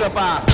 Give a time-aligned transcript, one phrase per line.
[0.00, 0.46] Extra Pass.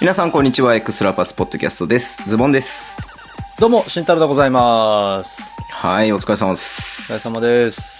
[0.00, 2.98] 皆さんこんにちはエクストラパスポッドキャストですズボンです
[3.60, 5.54] どうも、慎太郎でございます。
[5.70, 7.99] はいお疲れ様でおす疲れ様です。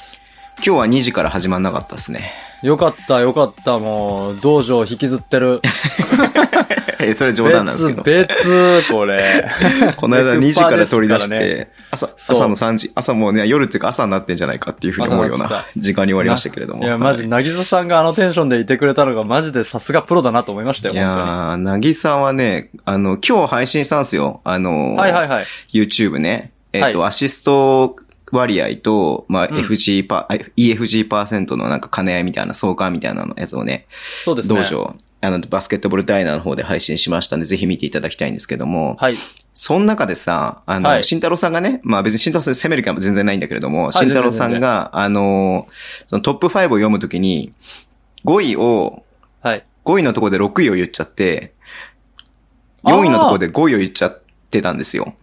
[0.57, 2.33] 今日は2時から始まんなかったですね
[2.63, 5.63] よかった、よかった、もう、道場引きずってる。
[7.01, 9.49] えそれ冗談なんですけど別、別、これ。
[9.97, 16.85] この間2時から取り出して、朝、そう朝の3時、朝もうね、夜っていうか朝になってんじゃないかっていうふうに思うような時間に終わりましたけれども。
[16.85, 24.43] いや、マジ、はいなぎささんがあのテンションでいてくれたのが、マジでさすがプロだなと思いましたよ、いやー、なぎさはね、あの、今日配信したんですよ。
[24.45, 25.45] あの、はいはいはい。
[25.73, 26.53] YouTube ね。
[26.73, 27.97] えっ、と、はアシスト
[28.33, 33.87] 割合と、まあ、うん FG パ、あ EFG パーセントのなんか兼ね合いみたいな、相関みたいなのやつをね、
[34.25, 34.55] そうですね。
[34.55, 39.17] 道場、あの、バスケットボールダイナーの方で配信しましたんで、ぜひ見ていただきたいんですけども、はい。
[39.53, 45.67] その中でさ、あの、はい慎太郎さんがね、まあ別に慎太郎さん責める気は全然ないんだけれども、い慎太郎さんが、あの、
[46.07, 47.53] そのトップ5を読むときに、
[48.25, 49.05] 5位を、
[49.43, 49.65] はい。
[49.85, 51.53] 5位のところで6位を言っちゃって、
[52.85, 55.15] 4位のところで5位を言っちゃってたんですよ。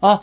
[0.00, 0.20] あ、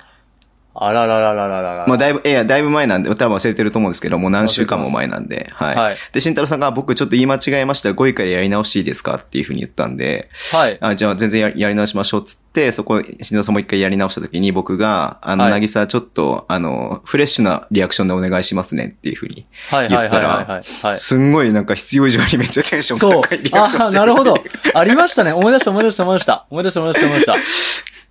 [0.81, 1.85] あららららららら。
[1.88, 5.75] まあだいぶ、いや、だいぶ前なんで、多分忘れてると思うんですけども、何週間も前なんで、はい。
[5.75, 10.77] はいで、慎太郎さんが、僕ちょっと言い間違えました、5位からやり直していいですかっていうふうに言ったんで、はい。
[10.80, 19.45] あ、じゃあ全然ややり直しましょうっつって、そこ、慎太郎さんもう一回やり直した時に僕が、あの、はいなぎさちょっと、あの、フレッシュなリアクションでお願いしますねっていうふうに。
[19.69, 20.86] はいはいはいはいはい。
[20.88, 20.97] はい。
[20.97, 23.52] すんごいなんか必要以上にめっちゃテンションそう高いリ。
[23.53, 24.36] アあクションしてなるほど。
[24.73, 25.33] ありましたね。
[25.33, 26.45] 思い出した思い出した思い出した。
[26.49, 27.36] 思い出した思い出した思い出した。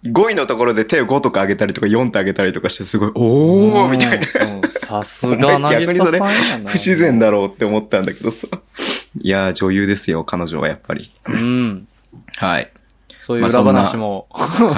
[0.04, 4.68] 5位のところで手を5とか上げたりとか4と上げたりとかしてすごい、おーみたいな。
[4.68, 6.70] さすがなぎささんやな。
[6.70, 8.46] 不自然だろうって思ったんだけどさ。
[9.20, 11.10] いやー、女優ですよ、彼女はやっぱり。
[11.26, 11.88] うん。
[12.36, 12.70] はい。
[13.19, 14.28] そういう裏話も、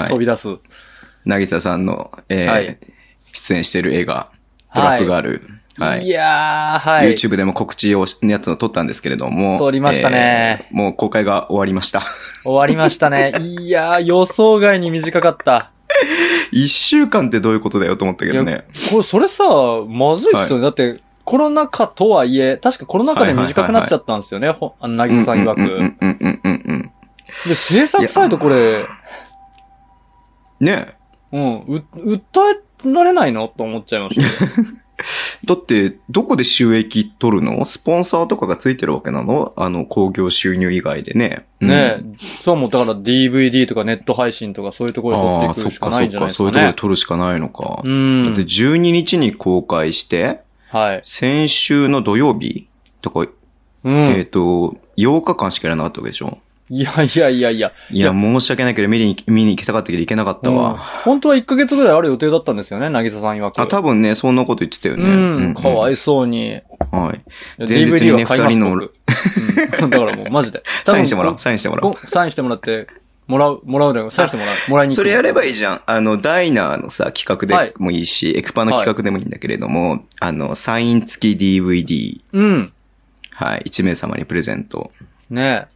[0.06, 0.48] い飛び出す。
[1.26, 2.78] なぎささんの、えーはい
[3.32, 4.28] 出演している映画、
[4.74, 5.30] トラップガール。
[5.30, 5.59] はい。
[6.02, 7.12] いやー、はい。
[7.12, 9.56] YouTube でも告知をし、のやつを撮ったんですけれども。
[9.58, 12.02] 撮りましたねえーもう公開が終わりました。
[12.44, 13.32] 終わりましたね。
[13.40, 15.70] いやー、予想外に短かった。
[16.52, 18.64] 一週間ってどういうことだよと思ったけどね。
[18.90, 19.44] これ、それさ、
[19.88, 20.64] まずいっすよね。
[20.64, 24.50] だって、コロナ禍とはいえ、確かコロナ禍で短くなっちゃったんですよね。
[24.50, 25.74] ほあの、なぎささん曰うんうんく。
[25.74, 26.90] うんうんうんうん。
[27.46, 28.84] で、制作サイトこれ、
[30.58, 30.94] ね
[31.32, 32.20] うん、う、訴
[32.84, 33.48] えられないの？
[33.48, 34.28] と思っちゃいましたよ。
[35.44, 37.64] だって、どこで収益取るの？
[37.64, 39.52] スポンサーとかがついてるわけなの？
[39.56, 41.46] あの、興行収入以外でね。
[41.60, 46.80] ねえ、うんそうもうだから DVD とかネット配信とかそういうところで撮っていくしかそっかそっか、ないんじゃないですかねそういうところで。
[46.80, 47.82] 撮るしかないのか。
[47.84, 48.24] うん。
[48.24, 50.40] だって12日に公開して、
[50.70, 51.00] はい。
[51.02, 52.68] 先週の土曜日
[53.02, 53.26] とか、
[53.84, 53.94] うん。
[54.12, 56.38] えっ、と、8日間しかやらなかったわけでしょ？
[56.70, 57.72] いやいやいやいや。
[57.90, 60.78] いや、申し訳ないけど、見に、見に行きたかったけど行けなかったうんわ。
[60.78, 63.60] 本当は1ヶ月ぐらいある予定だったんですよね、なぎささん曰く。
[63.60, 65.02] あ、多分ね、そんなこと言ってたよね。
[65.02, 66.60] うん、かわいいそうに。
[66.92, 67.20] はい。
[67.68, 68.94] 前日にね二人の僕
[69.82, 69.90] うん。
[69.90, 70.62] だからもうマジで。
[70.86, 71.92] サインしてもらおう、サインしてもらおう。
[71.94, 72.86] ごサインしてもらって、
[73.26, 74.10] もらう、もらうだよ。
[74.12, 74.54] サインしてもらう。
[74.70, 74.94] もらいに。
[74.94, 75.80] それやればいいじゃん。
[75.86, 82.72] あの、ダイナーのさ、企画はいでもいいし、エクパの企画でもいいんだけれども、あの、サイン付き DVD、うん。
[83.32, 84.92] はい、1名様にプレゼント。
[85.30, 85.66] ね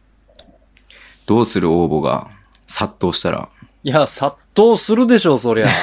[1.25, 2.29] どうする応募が
[2.67, 3.49] 殺到したら。
[3.61, 3.89] え。
[3.89, 5.67] いや、殺到するでしょう、そりゃ。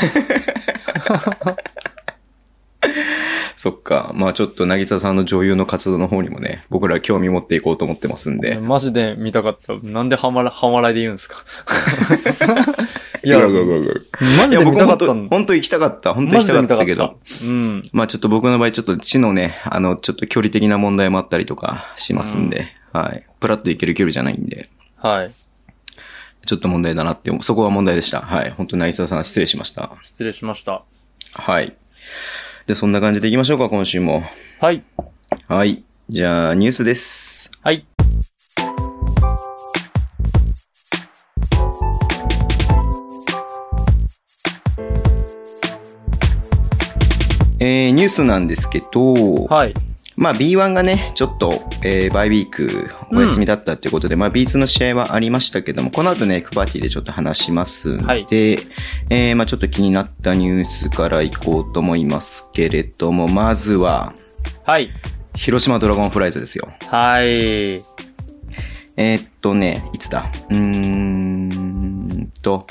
[3.56, 4.10] そっか。
[4.12, 8.58] まあちょっと、なぎささんの女優の活動の方にもね、僕ら興味持っていこうと思ってますんで。
[8.58, 9.74] マジで見たかった。
[9.84, 11.44] なんでハマら、ハマらいで言うんですか
[13.22, 16.12] いや、マジで見たかったん本当本当行きたかった。
[16.12, 17.20] 本当行きたかったけど。
[17.40, 17.82] うん。
[17.92, 23.24] まあちょっと僕の場合ちょっと地のね、あの、ちょっと距離的な問題もあったりとかしますんで、はい。
[23.38, 24.70] プラッと行ける距離じゃないんで、
[25.02, 25.32] はい。
[26.46, 27.36] ちょっと問題だなって。
[27.42, 28.20] そこは問題でした。
[28.20, 28.50] はい。
[28.50, 29.90] 本当に渚さん失礼しました。
[30.02, 30.84] 失礼しました。
[31.34, 31.76] はい。
[32.66, 34.22] で、そんな感じで行きましょうか、今週も。
[34.60, 34.84] はい。
[35.48, 35.82] はい。
[36.08, 37.50] じゃあ、ニュースです。
[37.62, 37.84] はい。
[47.58, 49.74] えー、ニュースなんですけど、はい。
[50.16, 64.12] まあ B1 がね、ちょっと、えー、バイウィークお休みだったっていうことで、まあ B2 の試合はありましたけども、この後ね、エクパーティーでちょっと話しますんで、はいえー、まあちょっと気になったニュースから行こうと思いますけれども、まずは、
[64.64, 64.90] はい。
[65.34, 66.68] 広島ドラゴンフライズですよ。
[66.88, 67.24] はい。
[67.24, 70.30] えーっとね、いつだ？
[70.50, 72.66] うーんと、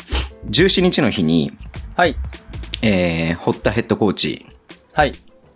[0.49, 1.51] 17日の日に、
[1.97, 2.15] はい。
[2.83, 4.45] えー、堀田ヘッドコーチ、
[4.93, 5.13] はい。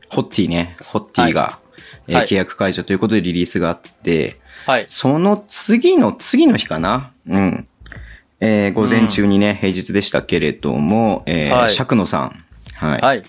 [0.10, 1.60] ホッティね、ホッティが、
[2.08, 4.84] えーはい契約解除ということでリリースがあって、はい。
[4.88, 7.12] その次の次の日かな？
[7.28, 7.68] うん。
[8.40, 12.44] えー午前中にね、平日でしたけれども、えーはい釈野さん。
[12.76, 13.02] はい。
[13.02, 13.24] はい。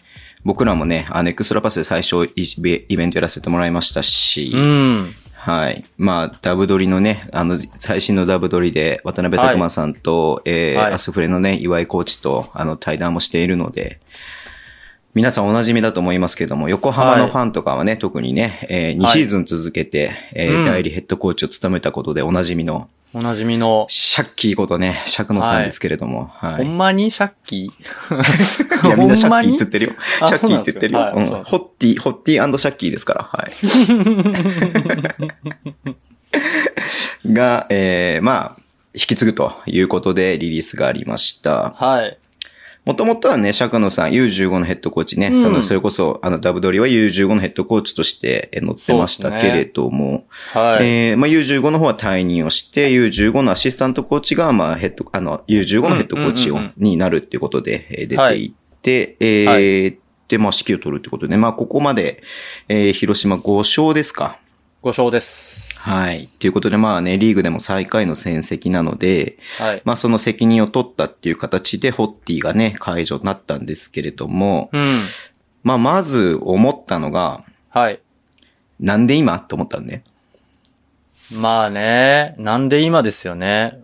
[0.44, 2.42] 僕らもね、あの、エクストラパスで最初イ
[2.88, 5.10] イベントやらせてもらいましたし、うん。
[5.34, 5.84] はい。
[5.98, 13.98] まあ、ダブ撮りのね、あの、最新のダブ撮りで、渡辺拓馬さんと、えーはいアスフレのね、岩井コーチと、あの、対談もしているので、
[15.16, 26.66] 皆さんお馴染みだと思いますけども、横浜のファンとかはね、特にね、えー2シーズン続けて、えーうん代理ヘッドコーチを務めたことでお馴染みの、おなじみの、シャッキーことね、釈野さんですけれども、はい。
[26.66, 27.70] ほんまにシャッキ い
[28.84, 29.92] や、みんなシャッキーって言つってるよ。
[30.20, 31.00] あシャッキーって言ってるよ。
[31.14, 33.48] そうよはいうんホッティ、ホッティシャッキーですから、は
[37.24, 37.32] い。
[37.32, 38.60] が、えー、まあ、
[38.92, 41.70] 引き継ぐということでリリースがありました。
[41.70, 42.18] はい。
[42.86, 45.38] もともとはね、釈野さん U15 のヘッドコーチね、うん。
[45.38, 50.24] その、それこそ、あの、ダブドリは U15 のヘッドコーチとしてえー乗ってましたけれども、
[50.54, 50.86] はい。
[50.86, 58.34] えーまあ、U15 の方は退任をして、U15 のアシスタントコーチが、まあ、ヘッド、あの、U15 のヘッドコーチを、になるっていうことで、えー出はい。
[58.36, 58.52] ていっ
[58.82, 62.22] て、えーはで、まあ、指揮を取るってことで、まあ、ここまで、
[62.68, 64.38] えー広島5勝ですか？
[64.80, 65.65] ご賞です。
[65.86, 66.26] はい。
[66.26, 69.82] ということで、まあね、リーグでも最下位の戦績なので、はい。
[69.84, 74.98] まあ、その責任を取ったっていう形で、ホッティがね、解除になったんですけれども、うん。
[75.62, 78.00] まあ、まず思ったのが、はい。
[78.80, 80.02] なんで今と思ったんね？
[81.32, 83.80] まあね、なんで今ですよね。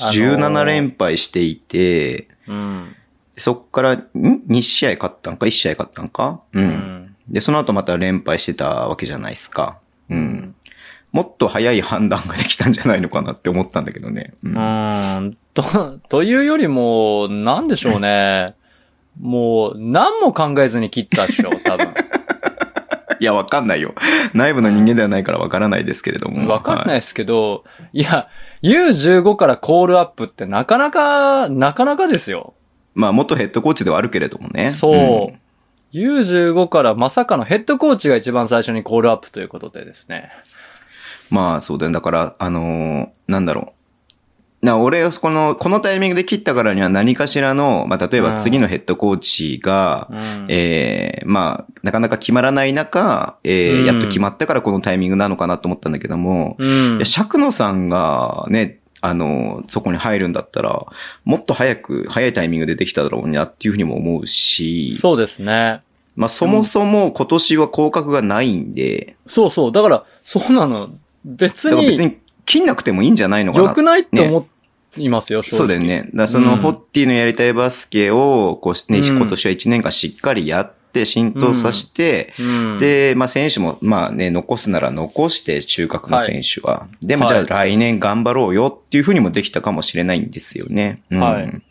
[0.00, 2.94] あのー17連敗していて、うん。
[3.36, 6.40] そっから、ん ?2 試合勝ったんか ?1 試合勝ったんか？
[6.52, 6.60] う。
[6.60, 7.16] うんん。
[7.28, 9.78] で、その後また連敗してたわけじゃないですか。
[10.10, 10.54] うん。
[11.12, 14.34] もっと早い判断ができたんじゃないのかなって思ったんだけどね。
[14.42, 14.48] う。
[14.48, 15.38] うんーん。
[15.54, 18.54] と、というよりも、なんでしょうね。
[19.20, 21.88] もう、何も考えずに切ったでしょ、多分。
[23.18, 23.94] いや、わかんないよ。
[24.34, 26.48] 内部の人間ではないからわからないですけれども。
[26.48, 26.90] わかんないい。
[26.96, 27.64] ですけど、
[27.94, 28.28] いや、
[28.62, 32.54] U15 からコールアップってなかなか、なかなかですよ。
[32.94, 34.70] まあ、元ヘッドコーチではあるけれどもね。
[34.70, 35.32] そう。
[35.32, 35.40] ん
[35.92, 40.30] U15 からまさかのヘッドコーチが一番最初にコールアップということでですね。
[41.30, 41.92] まあ、そうだよ。
[41.92, 43.72] だから、あのーなんだろ
[44.62, 44.66] う。
[44.66, 50.46] な、俺はこの、このタイミングで切ったからには何かしらの、まあ、例えば次のヘッドコーチが、うん。
[50.48, 60.84] ええまあ、なかなか決まらない中、えーうんやっと決まったからこのタイミングなのかなと思ったんだけども、うんいや、釈野さんがね、あの、そこに入るんだったら、
[61.24, 65.82] もっと早く、早いタイミングでできただろうなっていうふうにも思うし、そうですね。
[66.16, 69.72] まあそもそも今年は降格がないんで、そうそう。
[69.72, 70.90] だから、そうなの。
[71.26, 73.68] 別に、別に切んなくてもいいんじゃないのかな。
[73.68, 74.46] 良くないって思
[74.96, 76.08] いますよ、そうだよね。
[76.14, 76.58] だその、うん。
[76.60, 79.04] ホッティのやりたいバスケを、こう、ね、うん。
[79.04, 86.86] 今年は1年間しっかりやって、浸透させて、うん、で、まあ選手も、まあね、残すなら残して、中核の選手は。
[87.02, 87.72] でもじゃあはい。
[87.72, 91.02] 来年頑張ろうよっていうふうにもできたかもしれないんですよね。
[91.10, 91.20] うん。
[91.20, 91.62] はい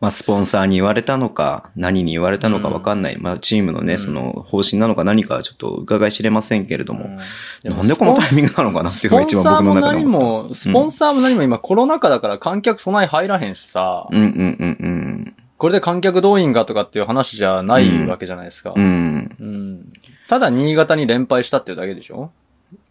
[0.00, 3.18] まあスポンサーに言われたのか、何に言われたのかわかんない。
[3.18, 7.04] まあチームのね、うんその方針なのか何かはちょっと伺い知れませんけれども。
[7.04, 7.18] うん
[7.70, 10.48] なんでこのタイミングなのかなっていうのが一番僕の中でスポンサーも何。
[10.48, 14.26] も、スポンサーも何も今コロナ禍だから観客そない入らへんしさ、うんうん
[14.80, 18.72] うんこれで観客動員がとかっていう話じゃないわけじゃないですか。
[18.74, 18.82] うん。
[18.82, 19.36] うん。
[19.38, 19.92] うん
[20.26, 22.30] ただ新潟に連敗したっていうだけでしょ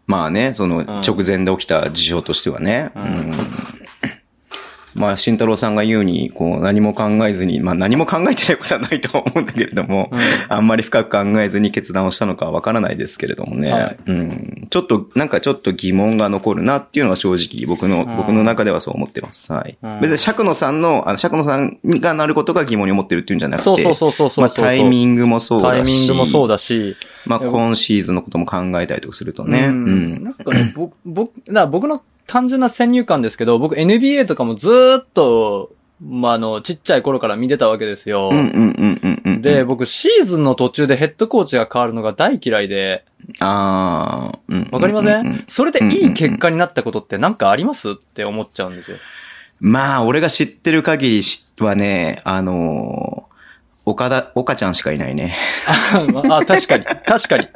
[0.05, 2.91] まあね、そのん直前で起きた事象としてはね。
[2.95, 3.33] うんうん
[4.99, 10.19] まあ、慎太郎さんが言うに、こう、何も考えずに、まあ何も考えてないことはないとは思うんだけれども、うん。
[10.49, 13.97] あんまり深く考えずに決断をしたのかはわからないですけれどもね、はい。
[14.07, 14.67] うん。
[14.69, 18.17] ちょっと、なんかちょっと疑問が残るなっていうのは正直僕の、うん。
[18.17, 19.53] 僕の中ではそう思ってます。
[19.53, 19.77] はい。
[19.81, 20.01] うん。
[20.01, 30.05] 別に釈野さんの、あの、釈野さんがなることが疑問に思ってるっていうんじゃなくて、そうそうそうそうそうまあタイミングもそうだし、タイミングもそうだし、まあ今シーズンのことも考えたりとかするとね、ううん。
[30.19, 30.23] ん。
[30.25, 38.29] なんかね、僕、僕の単純な先入観ですけど、僕 NBA とかもずーっと、まあ、あの、ちっちゃい頃から見てたわけですよ。
[39.41, 43.03] で、、僕シーズンの途中でヘッドコーチが変わるのが大嫌いで、
[43.39, 44.69] ああ、うん。
[44.71, 45.43] わかりません？
[45.47, 47.91] それでいい結果になったことってなんかあります？
[47.91, 48.97] って思っちゃうんですよ。
[49.59, 51.23] まあ、俺が知ってる限り
[51.65, 53.29] はね、あのー
[53.85, 55.35] 岡田、岡ちゃんしかいないね。
[56.29, 57.47] あ、あ確かに、確かに、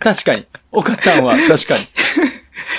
[0.00, 0.46] 確かに。
[0.72, 1.84] 岡ちゃんは確かに。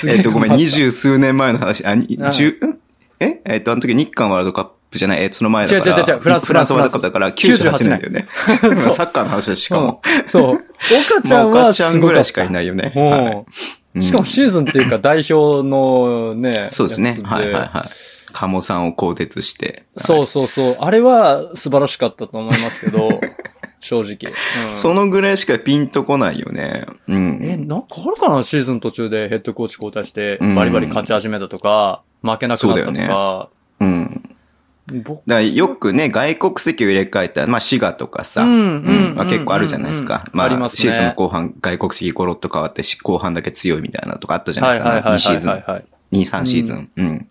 [0.08, 1.84] えっと、ごめん、二十数年前の話。
[1.86, 1.96] あ、
[2.30, 2.78] 十、ん？
[3.20, 3.40] え？
[3.44, 5.96] えっと、あの時日韓ワールドカップじゃない、え、その前だから。
[5.96, 8.28] 違う違う違うフランスフランスワールドカップだから98 98年だよね。
[8.90, 10.02] サッカーの話だし、しかも。
[10.04, 10.54] うんそう。
[10.54, 12.92] 岡ちゃんは まあ岡ちゃんぐらいしかいいないよね。
[14.00, 16.68] しかもシーズンっていうか代表のね。
[16.70, 17.18] そうですね。
[17.22, 18.16] はいはいはい。
[18.32, 19.84] 鴨さんを更迭して。
[19.96, 20.76] そうそうそう。
[20.80, 23.08] あれは素晴らしかったと思いますけど、
[23.80, 24.32] 正直。
[24.68, 26.86] うんそのぐらいしかピンとこないよね。
[27.08, 27.40] うん。
[27.42, 28.42] え、なんかあるかな？
[28.42, 32.02] シーズン途中でヘッドコーチ交代してうんバリバリ勝ち始めたとか。
[32.22, 34.22] 負けなくなったとそうだか、うん。
[35.54, 38.54] よくね、外国籍を入れ替えた、まあ、滋賀とかさ、うんう
[39.12, 40.24] んまあ、結構あるじゃないですか。
[40.32, 44.88] まあ、ますねシーズンの後半、外国籍ゴロッと変わって、し後半だけ強いみたいなのとかあったじゃないですか。
[44.88, 45.84] はいはいはい2シーズンはい、はい。
[46.12, 46.90] 2、3シーズン。
[46.96, 47.28] うん。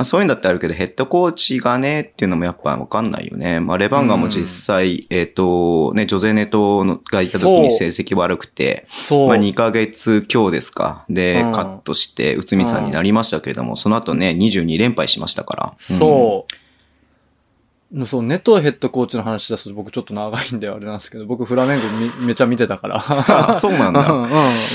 [0.00, 3.60] まあ、そういうのだってあるけど、ヘッドコーチがね、っていうのもやっぱわかんないよね。
[3.60, 9.28] まあ、レバンガも実際、えっ、と、ね、ジョゼネトのがいた時に成績悪くて、そう。
[9.28, 11.04] まあ、2ヶ月強ですか。
[11.10, 15.74] で、うんカットして、内海さんになりましたけれども、その後ね、22連敗しましたから。
[15.90, 16.54] うんそう。
[18.06, 21.84] そう、ネトヘッドコーチの話出すと僕ちょっと長いんであれなんですけど、僕フラメンゴ
[22.20, 23.02] みめちゃ見てたから。
[23.04, 24.30] あそうなんだ うん、うん。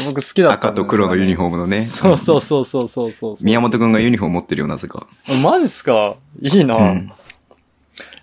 [0.07, 1.85] 僕好きだった赤と黒のユニォフォームのね。
[1.85, 3.35] そうそうそうそうそうそう。
[3.41, 5.07] 宮本くんがユニフォーム持ってるよ、なぜか。
[5.41, 6.15] マジっすか？
[6.41, 7.11] いいな、うん。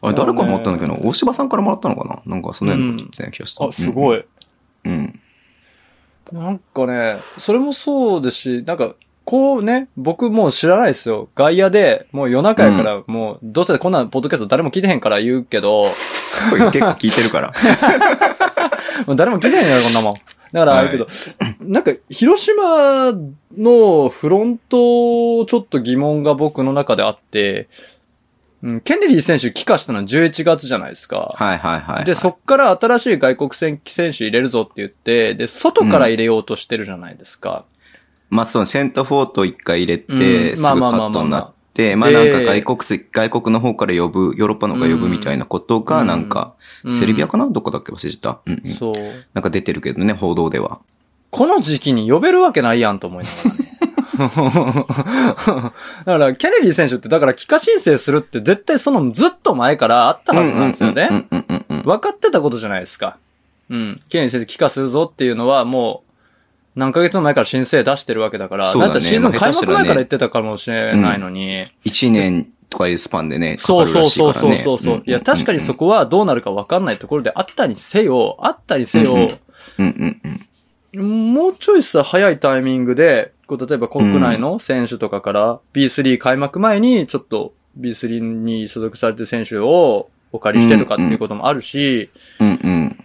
[0.02, 2.20] あれ、誰からもらったんだけど、大柴さんからもらったのかな？
[2.26, 3.64] なんか、そのようなこと言ってたような気がした。
[3.66, 4.18] あ、すごい。
[4.18, 4.22] い。
[4.84, 5.20] うん。
[6.32, 11.28] なんかね、それもそうですし、なんか、こうね、僕もう知らないですよ。
[11.34, 15.86] 外野で、もう夜中やから、もう、どうせこんなポッドキャスト誰も聞いてへんから言うけど、
[16.50, 17.52] これ結構聞いてるから。
[19.06, 20.14] もう誰も聞いてへんやろ、こんなもん。
[20.14, 20.20] だ
[20.60, 21.06] から、あれけど、
[21.60, 23.12] なんか、広島
[23.56, 27.68] のフロント、ちょっと疑問が僕の中であって、
[28.62, 31.34] うん、ケネディ選手帰化したのは11月じゃないですか。
[31.36, 32.04] はいはいはいはい。
[32.04, 37.64] で、そっから新しい外国選選手入れるぞって言って、で、外から入れようとしてるじゃないですか。
[38.32, 47.46] まあ、そのセンターフォート一回入れうんて、すぐカまあまあまあまあットになって、まあなんか外国籍、外国の方から呼ぶ、ヨーロッパの方から呼ぶみたいなことが、なんか、うんセルビアかな？
[47.48, 47.92] どこだっけ？
[47.92, 48.40] 忘れちゃった。
[48.46, 48.72] うんうん。
[48.72, 48.94] そう。
[49.34, 50.80] なんか出てるけどね、報道では。
[51.30, 53.62] この時期に呼べるわけないやんと思いながらね。
[56.04, 61.26] だから、ケネディ選手って、だから、帰化申請するって絶対そのずっと前からあったはずなんですよね。
[61.84, 63.16] 分かってたことじゃないですか。
[63.70, 64.00] うん。
[64.08, 66.11] ケネディ選手帰化するぞっていうのはもう、
[66.74, 74.34] 何ヶ月も前から申請出してるわけだから、だねだってシーズンまあ開幕前から言ってたかもしれないのに、一年とかいうスパンでね、かそうそうそう。
[74.34, 75.02] そうそうそう。
[75.04, 75.74] いや、んんん確かにそ。
[75.74, 79.36] こはどうなるか分かんないところであったにせよ、あったにせよ、うんうん
[79.78, 80.40] うん
[80.94, 81.34] うん。
[81.34, 92.08] もうちょいさ、早いタイミングで、こう、例えば国内の選手とかから B3 開幕前に、ちょっと B3 に所属されてる選手をお借りしてとかっていうこともあるし、
[92.40, 93.04] うんうん。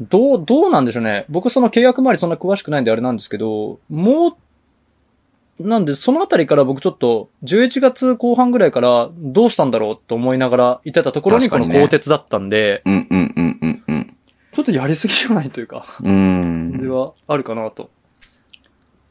[0.00, 1.24] どう、どうなんでしょうね。
[1.28, 4.36] 僕その契約周りそんな詳しくないんであれなんですけど、もう、
[5.60, 14.16] なんで、そのあたりから僕ちょっと、11月後半ぐらいからどうしたんだろうと思いながらいてたところにこの鋼鉄だったんで、うんうんうんうんうん。
[14.52, 16.78] ちょっとやりすぎじゃないというか、うん。
[16.78, 17.90] ではあるかなと。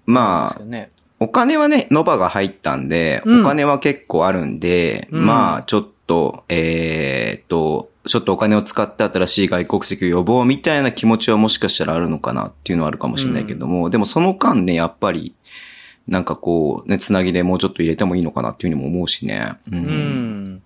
[0.06, 0.92] まあね。
[1.20, 15.36] お金はね、ノバが入ったんで、うんお金は結構あるんで、うんまあ、ちょっと、えーっと、ちょっとお金を使って新しい外国籍を呼ぼうみたいな気持ちはもしかしたらあるのかなっていうのはあるかもしれないけども、でもその間ね、やっぱり、
[16.08, 19.58] なんかこう、ね、つなぎでもうちょっと入れてもいいのかなっていうふうにも思うしね。
[19.72, 19.76] う。
[19.76, 20.62] うんん。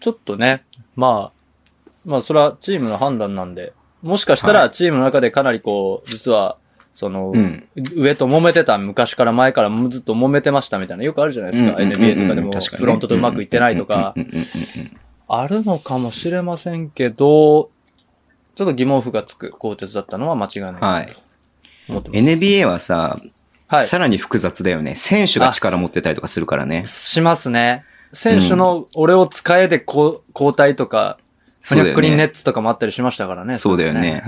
[0.00, 0.64] ちょっとね、
[0.96, 3.72] まあ、まあそれはチームの判断なんで、
[4.02, 6.56] もしかしたはらチームの中でかなりこう、実は、
[6.94, 11.76] その、うん上と揉めてた、昔から前からもずっと揉めてましたみたいな、よくあるじゃないですか。
[11.76, 14.14] うんうんうんうん NBA とかでも、フロントとうまくいってないとか
[15.28, 17.70] あるのかもしれませんけど、
[18.54, 21.20] ちょっと疑問符がつく鋼鉄だったのは間違いないなと
[21.88, 22.24] 思ってます。
[22.24, 23.20] NBA はさ、
[23.68, 23.86] はい。
[23.86, 24.94] さらに複雑だよね。
[24.94, 26.86] 選手が力持ってたりとかするからね。
[26.86, 27.84] しますね。
[28.14, 31.18] 選手の俺を使えでこう交代とか、
[31.60, 33.56] フニャックリンネッツとかもあったりしましたからね。
[33.56, 34.22] そうだよね。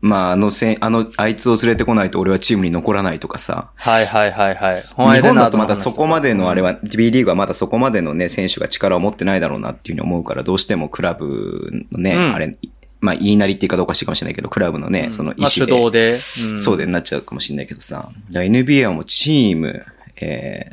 [0.00, 3.70] まあ、あのせん、 あの、あいつを連れてこないと俺はチームに残らないとかさ。
[3.76, 4.74] はいはいはいはい。
[4.80, 12.56] 日本だとまだそこまでのあれは、B リーグはまだそこまでのね、選手が力を持ってないだろうなっていうふうに思うから、どうしてもクラブのね、うんあれ、
[13.00, 16.54] まあ言いなりっていうかどうかしいかもしれないけど、クラブのね、うんその意まあ主思で、導で。
[16.54, 18.08] んそうでなっちゃうかもしれないけどさ。
[18.32, 19.84] NBA はもうチーム、
[20.20, 20.70] え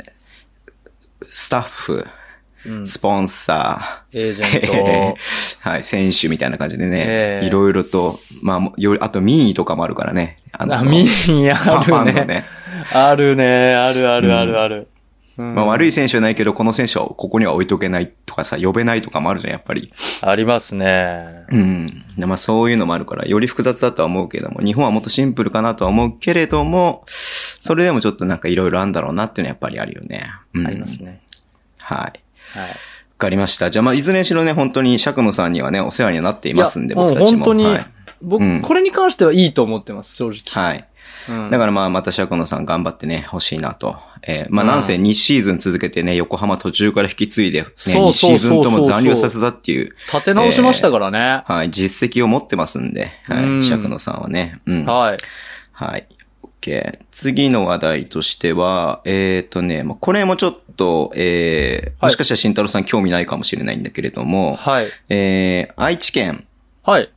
[1.22, 2.06] ー、スタッフ、うん
[2.86, 5.18] スポンサエージー、ェント。
[5.62, 10.38] はい、選手みたいな感じでね、ええいろいろと、まあよりあと民意とかもあるからね。
[10.52, 12.26] あのミーファンあるね。
[12.26, 12.46] ね。
[12.94, 13.76] あるね。
[13.76, 14.88] あるあるあるある。
[15.38, 15.90] まあ悪い。
[15.90, 19.92] い選手はないけど、この選手はここには置いとけないとかさ、呼べないとかもあるじゃん、やっぱり。
[20.22, 21.46] ありますね。
[21.52, 21.88] うん。
[22.18, 27.06] でまあそういうのもあるから、より複雑だとは思うけども、日本はもっとシンプルかなとは思うけれども、
[27.60, 30.30] それでもちょっとなんかいろいろあるんだろうなっていうのはやっぱりあるよね。
[30.54, 31.04] うん、あります。
[31.04, 31.22] ね。
[31.80, 32.25] はい。
[32.54, 32.70] はい。
[32.70, 32.76] わ
[33.18, 33.70] かりました。
[33.70, 37.46] じゃあまあいずれにしろね、本当に釈野さんにはね、お世話にはなっていますんで、僕たちも。
[37.46, 37.88] 本当にはい。
[38.22, 40.64] 僕、うんこれに関してはいいと思ってます、正直。
[40.64, 40.88] はい。
[41.30, 43.98] うんだからまあまた釈野さん頑張ってね、欲しいなと。
[44.28, 51.44] えーまあうんなんせ2シーズン続けてね、横浜途中から引き継いで、ね、2そうシーズンとも残留させたっていう、立て直しましたからね。
[51.46, 54.60] はい、実績を持ってますんで、はうんい、釈野さんはね。
[54.66, 54.86] うん。
[54.86, 55.18] はい。
[55.72, 56.08] はい。
[56.66, 64.88] け次の話題としては、えっ、とね、まあこれもちょっと、えー、もしかしたら慎太郎さん興味ないかもしれないんだけれども、はい。
[65.10, 66.46] えー、愛知県、
[66.84, 67.12] はい。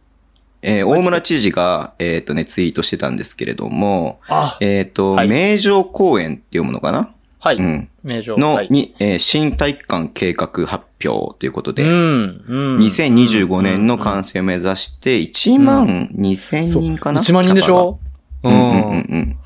[0.63, 7.11] えー、大村知事が、えっ、とね、ツイートしてたんですけれども、あ、えっ、と、はい名城公園っていうものかな？
[7.41, 7.57] はい。
[7.57, 7.89] うん。
[8.03, 8.37] 名称。
[8.37, 12.45] の、はい、に、えー新体育館計画発表ということで、うん。
[12.49, 12.79] うん。
[12.79, 18.01] 2025年の完成を目指して、1万2000人かな、1万人でしょ？
[18.43, 19.39] うんうんうんうん。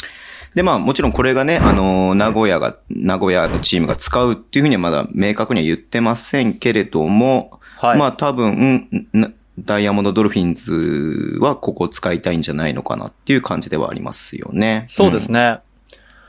[0.54, 7.98] で、まあもちろんこれがね、あのー名古屋が、名古屋のチームが使うっていうふうにはまだ明確には言ってませんけれども、はい。
[7.98, 14.86] まあ多分、なダイヤモンドドルフィンズはここを使いたいんじゃないのかなっていう感じではありますよね。
[14.88, 15.40] そうですね。
[15.40, 15.60] ね。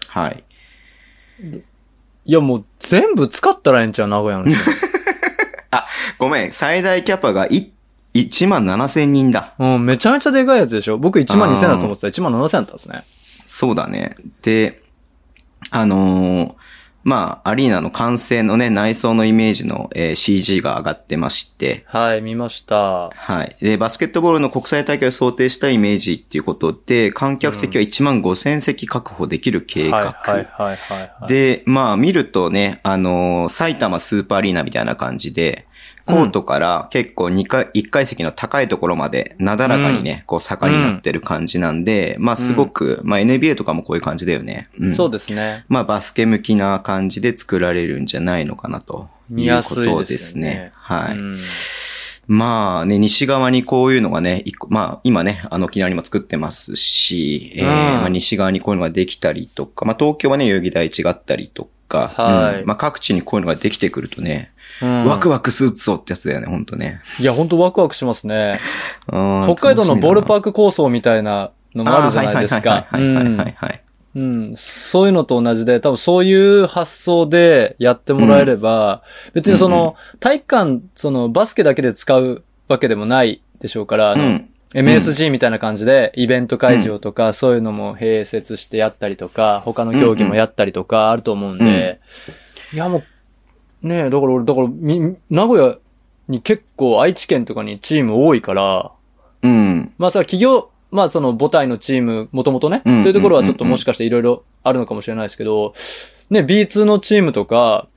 [0.08, 0.43] はい。
[2.25, 4.58] いや、もう全部使ったらええんちゃう名古屋の人。
[6.20, 7.72] ごめん、最大キャパがい
[8.13, 9.53] 1万7000人だ。
[9.58, 10.98] うん、めちゃめちゃでかいやつでしょ？
[10.98, 13.03] 僕1万2000だと思ってたら1万7000だったんですね。
[13.48, 14.15] そうだね。
[14.41, 14.82] で、
[15.72, 16.53] あのー
[17.05, 23.10] まあ、アリーナの完成のね、内装のイメージの、えー CG が上がってまして、はい、見ました。
[23.10, 23.58] はい。
[23.60, 29.98] で、バスケットボールの国際大会を想定したイメージっていうことで、観客席は1万5000席確保できる計画。
[29.98, 31.27] はい、はい、はい、はいはい。
[31.27, 35.67] で、まあ見るとね、あのー埼玉スーパーアリーナみたいな感じで、
[36.06, 44.68] コートから結構2階、1階席の高いところまでなだらかにね、こう坂になってる感じなんで、まあすごく、まあ NBA とかもこういう感じだよね。
[44.80, 45.66] うんそうですね。
[45.70, 49.10] まあバスケ向きな感じで作られるんじゃないのかなと。
[49.32, 50.72] いですよねうことですね。
[50.76, 51.18] はい。
[52.27, 64.51] うんまあね、西側にこういうのがね、まあ今ね、あの沖縄にも作ってますし、えーうんまあ、西側にこういうのができたりとか、まあ東京はね、代々木第一があったりとか、はいうんまあ各地にこういうのができてくるとね、
[64.82, 67.01] うんワクワクするぞってやつだよね、ほんとね。
[67.20, 68.60] いや、ほんとワクワクしますね。
[69.08, 72.88] 北北海道のボールパーーク構想みたいなのもあるじゃないですか。
[72.89, 73.84] はいはいはいはいはいはい。
[74.15, 74.53] うん。
[74.55, 79.01] そういうのと同じで、多分そういう発想でやってもらえれば、
[79.34, 84.49] 別にその、体育館、そのバスケだけで使うわけでもないでしょうから、あの、うん。
[84.73, 91.99] MSG みたいな感じで、イベント会場とか、そういうのも併設してやったりとか、他の競技もやったりとかあると思うんで、
[92.73, 93.04] いやも
[93.84, 95.78] う、ねえ、だから俺、だから、み、名古屋
[96.28, 98.91] に結構愛知県とかにチーム多いから、
[99.43, 99.93] うん。
[99.97, 105.73] まあそれは企業、まあその母体のチーム、もともとね、うんというところはちょっともしかしていろいろあるのかもしれないですけど、
[106.29, 107.88] ね、B2 のチームとか、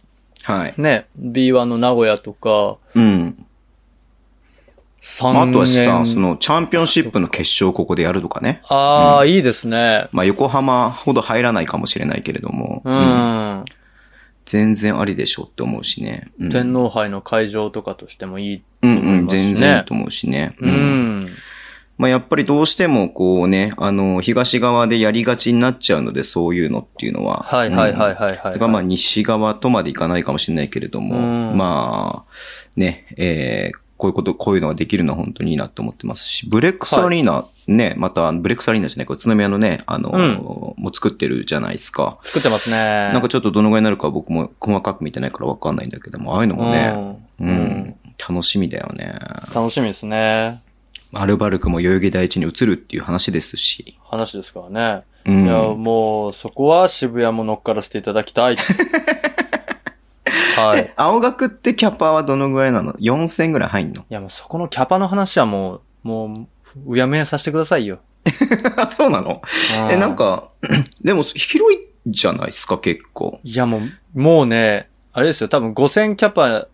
[0.43, 0.75] はい。
[0.77, 3.47] ね、B1 の名古屋とか、うん。
[5.03, 5.85] 3まあ、あとは年。
[5.85, 8.61] さ、その、チャンピオンシップの決勝をここでやるとかね。
[8.69, 10.09] ああ、いいですね。
[10.13, 13.65] まあ、横浜ほど入らないかもしれないけれども、ううんん。
[14.45, 16.31] 全然ありでしょって思うしね。
[16.41, 18.63] うん天皇杯の会場とかとしてもいい。
[18.83, 20.57] うんうん、思いますしね全然いいと思うしね。
[20.61, 20.71] う。
[20.71, 21.29] ん。
[21.99, 27.47] まあ、やっぱりどうしてもこうね、あの、東側でやりがちになっちゃうので、そういうのっていうのは。
[27.49, 28.15] はいはいはいい。
[28.15, 28.37] はいはい。
[28.37, 32.33] だからまあ、西側とまでいかないかもしれないけれども、うんまあ、
[32.77, 40.35] ね、えーこういうこと、こういうのができるのは本当にいいなと思ってますし、ブレックスアリーナ、ね、また、ブレックスアリーナじゃないか、宇都宮のね、あの、うん
[40.77, 42.19] もう作ってるじゃないですか。
[42.23, 42.77] 作ってますね。
[42.77, 46.93] なんかちょっとどのぐらいになるか僕も細かく見てないからわかんないんだけども、ああいうのもね、
[47.41, 49.15] ううんん、楽しみだよね。
[49.55, 50.61] 楽しみですね。
[51.21, 53.99] アルバルクも代々木第一に移るっていう話ですし。
[54.05, 55.05] 話ですからね。
[55.25, 55.45] うん。
[55.45, 58.57] いや、もう、そこは渋谷も乗っからせていただきたい。
[60.57, 60.81] はい。
[60.81, 64.03] え、青学ってキャパはどのぐらいなの ?4000 ぐらい入んの？
[64.03, 66.47] いや、もうそこのキャパの話はもう、も
[66.87, 67.99] う、うやむやさせてくださいよ。
[68.77, 69.43] あ、 そうなの？
[69.89, 70.49] うえ、なん、か、
[71.05, 73.39] でも広いじゃないですか、結構。
[73.45, 73.79] いやも
[74.15, 76.67] う、もうね、あれですよ、多分5000キャパ、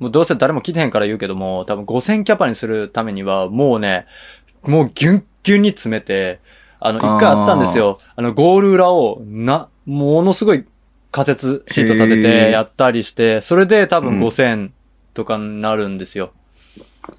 [0.00, 4.06] もうどうせ誰も来てへんから言うけども、多分5000キャパにするためには、もうね、
[4.62, 6.40] もうギュンギュンに詰めて、
[6.80, 7.98] あの、一回あったんですよ。
[8.16, 10.64] あの、ゴール裏を、な、ものすごい
[11.10, 14.70] 仮設シート立てへてーやったりして、それで多分うん5000
[15.12, 16.32] とかになるんですよ。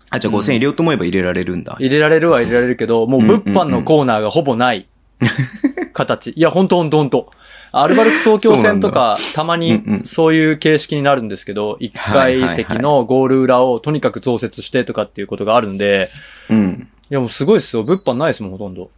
[0.09, 1.75] あ、じゃあ5000入れようと思えば入れられるんだ。
[1.79, 4.87] 入れられるは入れられるけど、もう物販のコーナーがほぼない
[5.93, 6.31] 形。
[6.31, 7.31] いや、ほんとほんとほんと。
[7.73, 16.09] アルバルク東京戦とか、たまにんそういう形式になるんですけど、一階席のゴール裏をとにかく増設してとかっていうことがあるんで、
[16.49, 16.89] うん。
[17.09, 17.83] いやもうすごいですよ。
[17.83, 18.89] 物販ないですもん、ほとんど。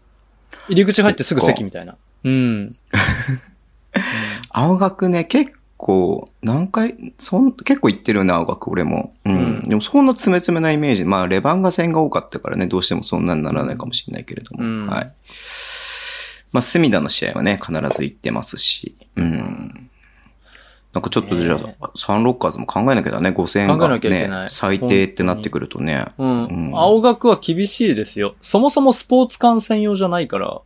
[0.70, 1.96] 入り口入ってすぐ席みたいな。
[2.24, 2.76] うん。
[4.50, 9.14] 青学ね、結構、何回、そん、結構行ってるよね、青学、俺も。
[9.26, 9.34] うん。
[9.34, 11.06] うんでもそんな詰め詰めなイメージ。
[11.06, 14.64] まあ、レバンガ戦が多かったからね、どうしてもそんなにならないかもしれないけれども。
[14.64, 15.14] うんはい。
[16.54, 18.96] まあ、隅田の試合はね、必ず行ってますし。
[19.16, 19.90] うん。
[20.94, 26.06] なんかちょっとじゃねあ、サンロッカーズも考えなきゃだね、5000考えがなきゃいけないね、最低ってなってくるとね。
[26.20, 26.46] うん。
[26.46, 28.36] うん青学は厳しいですよ。
[28.42, 30.62] そもそもスポーツ観戦用じゃないから、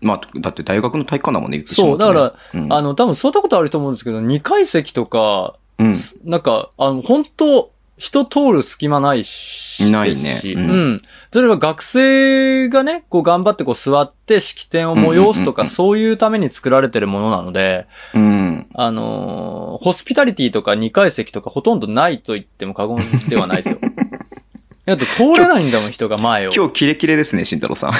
[0.00, 5.94] まあ、だって大学の体育館だもんね、言ってしまそう、とねだから、うん、あの、多分そういったことあると思うんですけど、2階席とか、うん。
[6.24, 9.90] なんか、あの、本当人通る隙間ないし。
[9.90, 11.00] ないねううんん。
[11.32, 18.66] それは学生がね、こう頑張ってこう座って式典を催すとか、そういうために作られてるものなので、うん。
[18.74, 23.78] あのーホスピタリティとか2階席とかほとんどないと言っても過言ではないですよ。
[24.86, 26.50] だって通れないんだもん、人が前を。
[26.54, 27.92] 今日キレキレですね、慎太郎さん。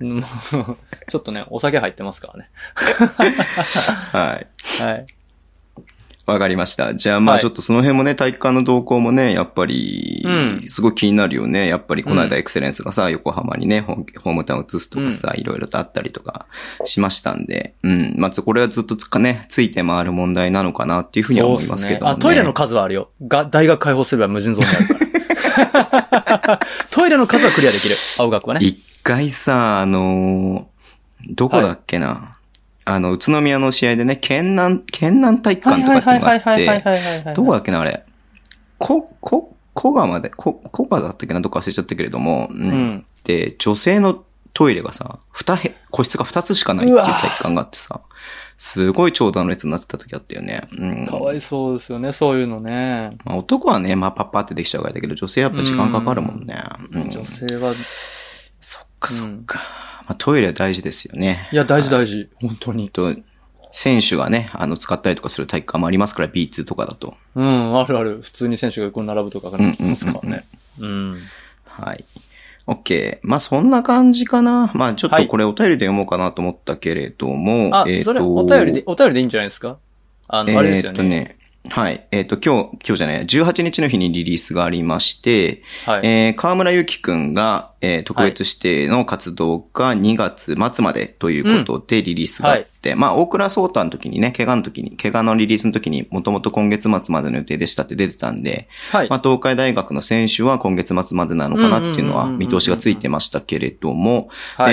[0.00, 0.24] うん。
[1.08, 2.50] ちょっとね、お酒入ってますからね。
[4.12, 4.46] はい。
[4.82, 5.06] はい。
[6.26, 6.94] わかりました。
[6.94, 11.66] じゃあまあはいちょっとその辺もね、体育館の動向もね、やっぱりうん、すごい気になるよね。
[11.66, 16.46] やっぱりこのうん間エクセレンスがさ、横浜にね、ホームタウン移すとかさ、いろいろとあったりとか
[16.84, 18.14] しましたんで、うん。
[18.18, 22.12] まあこれはずっとつかね、ついて回る問題なのかなっていうふうには思いますけども、ね。
[22.12, 23.10] あ、トイレの数はあるよ。
[23.26, 26.60] が、大学開放すれば無尽蔵にあるから。
[26.90, 27.96] トイレの数はクリアできる。
[28.18, 28.64] 青学はね。
[28.64, 30.72] 一回さ、あのー
[31.30, 32.36] どこだっけな。
[32.84, 38.04] あの、宇都宮の試合でね、県南、県南体育館とかっていうのがあって、いどこだっけな、あれ。
[38.78, 42.54] こ、こ、小川まで、こ、小川だったっけな、どこ忘れちゃったけれども、う。
[42.54, 43.06] うんん。
[43.24, 48.00] で、女性のトイレがさ、二へ、個室が二つしかないっていう体育館があってさ、
[48.58, 50.68] すごい長蛇の列になってた時あったよね。
[50.76, 51.06] うん。
[51.06, 53.16] かわいそうですよね、そういうのね。
[53.24, 56.62] まあ、男はね、まあ、パッパってできちゃうからだけど、女性はやっぱ時間かかるもんね。
[56.92, 57.10] うん。
[57.10, 57.72] 女性は、
[58.60, 59.91] そっかそっか。
[60.06, 61.48] まあ、トイレは大事ですよね。
[61.52, 62.28] いや、大事大事。
[62.40, 62.90] 本当に。
[62.90, 63.14] と、
[63.72, 67.14] 選手がね、あの、使ったりとかする体育館もありますから、B2 とかだと。
[67.34, 68.20] うん、あるある。
[68.22, 70.44] 普通に選手が横に並ぶとかがありますからね。
[70.80, 71.18] うん。
[71.64, 72.04] はい。
[72.66, 73.18] OK。
[73.22, 74.70] まあ、そんな感じかな。
[74.74, 79.78] まあ、ちょっはいとこれお便りで読もうかなと思ったけれども、あえ、ーとそれ、お便りで、お便りでいいんじゃないですか？
[80.28, 81.36] あの、あれですよえーっとね。
[81.64, 82.06] ね、はい。
[82.10, 86.00] えーっ、と、今日、今日じゃない、18日の日にリリースがありまして、はい。
[86.06, 99.08] えー、河村ゆきくんが、えー特別指定の活動が2月末までということでリリースがあって、まあ、大倉壮太の時にね、怪我の時に、怪我のリリースの時にもともと今月末までの予定でしたって出てたんで、はい。
[99.08, 104.28] まあ、東海大学の選手は今月末までなのかなっていうのは見通しがついてましたけれども、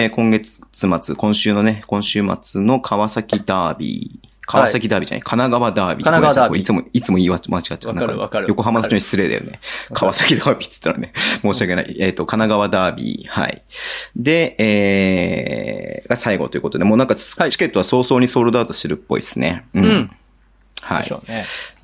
[0.10, 0.60] 今月
[1.02, 6.04] 末、今週のね、今週末の川崎ダービー、川崎ダービーじゃない、神奈川ダービー。
[6.04, 7.88] 神奈川ダービーいつも、いつも言い間違っちゃう。
[7.90, 9.60] わかるわかる横浜の人に失礼だよね。
[9.90, 11.96] る川崎ダービーって言ったらね、申し訳ない。
[12.00, 13.30] えっ、と、神奈川ダービー。
[13.30, 13.64] はい。
[14.16, 19.66] で、えー、が最後ということで、もうなんか、はいチケットは早々にソールドアウトしてるっぽいですね。
[19.76, 20.12] ううん。
[20.82, 21.12] はい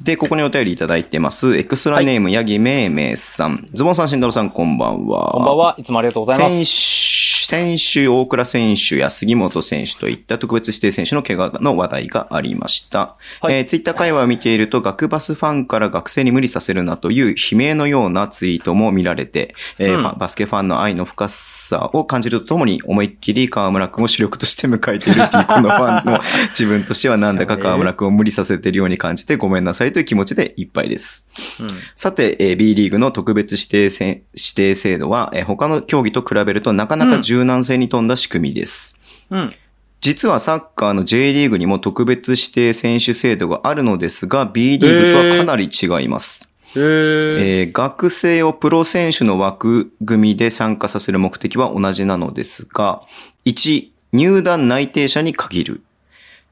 [0.01, 1.56] でここにお便りいただいてます。
[1.58, 3.67] エクストラネーム、ヤギめいめいさん。
[3.73, 5.32] ズボンさん、しんどろさん、こんばんは。
[5.32, 5.75] こんばんは。
[5.78, 7.35] いつもありがとうございます。
[7.47, 13.15] 選手、大倉選手や杉本選手といった特別指定選手の怪我の話題がありました。
[13.41, 21.55] はいえーツイッター会話を見ていると、学バスファンから学生に無理させるなという悲鳴のようなツイートも見られて、えーうんバスケファンの愛の深さ
[21.93, 31.28] を感じるとともに、思いっきり河村くんを主力として迎えているピーコのファンの自分としてはなんだか河村くんを無理させているように感じてごめんなさいという気持ちでいっぱいです。
[31.60, 31.69] うん。
[31.95, 34.23] さて、えー B リーグの特別指定せ指
[34.56, 38.97] 定制度は、えー他の競技と比べるとなかなか柔軟性に富んだ仕組みです。
[39.30, 39.54] うん。
[40.01, 46.51] 実はサッカーの J リーグにも特別指定選手制度があるのですが、B リーグとはかなり違います。
[46.78, 53.02] えー学生をプロ選手の枠組みで参加させる目的は同じなのですが、
[53.46, 55.82] 1、入団内定者に限る。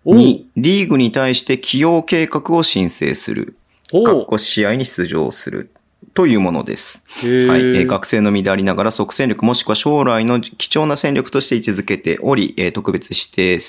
[0.06, 3.56] お2、リーグに対して起用計画を申請する。
[3.92, 5.70] おかっこ試合に出場する。
[6.14, 7.04] というものです。
[7.48, 7.62] はい。
[7.62, 13.60] えー学生の身でありながら即戦力もしくは将来の貴重な戦力として位置づけており、えー特別指定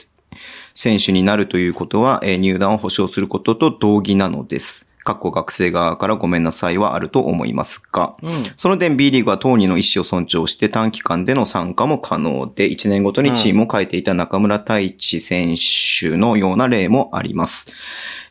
[0.75, 4.87] 選手になるということは、えー入団を保証することと同義なのです。
[5.05, 8.31] かっこ学生側からごめんなさいはあると思いますが、うん。
[8.57, 17.67] その点 B リーグは当人の意思を尊重して短期間での参加も可能で、1年ごとにチームを変えていた中村太一選手のような例もあります。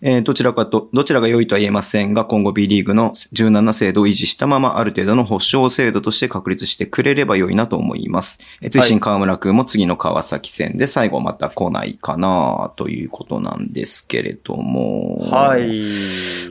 [0.06, 8.39] えーどちらかと、どちらが良いとは言えませんが、今後 B リーグの柔軟な制度を維持したまま、ある程度の保証制度として確立してくれれば良いなと思います。
[8.62, 15.20] えー追伸河村くんも次の川崎戦で最後また来ないかなということなんですけれども。
[15.32, 15.82] はい。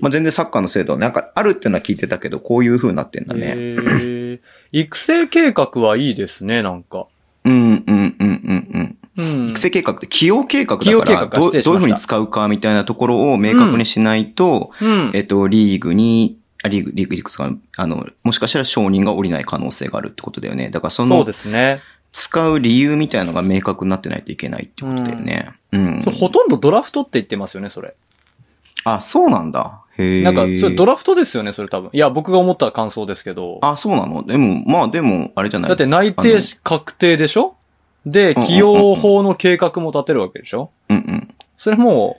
[0.00, 3.52] まあ、全然サッカーの制度はなんかあるってのは聞いてたけど、こういう風になってんだね。
[3.54, 4.40] へー
[4.72, 7.06] 育成計画はいいですね、なんか。
[7.44, 8.98] うん、うん、うん、うん、うん。
[9.16, 9.50] うん。
[9.50, 15.10] 育成計画って起用計画だから、どどういうふうに使うかみたいなところを明確にしないと、うん。
[15.14, 20.70] えっと、リーグに、あリーグ、リーグ、リーグですか、あの、もしかしたら承認が下りない可能性があるってことだよね。
[20.70, 21.80] だからそそうの、ですね。
[22.12, 25.50] 使う理由みたいなのが明確になってないといけないってことだよね。
[25.72, 26.02] うん。
[26.02, 27.94] そうほとんどドラフトって言ってますよね、それ。
[28.84, 29.80] あ、そうなんだ。
[29.96, 30.22] へえ。
[30.22, 31.90] なんか、それドラフトですよね、それ多分。
[31.92, 33.58] いや、僕が思った感想ですけど。
[33.62, 34.24] あ、そうなの？
[34.24, 35.70] でも、まあでも、あれじゃない？
[35.70, 37.54] だって内定し確定でしょ？
[38.04, 40.70] で、起用法の計画も立てるわけでしょ？
[40.88, 41.34] うんうん。
[41.56, 42.18] それも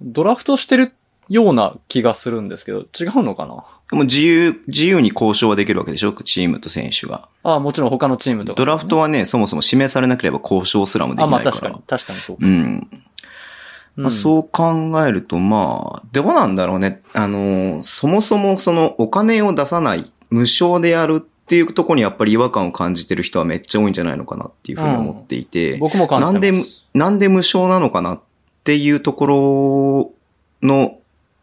[0.00, 0.92] う、ドラフトしてる
[1.28, 3.64] ような気がするんですけど、違うのかな？
[3.90, 6.12] でも自由、自由に交渉はできるわけでしょ？
[6.12, 7.28] チームと選手が。
[7.42, 11.50] ああ、もちろん他のチームとか、ドラフトはね、そもそも指名されなければ交渉すらもであ、きないから。
[11.50, 12.46] まあ確かに、確かにそうか。
[12.46, 12.88] うん。
[13.94, 17.02] まあ、うんそう考えると、まあ、どうなんだろうね。
[17.12, 26.88] あの、そもそもそのお金を出さない、無償でやるっていうところにやっぱり違和感を感じてる人はめっちゃ多いんじゃないのかなっていうふうに思っていて、僕も感じてます。
[26.94, 28.20] なんで無償なのかなっ
[28.64, 30.14] ていうとこ
[30.62, 30.98] ろの、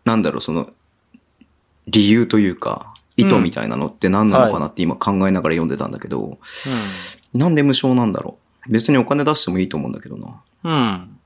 [0.06, 0.72] なんだろう、その、
[1.86, 6.40] 理由というか、意図みたいなのって何なのかなって今考えながら読んでたんだけど、
[7.36, 8.72] なんで無償なんだろう。
[8.72, 10.42] 別にお金出してもいいと思うんだけどな。
[10.64, 10.74] うん。
[10.74, 11.20] うん。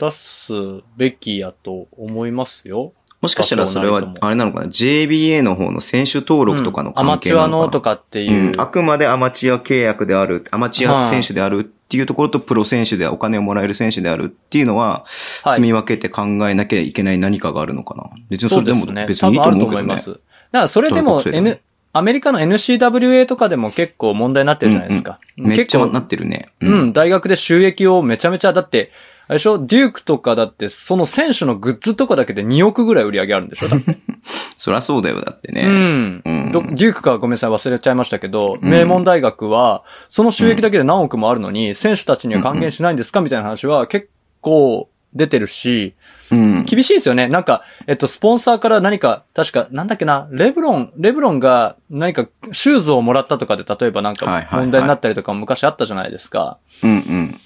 [0.00, 0.54] 出す
[0.96, 2.94] べきやと思いますよ。
[3.20, 8.48] もしかしたらそれはあれなのかな ?JBA の方の選手登録とかのアマチュア関係なのかな、のとかっていう。
[8.48, 15.04] うんあくまでアマチュア契約である、アマチュア選手であるっていうところとプロ選手でお金をもらえる選手であるっていうのは、
[15.42, 18.10] はい住み分けて考えなきゃいけない何かがあるのかな？
[18.28, 18.86] 別にそれでも。
[19.06, 19.80] 別にいいと多分あると思うけどね。
[19.80, 20.10] 思います。
[20.10, 20.20] だか
[20.52, 21.60] らそれでも N、
[21.92, 25.18] アメリカの NCWA とかでも結構問題になってるじゃないですか。
[25.36, 26.50] めっちゃなってるね。
[26.60, 28.90] うん、大学で収益をめちゃめちゃ、だって、
[29.28, 29.58] あれでしょ？
[29.66, 33.68] デュークとかだって、その選手のグッズとかだけで2億ぐらい売り上げあるんでしょ？
[34.56, 35.66] そりゃそうだよ、だってね。
[35.68, 36.22] うん。
[36.24, 44.08] うんどデュークかごめんなさい忘れちゃいましたけど、うん名門大学は、その収益だけで何億もあるのに、選手たちには還元しないんですかみたいな話は結
[44.40, 45.94] 構出てるし、
[46.30, 46.64] うん。
[46.64, 47.26] 厳しいですよね。
[47.28, 56.58] なんか、えっと、スポンサーから何か、確か、なんだっけな、レブロン、レブロンが何かシューズをもらったとかで、例えばなんはいはいはいか問題になったりとかも昔あったじゃないですか。
[56.82, 57.40] うんうん。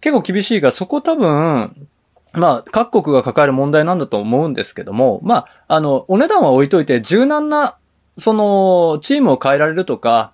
[0.00, 1.88] 結構厳しいが、そこ多分、
[2.32, 7.76] まあ、各国が抱える問題なんだと思うんですけども、まあ、あの、お値段は置いといて、柔軟な、
[8.16, 10.32] その、チームを変えられるとか、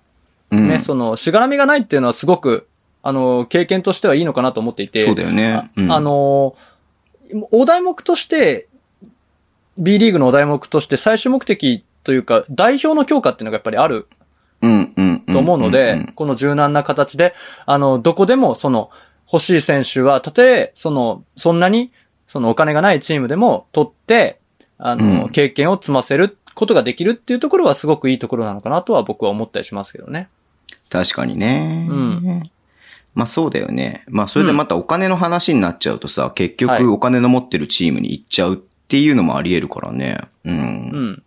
[0.51, 2.67] うんね、その、しがらみがないっていうのはすごく、
[3.03, 5.71] あの、経験としてはいいのかなと思っていて、そうだよね。
[5.75, 6.55] うんあ、の、
[7.51, 8.67] お題目として、
[9.77, 14.07] B リーグのお題目として最終目的というか、代表の強化っていうのがやっぱりある。
[14.61, 18.89] と思うので、んこの柔軟な形で、あの、どこでも、その、
[19.31, 21.91] 欲しい選手は、たとえ、その、そんなに、
[22.27, 24.39] そのお金がないチームでも取って、
[24.77, 30.29] あの、うん経験を積ませることができるっていうところはすごくいいところなのかなとは僕は思ったりしますけどね。
[30.89, 31.87] 確かにね。
[31.89, 32.51] うん
[33.13, 34.03] まあそうだよね。
[34.07, 40.19] まあそれでまたお金の話になっちゃうとさ、結はい局お金の持ってるチームに行っちゃうっていうのもあり得るからね。
[40.45, 40.51] う。
[40.51, 41.23] うんん。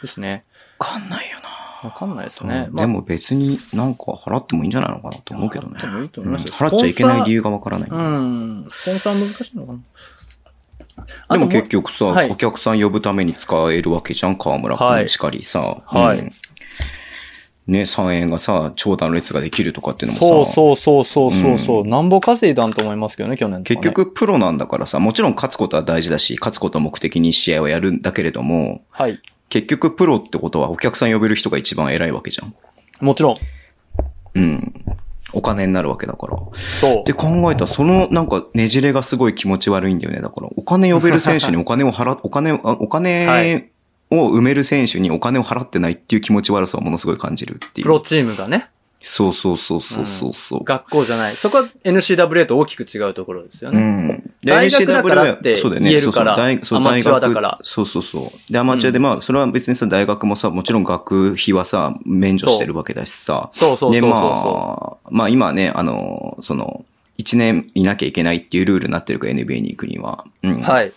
[0.00, 0.44] ですね。
[0.78, 1.41] わかんないよな。
[1.82, 2.68] わかんないですね。
[2.72, 5.74] でも別になんか払ってもいいんじゃないのかなと思うけどね。
[5.76, 7.90] 払ってもいいと思いますようん払っちゃいけない理由がわからない。
[7.90, 8.66] うん。
[8.68, 9.78] スポンサー難しいのかな
[11.28, 15.82] あでも結局さ、はいお客さん呼ぶために使えるわけじゃん、河村君しかりさ。
[15.86, 16.30] はいうん
[17.66, 23.62] ね、3円がさ、長蛇の列ができるとかっていうのもさ、そうそうそうそうそうそう、うんなんぼ稼いだんと思いますけどね、去年。
[23.62, 23.80] 結。
[23.82, 29.20] 局プロなんだからさ、もちろん勝つことは大事だし、勝つことを目的に試合をやるんだけれども、はい。
[29.52, 32.54] 結局プロってことはお客さん呼べる人が一番偉いわけじゃん。
[33.04, 33.36] もちろん。
[34.34, 34.72] うん。
[35.34, 36.38] お金になるわけだから。
[36.54, 37.12] そうって。
[37.12, 40.22] 考えたら、そのなんかねじれがすごい気持ち悪いんだよね。
[40.22, 43.68] だから、お金呼べる選手にお金を払っ、 お金おは金
[44.10, 47.84] を埋める選手にお金を払ってないっていう気持ち悪さをものすごい感じるっていう。
[47.84, 48.70] プロチームがね、
[49.02, 50.64] そうそうそうそうそうそう。
[50.64, 51.36] 学校じゃない。
[51.36, 53.80] そこは NCWA と大きく違うところですよね。
[53.80, 54.21] うん。
[54.42, 58.52] で大学だからって NCAA そうだよね言えるからそうそう大そうアマチュアだからそうそうそう。
[58.52, 63.50] で、アマチュアで、まあ、それは別にさ、大学もさ、もちろん学費はさ、免除してるわけだしさ。
[63.52, 66.84] で、そうそうそうそうまあ、まあ今ね、あの、その、
[67.18, 70.24] 一年いなきゃいけないっていうルールになってるから NBA に行くには。
[70.42, 70.60] うん。
[70.60, 70.92] はい。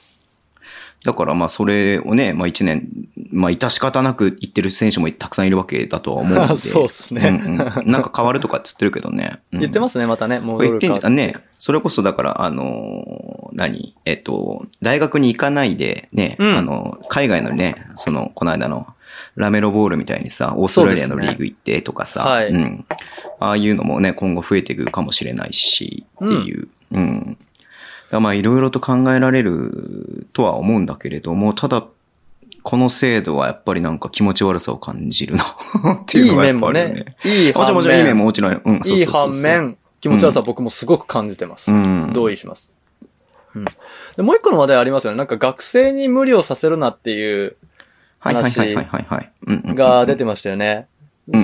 [1.05, 2.87] だからまあそれをね、まあ一年、
[3.31, 6.55] まあ致し方なく言ってる選手もたくさんいるわけだとは思うので。
[6.57, 9.39] そうっすねうんうんなんか変わるとかって言ってるけどね。
[9.53, 10.39] うん言ってますね、またね。
[10.39, 11.35] もう言ってんじゃんね。
[11.59, 13.95] それこそだから、あのー何？
[14.05, 18.87] えっと、大学に行かないでね、うんあの、海外のね、その、この間の、
[19.35, 22.85] ラメロボールみたいにさ、オーストラリアのリーグ行ってとかさ、そうですねうん。
[23.39, 26.67] ああいうのもね、今後増えていくかもしれないし、っていう。
[26.91, 27.21] うん。
[27.29, 27.44] だから
[28.19, 31.85] まあ、いろいろと考えられるとは思うんだけれども、ただ、
[32.63, 35.43] この制度はやっぱりなんか気持ち悪さを感じるな
[36.01, 37.15] っていういいのがやっ面もぱあるよね。。
[37.23, 38.17] いいもちろん反もちろんいい面面。
[38.17, 41.71] ももちろん、うん、そういいそうそうそう反面、気持ち悪さは僕もすごく感じてます。
[41.71, 42.11] うん。
[42.13, 42.73] 同意します。
[43.53, 43.65] うん。
[44.15, 45.17] でもう一個の話題ありますよね。
[45.17, 47.55] なんか学生に無理をさせるなっていう
[48.19, 49.31] はいはいはいはいはいはい。
[49.45, 50.87] うんうんうんが出てましたよね。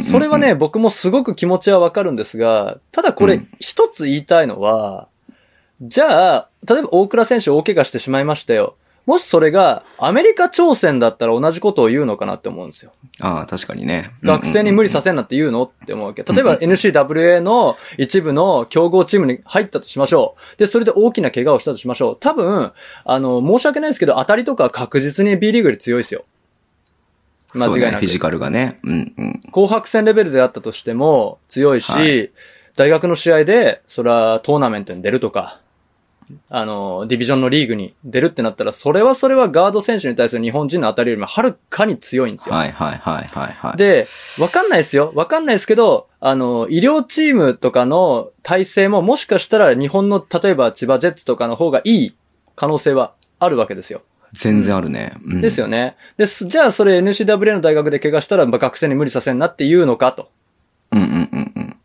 [0.03, 5.07] それはね、僕もすごく気持ちはわかるんですが、ただこれうん一つ言いたいのは、
[5.81, 8.75] じゃあ、例えば大倉選手大怪我してしまいましたよ。
[9.07, 12.93] もしそれがアメリカ挑戦だったら同じことを言うのかなって思うんですよ。
[13.19, 14.11] ああ、確かにね。
[14.21, 20.57] 学生に無理させせんなって言うのって思うわけど、例えば NCWA の一部の競合チームに入ったとしましょう。
[20.59, 22.17] で、それで大きな怪我をしたとしましょう。
[22.19, 26.23] 多分、あの、申し訳ないですけど、当たりとかは確実に B リーグより強いですよ。
[27.55, 27.95] 間違いなく。
[27.97, 28.79] フィジカルがね。
[28.83, 29.41] うんうん。
[29.51, 32.31] 紅白戦レベルであったとしても強いし、はい
[32.75, 35.59] 大学の試合で、それはトーナメントに出るとか、
[36.49, 42.55] あの、ディビジョンのリーグに出るってなったら、それはそれはガード選手に対する日本人の当たりよりもはるかに強いんですよ。
[42.55, 44.07] はいはいはいはいはい。、で、
[44.39, 45.11] わかんないですよ。
[45.15, 52.15] わかんないですけど、あの、医療チームとかの体制ももしかしたら日本の、例えば千葉ジェッツとかの方がいい
[52.55, 54.01] 可能性はあるわけですよ。
[54.33, 55.13] 全然あるね。
[55.23, 55.95] うんですよね。
[56.17, 60.29] です、じゃあそれ NCWA の大学で怪我したら、まあ学生に無理させんなって言うのかと
[60.91, 61.77] うんうんうんうん。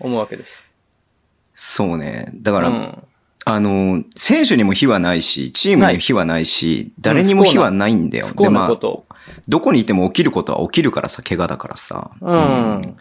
[0.00, 0.62] 思うわけです。
[1.54, 2.30] そうね。
[2.34, 3.02] だから、うん。
[3.44, 8.26] あの、選手にも非はないし、チームにも非はないし、誰にも非はないんだよ。
[8.26, 9.06] 不幸なでまあ、こと。
[9.48, 12.10] どこにいても起きることは起きるからさ、怪我だからさ。
[12.20, 12.82] うん。
[12.82, 12.96] だか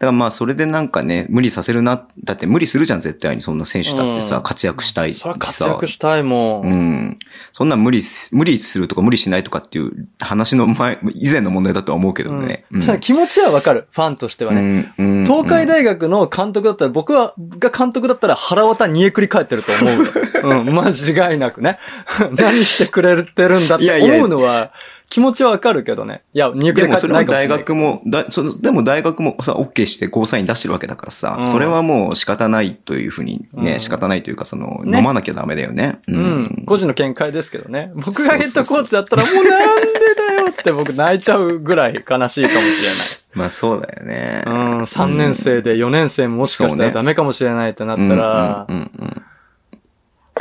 [0.00, 3.42] らまあ、それでなんかね、無理させるな、だって無理するじゃん、絶対に。
[3.42, 6.62] そんな選手だってさ、うん活躍したいそれは活躍したいも。
[6.64, 7.18] うんん。
[7.52, 12.64] そんな無理す、無理するとか無理しないとかっていう話の前、以前の問題だとは思うけどね。
[13.00, 13.88] 気持ちはわかる。
[13.90, 14.92] ファンとしてはね。
[15.26, 20.12] 東海大学の監督だったら、僕は、が監督だったら腹渡煮えくり返ってると思うよ。
[20.42, 21.78] うん、 間違いなくね。
[22.36, 24.72] 何してくれてるんだって思うのは、
[25.08, 26.22] 気持ちはわかるけどね。
[26.34, 27.48] いや、煮えくでそれはい大。
[27.48, 35.98] 学も、だそのでも大学もさ、OK してゴーサイン出してるわけだからさ、うんそれはもう仕方ないというふうにね、うん仕方ないというか、その、ね飲まなきゃダメだよね。
[36.08, 36.62] ううん。
[36.66, 37.92] 個人の見解ですけどね。
[37.94, 39.40] 僕がヘッドコーチだったら、もうな
[39.76, 42.96] んでだよって僕泣いちゃうぐらい悲しいかもしれない。
[43.34, 44.42] まあそうだよね。
[44.46, 49.22] うん、3年生で4年生ももしかしたらダメかもしれないってなっうんたらう、んうんうん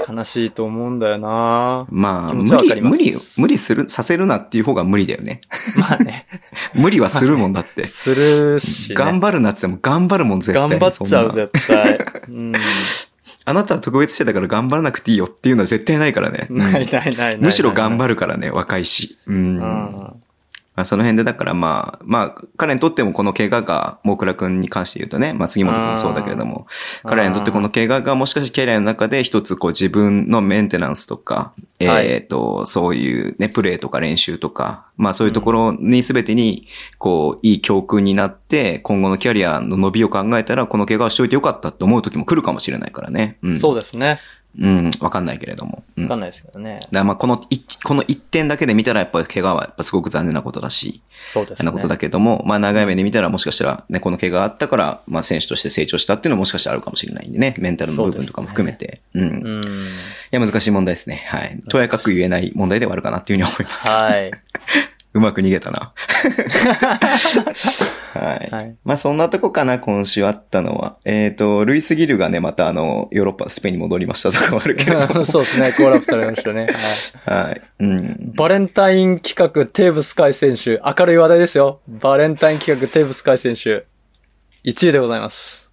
[0.08, 5.42] 悲しいと思うんだよなまあ、無理、無理、無理する、させるなっていう方が無理だよね。
[5.78, 6.28] まあね、
[6.76, 7.86] 無理はするもんだって。
[7.88, 8.96] するし、ね。
[8.96, 12.00] 頑張るなって言っても頑張るもん絶対に頑張っちゃう、絶対。
[12.30, 12.54] うん。
[13.48, 16.48] あなたは特別してだから頑張らなくていいよっていうのは絶対ないからね。
[16.50, 17.38] ないないないない。
[17.38, 17.98] むしろ頑る。
[17.98, 19.18] 張るからね、若いし。
[19.28, 20.22] うん。
[20.76, 20.80] うん。
[20.80, 26.68] まあ、その辺でだからまあ、まあ、彼にとってもこの怪我が、大倉くんに関して言うとね、まあ杉本くんもそうだけれども、
[27.04, 43.38] うん彼らにとってこの怪我がもしかしてキャリアの中で一つこう自分のメンテナンスとか、はいえっ、と、そういうね、プレーとか練習とか、まあそういうところに全てに、こう、いい教訓になって、今後のキャリアの伸びを考えたら、この怪我をしといてよかったって思う時も来るかもしれないからね。
[43.44, 43.56] うん。
[43.58, 44.20] そうですね。
[44.60, 45.84] うん、わかんないけれども。
[45.98, 46.04] うん。
[46.04, 47.04] わかんないですけどねだ。
[47.04, 51.66] まあこの一、この一点だけで見たらやっぱり怪我はやっぱすごく残念なことだし、そうですね。
[51.66, 59.02] なことだけども、まあ長い目で見たらもしかしたらね、この怪我があったから、まあ選手として成長したっていうのももしかしたらあるかもしれないんでね、メンタルの部分とかも含めて。
[59.14, 59.24] うん。
[59.24, 59.62] いうん。
[60.32, 61.26] や、難しい問題ですね。
[61.28, 61.62] はい。
[61.70, 63.88] とやかく言えない問題ではあるかなっていうふうに思います。
[63.88, 64.32] はい。
[65.16, 65.94] うまく逃げたな。
[68.14, 68.50] はい。
[68.52, 70.98] はいまあそんなとこかな、今週あったのは。
[71.06, 75.24] えっ、と、ルイス・ギルがね、またあの、ヨーロッパ、スペインに戻りましたとかもあるけれども。
[75.24, 75.72] そうですね。
[75.72, 76.68] コーラップされましたね。
[77.26, 77.44] はい。
[77.46, 77.62] はい。
[77.80, 78.34] うん。
[78.36, 80.82] バレンタイン企画、テーブスカイ選手。
[80.86, 81.80] 明るい話題ですよ。
[81.88, 83.86] バレンタイン企画、テーブスカイ選手。
[84.66, 85.72] 1位でございます。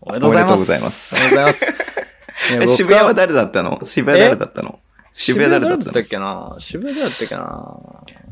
[0.00, 1.16] おめでとうございます。
[1.16, 2.76] おめでとうございますおめでとうございます。
[2.76, 3.80] 渋谷は誰だったの？
[3.82, 4.78] 渋谷誰だったの？
[5.12, 5.88] 渋谷誰だったの？
[5.88, 6.56] 渋谷誰だったっけな？
[6.58, 7.80] 渋谷誰だったっけな？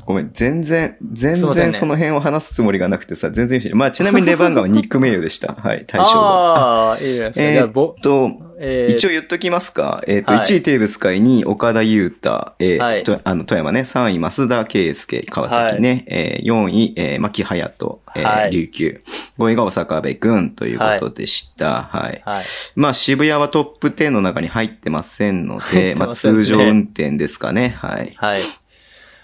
[0.06, 5.54] ごめん、全然、全然その辺を話すつもりがなくてさ、全然、まあちなみにレバンガはニック名誉でした。
[5.60, 6.90] はい、対象は。
[6.90, 7.30] ああ、いいですか。
[7.32, 10.02] じえーっと、えー一応言っときますか。
[10.06, 19.00] えーっと、はい1位テーブス海、2位岡田優太、えーはいとあの、富山ね、3位増田圭介、川崎ね、えー4位、えー牧隼人、えーはい琉球、
[19.38, 21.88] 5位が坂部君ということでした。
[21.90, 22.22] はい。
[22.24, 22.44] はい。
[22.76, 27.74] まあ渋谷はトップ10の中に入ってませんので、まあてませんね通常運転ですかね。
[27.78, 28.12] はい。
[28.16, 28.42] はい。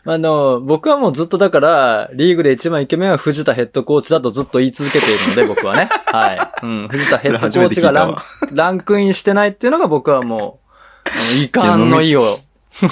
[0.04, 5.88] あの、僕はもうずっとだから、リーグで一番イケメンは藤田ヘッドコーチだとずっと言い続けているので、僕はね。
[6.06, 6.32] は
[6.62, 6.66] い。
[6.66, 6.88] うん。
[6.88, 8.16] 藤田ヘッドコーチがラン
[8.52, 10.60] ランクインしてないっていうのが僕はも
[11.36, 12.38] う、遺憾の意を
[12.82, 12.90] 表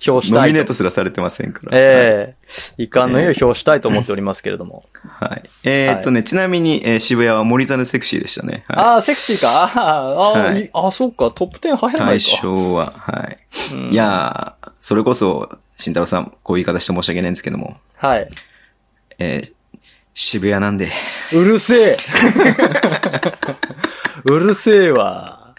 [0.00, 0.34] したいと。
[0.36, 1.70] ノミネートすらされてませんから。
[1.74, 2.34] え
[2.78, 4.84] え遺憾の意を表したいと思っておりますけれども。
[5.18, 5.42] はい。
[5.64, 8.64] えーっとね、ちなみに、えー渋谷は森ザネセクシーでしたね。
[8.68, 8.84] はい。
[8.84, 9.50] ああ、セクシーか。
[9.64, 11.30] ああ、ああ、はいいあ、そうか。
[11.34, 12.40] トップ10入らな対いか。
[12.42, 13.38] 象は、はい。
[13.74, 18.28] うんいやー、それこそ、慎太郎さん、こういう言い方して申し訳ないんですけども、はい。
[19.18, 19.56] えー
[20.18, 20.90] 渋谷なんで、
[21.30, 21.98] うるせえ。
[24.24, 25.54] うるせえわ。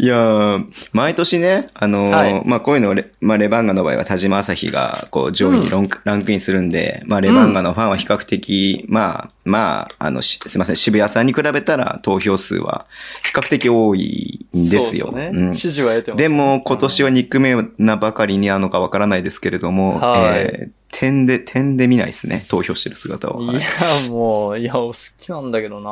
[0.00, 2.42] いやー、毎年ね、あのーはい。
[2.46, 12.86] まあ、こういうのをレ、まあ、レバンガの場合は田島朝日が、こう、上位にロン、ランクインするんで、まあ、レバンガのファンは比較的、まあ、まあ、あの、しすいません、渋谷さんに比べたら投票数は
[13.24, 15.12] 比較的多いんですよ。
[15.12, 15.32] ね。
[15.34, 15.54] うん。
[15.54, 16.28] 支持は得てますね。
[16.28, 20.20] でも、今年は憎めなばかりにあるのかわからないですけれども、はい。
[20.30, 23.38] えー点で、点で見ないですね、投票してる姿を。
[23.46, 25.90] はいいや、もう、いや、好きなんだけどな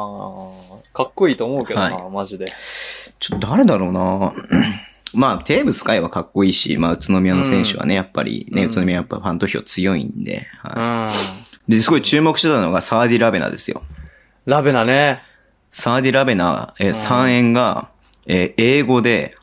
[0.92, 2.46] かっこいいと思うけどな、はマジで。
[3.18, 4.32] ちょっと誰だろうな
[5.14, 11.70] まあ、テーブス海はかっこいいし、まあ、宇都宮の選手はね、やっぱりね、うん宇都宮はやっぱファン投票強いんで、うはい。
[11.72, 11.76] ん。
[11.76, 13.82] で、すごい注目してたのがサーディ・ラベナですよ。
[14.44, 15.22] ラベナね。
[15.72, 17.88] サーディ・ラベナ、えー、うん3円が、
[18.26, 19.36] えー英語で、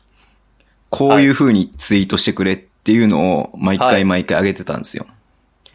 [0.90, 5.06] こういう風にツイートしてくれっていうのを、毎はい回毎回上げてたんですよ。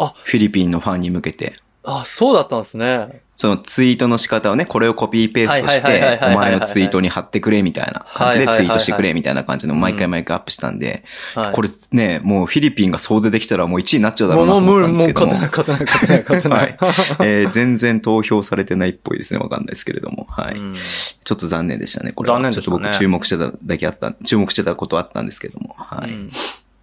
[0.01, 1.55] あフィリピンのファンに向けて。
[1.83, 3.21] あ、そうだったんですね。
[3.35, 11.51] そのツイートの仕方をね、これをコピーペーストして、お前のツイートに貼ってくれみたいな感じでツイートしてくれみたいな感じの毎回毎回アップしたんで、はい。
[11.53, 15.33] これね、もうフィリピンが総出できたらもう1位になっちゃうだろもう、うなと思ったんですけども。
[15.33, 17.25] もう勝てない、勝てない、勝てない、勝てない。
[17.27, 19.39] えー全然投票されてないっぽいですね。
[19.39, 20.27] わかんないですけれども。
[20.29, 20.55] はい。
[20.55, 20.75] うん
[21.23, 22.35] ちょっと残念でしたね、これは。
[22.35, 25.75] 残念でしたねちょっと僕注目してただけあった、注目してたことあったんですけども。
[25.79, 26.11] はい。
[26.11, 26.29] うん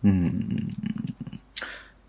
[0.04, 0.74] うん。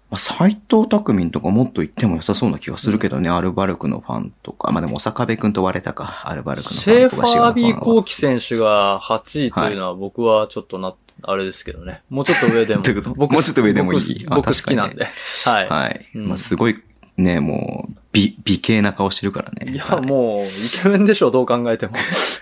[0.10, 4.72] まあ、斎藤匠とかもっと言っても良さそうな気がするけどね、アルバルクのファンとか。
[4.72, 7.44] まあでも、小坂部君と割れたか、アルバルクのフシェーファンとか。
[7.48, 12.02] ァービー・コーキキ選手が8位というのは僕はちょっとな、あれですけどね。
[12.10, 12.82] もうちょっと上でも。
[13.16, 14.26] 僕もうちょっと上でもいい？
[14.28, 15.08] あ僕僕好きなんで。
[15.46, 15.70] はい。
[15.70, 16.08] はい。
[16.16, 16.82] うんまあすごい、
[17.18, 19.74] ね、もう、美、美形な顔してるからね。
[19.74, 21.94] いや、はいもう、イケメンでしょ、どう考えても。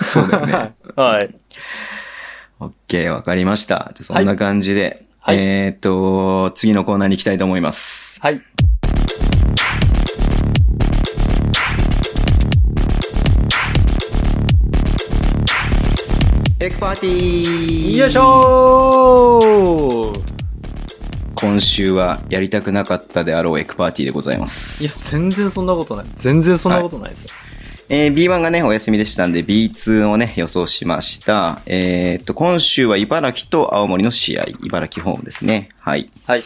[0.03, 0.74] そうだよね。
[0.95, 1.36] はい。
[2.59, 3.91] オッケー、わかりました。
[3.93, 8.22] じゃあそんな感じで、はいえーっと、次のコーナーに行きたいと思います。
[8.22, 8.42] はい。
[16.60, 20.22] エクパーティーよいしょー
[21.36, 25.12] 今週はやりたくなかったであろうエクパーティーでございまいや、す。
[25.12, 26.06] 全然そんなことない。
[26.16, 27.32] 全然そんなことないですよ。
[27.90, 31.62] えー B1 がね、お休みでしたんで B2 をね、予想しました。
[31.66, 35.70] えーっと、今週は茨城と青森の試合、茨城ホームですね。
[35.80, 36.10] はい。
[36.26, 36.44] はい。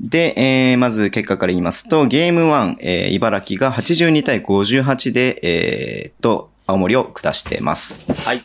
[0.00, 8.04] で、えー、まず結果から言いますと、ゲーム1、えー、茨城が82対58で、えーっと、青森を下してます。
[8.24, 8.42] はい。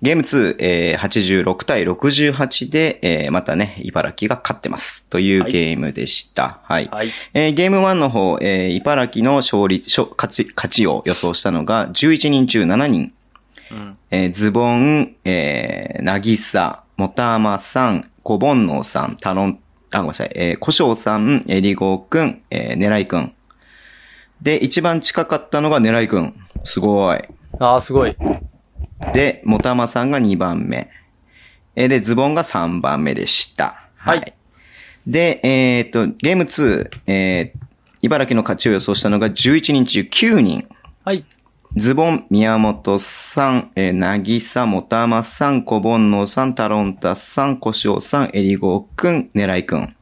[0.00, 5.06] ゲーム2、えー、86対68で、えー、またね、茨城が勝ってます。
[5.08, 6.60] というはいゲームでした。
[6.62, 6.88] はい。
[6.88, 7.10] はい。
[7.34, 13.12] えーゲーム1の方、えー、茨城の勝利、勝勝ち、勝ちを予想したのが11人中7人。
[13.72, 13.98] うん。
[14.10, 19.58] えーズボン、えー、なぎさ、もたまさん、こぼんのうさん、たろん、
[19.90, 23.32] あ、ごめんなさい、えー、こしょうさん、えりごうくん、えー、ねらいくん。
[24.42, 26.34] で、一番近かったのがねらいくん。
[26.62, 27.18] すごい。
[27.58, 28.16] ああ、すごい。
[29.12, 30.90] で、もたまさんが2番目。
[31.76, 33.88] えーで、ズボンが3番目でした。
[33.96, 34.34] はい
[35.06, 37.68] で、えっと、ゲーム2、えー
[38.00, 40.68] 茨城の勝ちを予想したのが11人中9人。
[41.04, 41.24] はい。
[41.76, 49.94] ズボン、宮本さん、えー、なぎさ、もたまさん、こぼんのうさん、たろんたさん、こしおさん、えりごうくん、ねらいくん。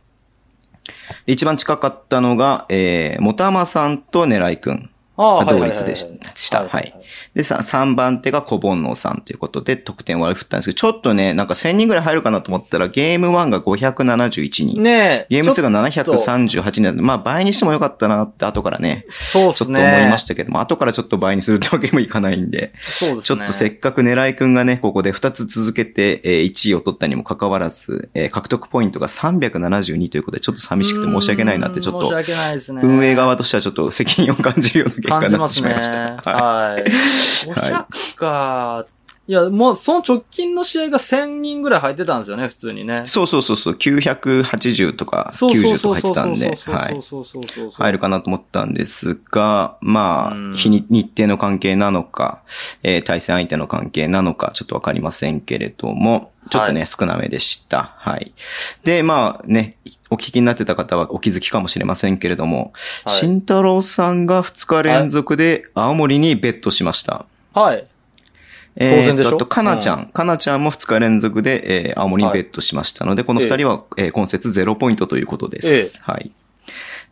[1.24, 4.90] で一番近かったのが、えー、もたまさんとねらいくん。
[5.16, 6.94] ああ、同率でししたはい
[7.34, 14.82] で、さ、3番手が小煩悩さんということで、得点割り振ったんですけど、ちょっとね、なんか1000人ぐらい入るかなと思ったら、ゲーム1が571人。
[14.82, 15.26] ねえ。
[15.28, 19.80] ゲーム2がちょっと738人なんで、まあ倍にしてもよかったなって後からね、そうっすね。
[19.80, 23.22] ちょっと思いましたけども、後からちょっと倍にするってわけにもいかないんで、そうですね。
[23.22, 32.80] ちょっとせっかく狙いくんがね、ここで2つ続けて、えー1位を取ったにもかかわらず、えー獲得ポイントが372ということで、ちょっと寂しくて申し訳ないなって、ちょっ申しと、訳ないですね。
[32.82, 35.74] 運営側としてはちょっと責任を感じるような感じますね。
[35.74, 35.84] はい。
[36.24, 36.84] はい。
[37.46, 38.86] 500か。
[39.28, 43.02] いや、もうその直近の試合が1000人ぐらい入ってたんですよね、普通にね。
[43.06, 46.92] そうそうそうそう、980とかそうそう90とか入ってたんで、はい。
[46.92, 47.70] そうそうそうそう。
[47.70, 52.42] 入るかなと思ったんですが、まうんあ、日に、日程の関係なのか、
[52.84, 57.94] えー対戦相手の関係なのか、ちょっとわかりませんけれども、ちょっとね、は少なめでした。
[57.98, 58.32] はい。
[58.84, 59.76] で、まあね、
[60.10, 62.72] お聞きになってた方はお気づきかもしれませんけれども、
[63.04, 67.26] はい慎太郎さんが2日連続で青森にベットしました。
[67.54, 67.86] はい。
[68.76, 69.28] え当然でしょ？
[69.28, 70.06] ーとあと、かなちゃん。
[70.06, 76.00] かなちゃんも2日連続で、えー青森にベットしましたので、この2人は、えー今節0ポイントということです。
[76.02, 76.30] はい。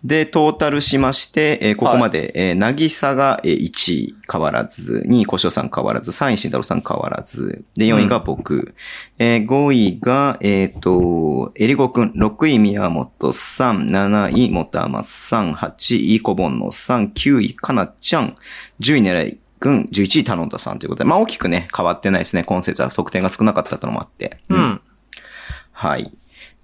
[0.04, 8.74] で、トータルしまして、えーここまで、えーなぎさがえー1位変わらず、2位、こしょうさん変わらず、3位、慎太郎さん変わらず、で、4位が僕、
[9.18, 18.36] えー5位が、えっ、と、えりごくん、6位、宮本さん、7位、もたまさん、8位、こぼんのさん、9位、かなちゃん、
[18.80, 22.44] 10位、狙い君、11位頼んださんということで、まあ大きくね、変わってないですね。
[22.44, 24.38] 今節は得点が少なかったとのもあって。
[24.50, 24.80] うん。
[25.72, 26.12] はい。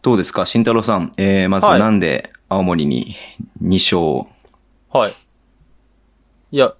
[0.02, 0.44] どうですか？
[0.44, 1.12] 慎太郎さん。
[1.16, 3.16] えー、まずはいなんで青森に
[3.62, 4.28] 2勝を？
[4.92, 5.14] はい。
[6.52, 6.74] いや、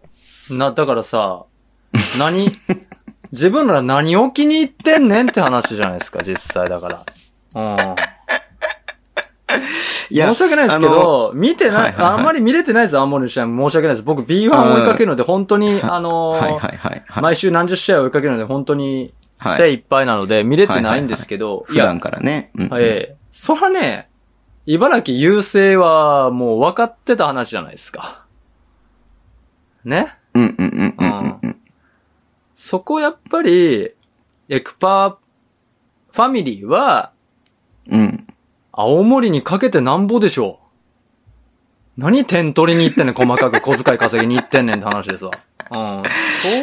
[0.51, 1.45] な、だからさ、
[2.18, 2.51] 何、
[3.33, 7.05] 自分ら何を気に入ってんねんって話じゃないですか、実際だから。
[7.55, 7.95] うん。
[10.11, 14.03] いや申し訳ないですけど、見てない、あんまり見れてないです、青森の試合申し訳ないです。
[14.03, 16.61] 僕 B1 追いかけるので本当に、はあの。
[17.20, 22.51] 毎週何十試合追いかけるので本当にはい精一杯なので見れてないんですけど、普段からね。
[22.57, 24.11] うんええそらね、
[24.66, 28.24] 茨城優勢はもう分かってた話じゃないですか。
[29.84, 30.14] ね？
[30.34, 31.57] うんうんうんうんうんうん。
[32.55, 33.92] そこやっぱり、
[34.48, 35.16] エクパー
[36.12, 37.12] ファミリーは、
[37.88, 38.26] うん。
[38.73, 40.59] 青森にかけてなんぼでしょ
[41.99, 42.01] う？
[42.01, 45.33] 何点取りに行ってんねん、細かく 小遣い稼ぎに行ってんねんって話ですわ。
[45.71, 46.03] うん。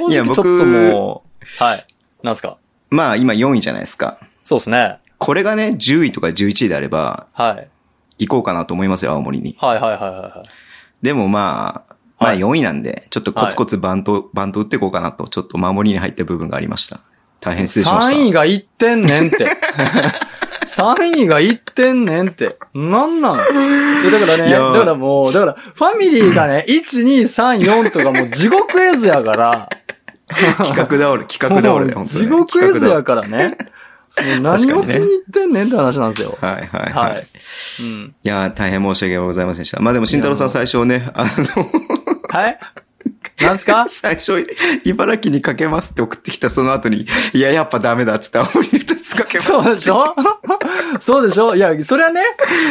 [0.07, 1.23] 正いや直ちょっと僕も
[1.59, 1.85] う、はい。
[2.23, 2.57] なんすか？
[2.89, 4.17] まあ今4位じゃないですか。
[4.43, 4.97] そうですね。
[5.19, 7.67] これがね、10位とか11位であれば、はい。
[8.19, 9.57] 行こうかなと思いますよ、青森に。
[9.59, 10.49] はいはいはいはいはい。
[11.01, 17.01] でもまあ、まあはい4位なんで、ちょっとコツコツバント、バント打っていこうかなと、ちょっと守りに入った部分がありました。
[17.41, 18.15] 大変失礼しました。
[18.15, 19.47] 3位が1点ねんって。
[20.67, 22.57] 3位が1点ねんって。
[22.73, 23.37] なんなん？
[23.37, 23.43] だ
[24.19, 29.69] からね、だからもう、だから、ファミリーがね、1、2、3、4とかもう地獄絵図やから、
[30.57, 33.57] 企画倒れ、企画倒れ地獄絵図や企からね。
[34.17, 36.37] もう何を気に入ってんねんって話なんですよ。
[36.41, 36.91] はいはいはい。
[36.91, 38.15] はいい、うん。
[38.23, 39.79] やー、大変申し訳ございませんでした。
[39.79, 41.69] まあでも、慎太郎さん最初ね、あの、
[42.29, 42.59] はい？
[43.41, 43.85] なんすか？
[43.89, 44.43] 最初、
[44.83, 49.47] 茨城にかけますって送ってきたその後に、いや、やっぱダメだっつって青森に2つかけます。
[49.51, 50.15] そうでしょ？
[50.99, 51.55] そうでしょ？
[51.55, 52.21] いや、それはね、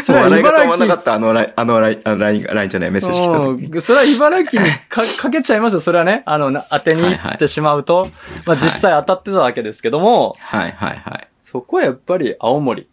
[0.03, 3.81] それは笑いが止まなかった、あのライン、あのライン、ライン、ラインじゃない、メッセージ来た。
[3.81, 5.81] それは茨城にかかけちゃいますよ。
[5.81, 8.11] それはね、あの、な当てに行ってしまうと。
[8.45, 11.29] まあ実際当たってたわけですけども、はいはいはい。
[11.43, 12.89] そこはやっぱり青森、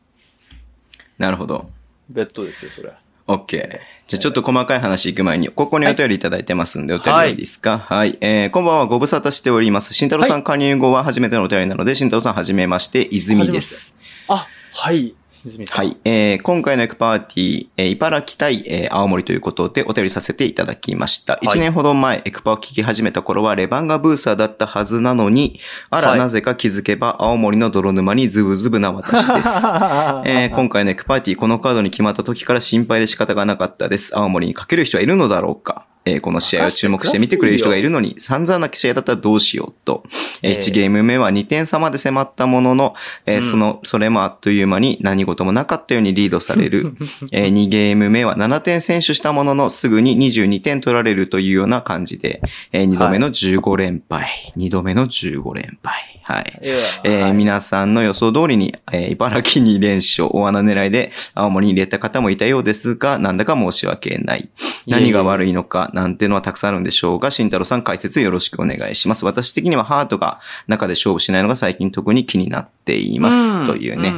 [1.18, 1.70] なるほど。
[2.10, 2.96] ベッドですよ、それは。
[3.34, 3.80] OK。
[4.08, 7.80] じゃあちょっと細かい話行く前に、ここにお便りいただいてますんで、お便りいいですか？
[7.80, 8.18] はい。
[8.22, 9.94] えー、こんばんは、ご無沙汰しております。
[9.94, 13.96] 慎太郎さん加入後は初めてのお便りなので、慎太郎さんはじめまして、泉です。
[14.28, 15.16] あ、はい。
[15.50, 15.78] 泉さん。
[15.78, 15.98] はい。
[16.06, 21.40] えー、今回のエクパーティー、えー、茨城対、えー、青森ということでお便りさせていただきました。
[21.42, 29.28] い1年ほど前、エクパを聞き始めた頃はレバンガブーサーだったはずなのに、あら、はいなぜか気づけば青森の泥沼にズブズブな私です。
[30.26, 34.18] えー今回のエクパーティー、このカードに決まった時から心配で仕方がなかったです。
[34.18, 40.04] 青森にかける人はいるのだろうかえーこの試合を注目して見てくれる人がいるのに、散々な試合だったらどうしようと。
[40.42, 42.96] えーえー1ゲーム目は2点差まで迫ったものの、
[43.26, 46.96] えーうんその、それもあっという間に何事もなかったようにリードされる。
[47.32, 52.42] え2ゲーム目は7点先取したものの、すぐに22点取られるというような感じで、
[52.72, 54.54] え2度目の15連敗。
[54.58, 55.94] 2度目の15連敗。
[56.24, 56.60] はい。
[56.64, 57.34] えーはい。
[57.34, 64.50] 皆さんの予想通りに、えー茨城に連勝、大穴狙いで青森に入れた方もいたようですが、なんだか申し訳ない。
[64.88, 69.26] 何が悪いのか、なんてのはたくさんあるんでしょうが、慎太郎さん解説よろしくお願いします。
[69.26, 73.66] 私的にはハートが中で勝負しないのが最近特に気になっています。
[73.66, 74.14] というね。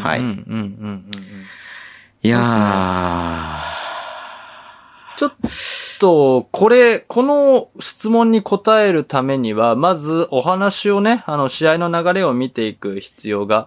[0.00, 0.20] はい。
[2.20, 2.40] いや
[5.18, 5.32] ちょっ
[5.98, 13.66] と、これ、この質問に答えるためには、まずお話をね、あの、試合の流れを見ていく必要が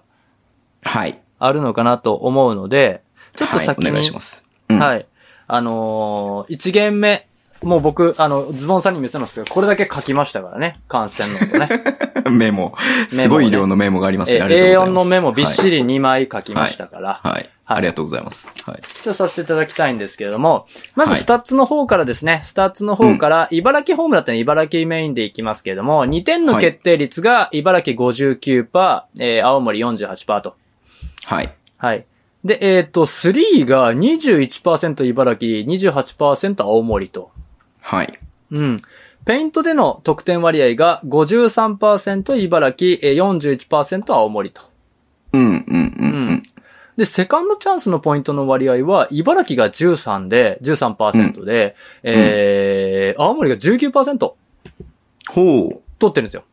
[0.84, 0.90] ー。
[0.90, 1.20] はい。
[1.40, 3.02] あるのかなと思うので、
[3.36, 4.46] ちょっと先に、はい、お願いします。
[4.70, 5.06] うんはい。
[5.48, 7.28] あのー、1ゲーム目、
[7.62, 11.70] もう僕、あの、ズボンさんに見せますけど、これだけ書きましたからね、観戦のとね。
[12.32, 12.78] メモ。
[13.10, 14.38] すごい量のメモがありますね。
[14.38, 15.04] えありがとうござい A4 ます。
[15.04, 17.34] のメモびっしり2枚書きましたから、はい。
[17.34, 17.50] はい。
[17.76, 18.54] ありがとうございます。
[18.64, 18.82] はい。
[18.82, 30.56] ちょっとさせていただきたいんですけれども、まずはいスタッツの方からですね、スタッツの方から、茨城ホームだったら茨城メインでいきますけれども、2点の決定率が茨城59%、えー、青森48%と。
[31.26, 31.54] はい。
[31.78, 32.06] はい。
[32.44, 37.32] で、えっ、と、3が21%茨城、28%青森と。
[37.82, 38.20] はい。
[38.52, 38.82] うん。
[39.26, 44.62] ペイントでの得点割合が53%茨城、えー41%青森と。
[45.34, 45.78] うん、うん、うん、う
[46.34, 46.44] ん。
[47.02, 54.36] で、セカンドチャンスのポイントの割合は、茨城が13で、13%で、えー、青森が19%ほ
[55.34, 55.82] う。
[55.98, 56.44] 取ってるんですよ。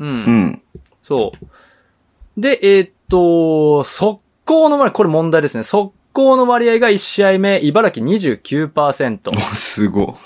[0.00, 0.08] うん。
[0.08, 0.62] うん。
[1.00, 2.40] そう。
[2.40, 5.62] で、えーっと、速攻の割合、これ問題ですね。
[5.62, 9.32] 速攻の割合が1試合目、茨城29%。
[9.32, 10.16] いおすご。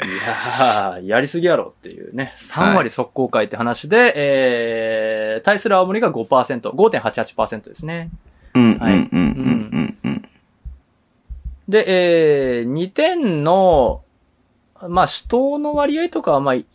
[0.00, 2.32] やー、やりすぎやろっていうね。
[2.38, 8.08] 3割速攻回って話で、えー、対する青森が5%、5.88%ですね。
[8.54, 10.28] うん、うん、うん、はいうん、うん、うん。
[11.68, 14.04] で、えー、2点の
[14.88, 16.66] まあ、死闘の割合とかは、まあ、一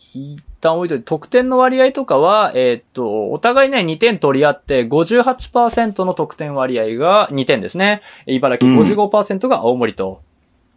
[0.60, 8.02] 旦置いといて、得点の割合とかは、えーっと、お互いね、2点取り合って、58%の得点割合が2点ですね。
[8.26, 10.22] 茨城うん55%が青森と。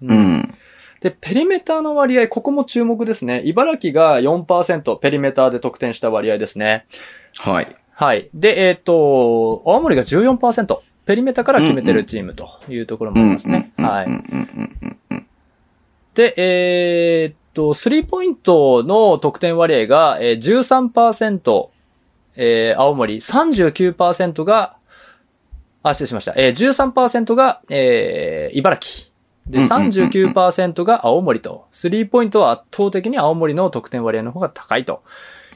[0.02, 0.14] う。
[0.14, 0.54] ん。
[1.02, 3.42] で、ペリメーターの割合、ここも注目ですね。
[3.46, 6.86] 茨城が4%、ペリメーターで得点した割合ですね。
[7.38, 7.76] はい。
[7.96, 8.30] はい。
[8.34, 13.74] で、えーっと、青森が14%、ペリメーターから決めてるチームというところもありますね。
[13.78, 14.08] はい。
[16.14, 21.70] で、えーっと、スリーポイントの得点割合が、えー、13%、
[22.36, 24.78] えー、青森、39%が、
[25.82, 26.34] あ、失礼しました。
[26.38, 29.12] えー、13%が、えー、茨城。
[29.48, 35.04] で、うんうんうんうん39%が青森と、スリーポイントは圧倒的に青森の得点割合の方が高いと。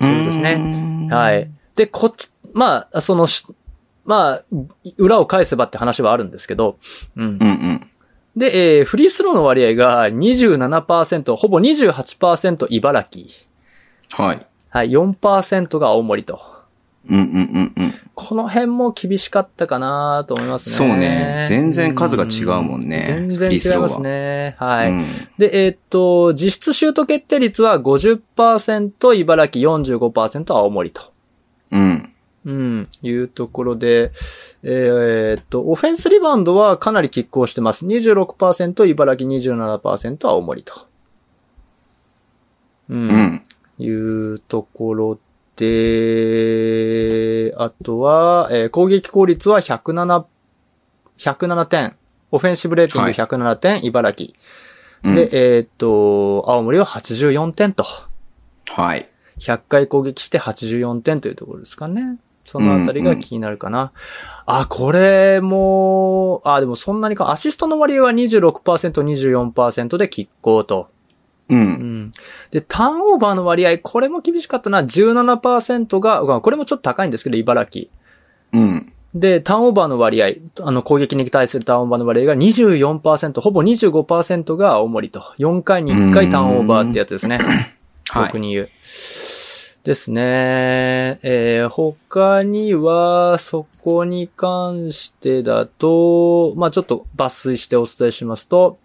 [0.01, 0.09] うん。
[0.09, 1.49] いうことですねねはい。。
[1.75, 3.45] で、こっち、まあ、そのし、
[4.07, 4.43] まあ、
[4.97, 6.77] 裏を返せばって話はあるんですけど、
[7.17, 7.87] うんうんうん。
[8.37, 13.27] で、えーフリースローの割合が27%、ほぼ28%茨城。
[14.11, 14.47] はい。
[14.69, 16.41] はい、4%が青森と。
[17.09, 17.93] うんうんうんうん。
[18.15, 20.75] この辺も厳しかったかなと思いますね。
[20.75, 24.55] そうね全然数が違うもんね全然違いますね。
[24.57, 24.91] はい。
[24.91, 25.05] うん
[25.37, 31.01] で、えーっと、実質シュート決定率は50%茨城、45%青森と。
[31.71, 32.13] うん。
[32.47, 34.13] うん、いうところで、
[34.63, 37.85] えーっと、オフェンスリバウンドはかなり拮抗してます。
[37.85, 40.87] 26%茨城、27%青森と。
[42.87, 42.95] う。
[42.95, 43.43] うんん。
[43.79, 45.19] いうところ
[45.57, 50.23] で、あとは、えー攻撃効率は107、
[51.17, 51.97] 107点。
[52.31, 54.31] オフェンシブレーティングはい107点、茨城。
[55.03, 57.85] うんで、えーっと、青森は84点と。
[58.69, 59.09] はい。
[59.39, 62.17] 100回攻撃して84点というところですかね。
[62.47, 63.91] そのあたりが気になるかな。
[64.45, 70.89] あ、これも、あ、でもそんなにか、アシストの割合は26%、24%で拮抗と。
[71.49, 71.55] う。
[71.55, 72.11] うんん。
[72.51, 74.81] で、ターンオーバーの割合、これも厳しかったな。
[74.81, 77.87] 17%が、まあこれもちょっと高いんですけど、茨城。
[78.53, 78.93] うん。
[79.13, 85.21] で、ターンオーバーの割合、あの、攻撃に対するターンオーバーの割合が24%、ほぼ25%が青森と。
[85.37, 87.37] 4回に1回ターンオーバーってやつですね。
[87.37, 87.77] はい
[88.13, 88.69] 俗に言う。
[89.88, 91.17] ですね。
[91.23, 98.79] えー、他には、そこに関してだと、まあちょっと抜粋してお伝えしますと、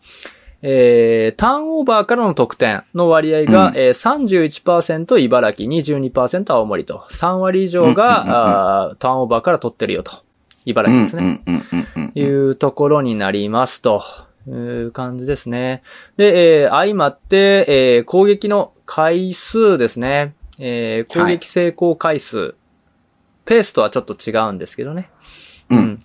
[0.62, 10.12] えー、ターンオーバーからの得点の割合が、うんえー、31%茨城、22%青森と、3割以上が、うんうんうんターンオーバーから取ってるよと。
[10.66, 11.42] 茨城ですね。
[12.14, 12.48] いうん。
[12.50, 14.04] うところになりますと。
[14.48, 15.82] いう感じですね。
[16.16, 20.34] で、えー相まって、えー攻撃の回数ですね。
[20.64, 22.54] えー攻撃成功回数、
[23.44, 25.10] ペースとはちょっと違うんですけどね。
[25.68, 26.00] うん。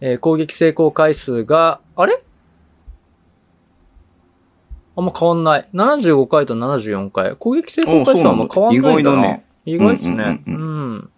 [0.00, 2.22] えー攻撃成功回数が、あれ？
[4.94, 5.68] あんま変わんない。
[5.74, 7.34] 75回と74回。
[7.34, 9.40] 攻撃成功回数はあんま変わんないんだな。
[9.64, 10.40] 意外ですね。
[10.46, 11.10] ううんん。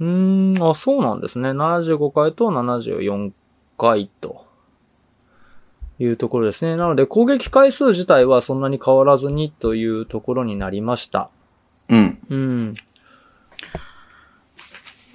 [0.00, 1.52] うーん、あ、そうなんですね。
[1.52, 3.32] 75回と74
[3.78, 4.44] 回と。
[5.98, 6.76] いうところですね。
[6.76, 11.30] なので攻撃回数自体はそんなに変わらずにというところになりました。
[11.88, 12.18] うん。
[12.28, 12.74] うん。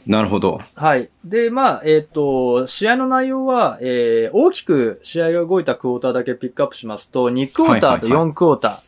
[0.08, 0.62] なるほど。
[0.76, 1.10] はい。
[1.24, 8.80] で、まあ、えっ、と、試合の内容は、えー、大きく試合が動いたクォーターだけピックアップしますと、2クォーターとはいはいはい4クォーター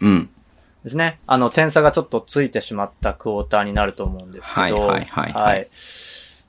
[0.00, 0.30] うん。
[0.84, 1.20] ですね。
[1.26, 4.60] あの、点差がちょっとついてしまったクォーターになると思うんですけど。
[4.60, 5.68] はいはいはいはいはい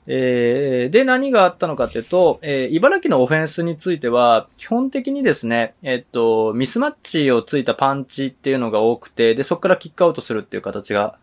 [0.06, 11.16] えー、で、何があったのかというと、えー、茨城のオフェンスについては、基本的にですね、えっと、ミスマッチをついたパンチっていうのが多くて、で、そこからキックアウトするっていう形が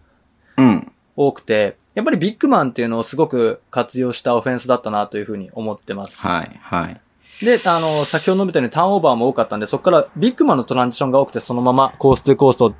[0.57, 0.91] うん。
[1.15, 6.25] 多くて、やっぱりビッグマンっていうのをすごく活用したオフェンスだったなというふうに思ってます。
[6.25, 7.01] はい、はい。
[7.45, 12.75] で、あの、先ほど述べたようにターンオーバーも多かったんで、そこからビッグマンのトランジションが多くて、そのままコース2コースト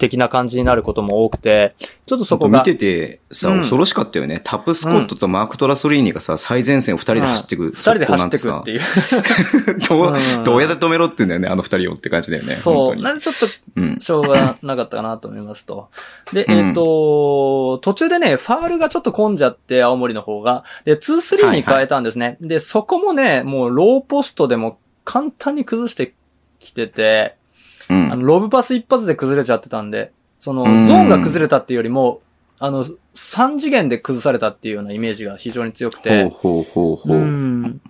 [0.00, 1.76] 的な感じになることも多くて、
[2.06, 2.58] ちょっとそこが。
[2.58, 4.40] 見ててさ、うん恐ろしかったよね。
[4.42, 7.70] タップスコットとマーク・トラソリーニがさ、最前線を二人で走ってく。
[7.70, 8.78] 二人で走ってくっていう。
[8.78, 8.80] い
[9.76, 9.78] う。
[9.88, 12.54] どううんどうやって止めろって言うんだよね、あの二人をって感じだよね。
[12.54, 12.96] そう。
[12.96, 13.46] なんでちょっと
[13.76, 13.98] うん。
[14.00, 15.88] しょうがなかったかなと思いますと。
[16.32, 20.64] で、うんえっ、と、途中でね、ファールがちょっと混んじゃって、青森の方が。
[20.84, 22.38] で、2-3に変えたんですね。
[22.40, 26.14] で、そこもね、もうローポストでも簡単に崩して
[26.58, 27.36] きてて、
[27.90, 32.20] うんあの、ロブパス一発で崩れちゃってたんで、その、うんゾーンが崩れたっていうよりも、
[32.58, 36.28] あの、3次元で崩されたっていうようなイメージが非常に強くほうて。
[36.28, 37.16] ほうほうほう。
[37.16, 37.80] うん。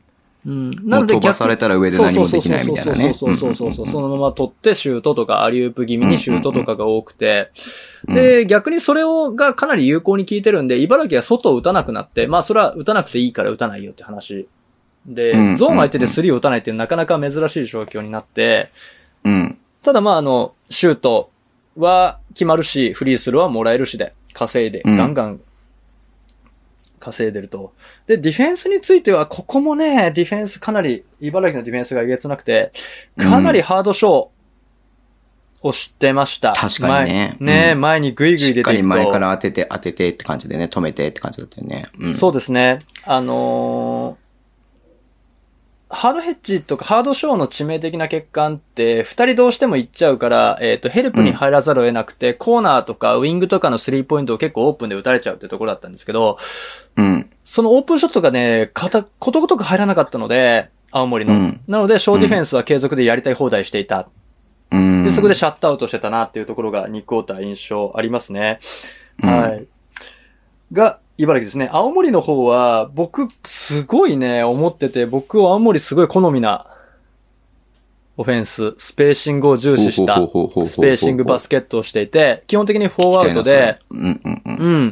[0.46, 0.70] うん。
[0.84, 3.14] もう飛ばされたら上で何もできないみたいなね。
[3.14, 3.84] そうそうそうそうそうそう。
[3.84, 7.50] んんんそのまま取ってシュートとかアリウープ気味にシュートとかが多くて。
[8.08, 14.48] うんで、逆にそれをがかなり有効に効いてるんで、茨城は外を打たなくなって、まあそれは打たなくていいから打たないよって話。
[15.04, 18.70] で、うんゾーン相手でスリーを打たないっていうなかなか珍しい状況になって、
[19.24, 19.58] うん。
[19.82, 21.30] ただまああの、シュート
[21.76, 25.40] は決まるし、フリースローはもらえるしで、稼いで、うんガンガン
[26.98, 27.72] 稼いでると。
[28.06, 32.72] で、ディフェンスについては、ここもね、ディフェンスかなり、茨城のディフェンスがえげつなくて、
[33.16, 34.28] かなりハードショー
[35.62, 36.52] をしてました。
[36.52, 38.82] 確かにね前ね、うん前にグイグイしっかり。
[38.82, 41.88] 前から当てて当ててって感じでね、止めてって感じだったよね。
[41.98, 42.14] うん。
[42.14, 42.80] そうですね。
[43.04, 44.29] あのー
[45.92, 56.38] ハードヘッジとかハードショーの致命的な欠陥って、二人どうしても行っちゃうから、えっ、と、ヘルプに入らざるを得なくて、コーナーとかウィングとかのスリーポイントを結構オープンで打たれちゃうってところだったんですけど、
[56.96, 57.28] うん。
[57.44, 61.34] そのオープンショットがね、かた、ことごとく入らなかったので、青森の。
[61.34, 64.08] うんなので、ショーディフェンスは継続でやりたい放題していた。
[64.70, 65.02] うん。
[65.02, 68.60] で、そこでシャットアウトしてたなっていうところが2クォーター印象ありますね。
[69.22, 69.66] うんはい。
[70.72, 71.68] が、茨城ですね。
[71.70, 76.66] 青森の方は、僕、すごいね、思ってて、僕、青森すごい好みな、
[78.16, 80.20] オフェンス、スペーシングを重視した、ス
[80.78, 84.56] ペーシングバスケットをしていて、基本的にフォーアウトで、うんうんうん。
[84.56, 84.90] うん。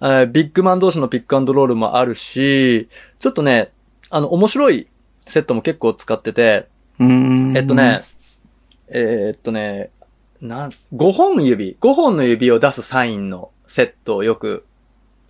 [0.00, 2.88] えービッグマン同士のピックアンドロールもあるし、
[3.20, 3.70] ちょっとね、
[4.10, 4.88] あの、面白い
[5.24, 6.66] セットも結構使ってて、
[6.98, 8.02] うんえっとね、
[8.88, 9.90] えーっとね、
[10.40, 14.64] なん、5本指、5本の指を出すサインのセットをよく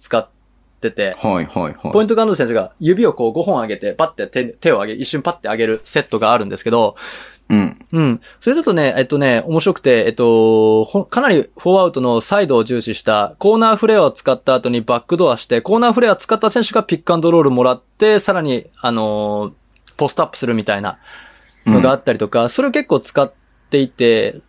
[0.03, 0.29] 使っ
[0.81, 1.75] てて、はいはいはい。
[1.93, 6.97] ポイントガード選手が指をこう5本上げて、パッて手手を上げ、一瞬パッて上げるセットがあるんですけど、
[7.49, 7.87] うん。
[7.93, 8.21] うん。
[8.41, 19.53] それだとね、えっとね、面白くて、えっと、ほかなりフォーアウトのサイドを重視した、コーナーフレアを使った後にバックドアして、コーナーフレアを使った選手がピックアンドロールもらって、さらに、あのー
[19.97, 20.99] ポストアップするみたいな
[21.67, 23.33] のがあったりとか、それを結構使っ
[23.71, 24.41] ていて、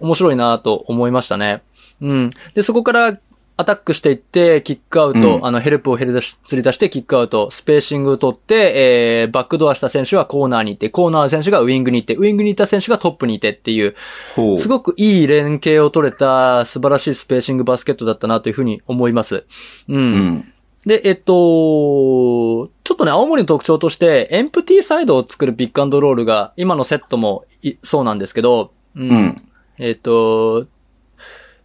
[0.00, 1.62] 面白いなと思いましたね。
[2.00, 2.30] うん。
[2.54, 3.18] で、そこから
[3.60, 13.96] アタックしていって、キックアウト、うんあの、ヘルプをヘル釣り出してキックアウト、スペーシングを取って、えー、バックドアした選手はコーナーに行って、コーナーの選手がウィングに行って、ウィングに行った選手がトップにいてっていう、
[14.36, 14.58] ほう。
[14.58, 19.44] すごくいい連携を取れた素晴らしいスペーシングバスケットだったなというふうに思います。
[19.88, 19.96] うん。
[19.96, 20.52] うん。
[20.86, 29.36] で、えっと、ちょっとね、青森の特徴として、エンプティサイドを作るピックアンドロールが、今のセットもいそうなんですけど、うんうん。
[29.78, 30.66] えっ、と、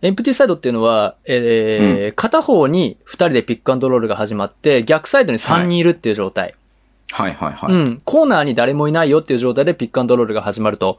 [0.04, 6.56] エンプティサイドっていうのは、えー片方に2人でピックアンドロールが始まって、逆サイドに3人いるっていう状態。
[7.10, 7.74] はいはいはい。
[7.74, 8.02] うん。
[8.04, 10.98] コーナーに誰もいないよっていう状態でピックアンドロールが始まると、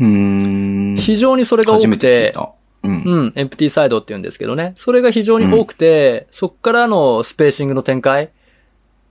[0.00, 0.96] うーん。
[0.96, 2.34] 非常にそれが多くて。
[2.82, 3.02] うん。
[3.04, 4.72] うん、エンプティサイドって言うんですけどね。
[4.74, 8.30] それが非常に多くて、そっからのスペーシングの展開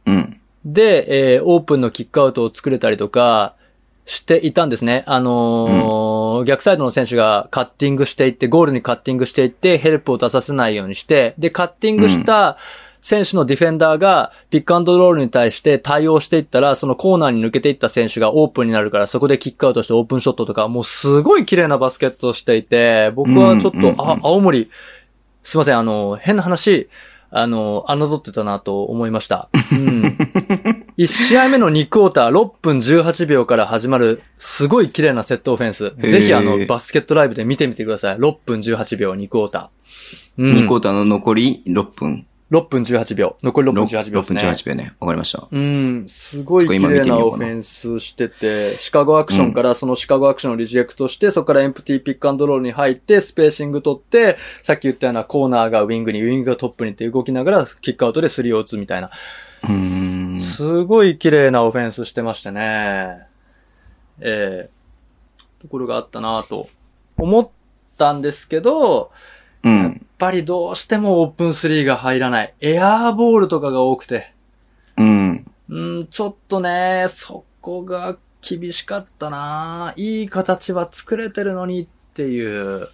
[0.05, 0.41] うん。
[0.65, 3.55] で、えーオープンのキックアウトを作れたりとか
[4.08, 5.03] していたんですね。
[5.05, 12.58] あのー逆サイドの選手がカッティングしていって、ゴールにカッティングしていって、ヘルプを出させないようにして、で、カッティングした
[13.01, 24.01] 選手のディフェンダーがピックアンドロールに対して対応していったら、そのコーナーに抜けていった選手がオープンになるから、そこでキックアウトしてオープンショットとか、もうすごい綺麗なバスケットをしていて、僕はちょっと、うんうんうん。
[24.01, 24.70] あ、青森、
[25.43, 26.89] すいません、あの、変な話、
[27.30, 29.49] あの、侮ってたなと思いました。
[29.71, 30.17] うん。
[30.97, 35.93] 1試合目の2クォーター6分18秒から始まる、すごい綺麗なセットオフェンス。
[35.97, 38.17] ーぜひあの、バスケットライブで見てみてください。
[38.17, 40.41] 6分18秒2クォーター。
[40.43, 40.51] うん。
[40.53, 42.25] 2クォーターの残り6分。
[42.49, 43.37] 6分18秒。
[43.43, 44.39] 残り6分18秒ですね。
[44.39, 44.93] 6分18秒ね。
[44.99, 45.47] わかりました。
[45.51, 59.09] うん、すごい綺麗なオフェンスしてて、シカゴアクションからそのシカゴアクションをリジェクトして、そこからエンプティピックアンドロールに入って、スペーシング取って、さっき言ったようなコーナーがウィングに、ウィングがトップにって動きながら、キックアウトでスリーを打つみたいな。
[59.63, 60.39] うーん。
[60.39, 63.27] すごい綺麗なオフェンスしてましたね。
[64.21, 64.77] ええ
[65.59, 66.69] ところがあったなと
[67.17, 67.49] 思っ
[67.97, 69.11] たんですけど、
[69.63, 70.07] うん。
[70.18, 72.53] ぱりどうしてもオープンスリーが入らない。
[72.59, 74.34] エアーボールとかが多くて。
[74.97, 75.51] うん。
[75.70, 82.89] うん、ちょっとね、そこが厳しかったないい形は作れてるのにっていう。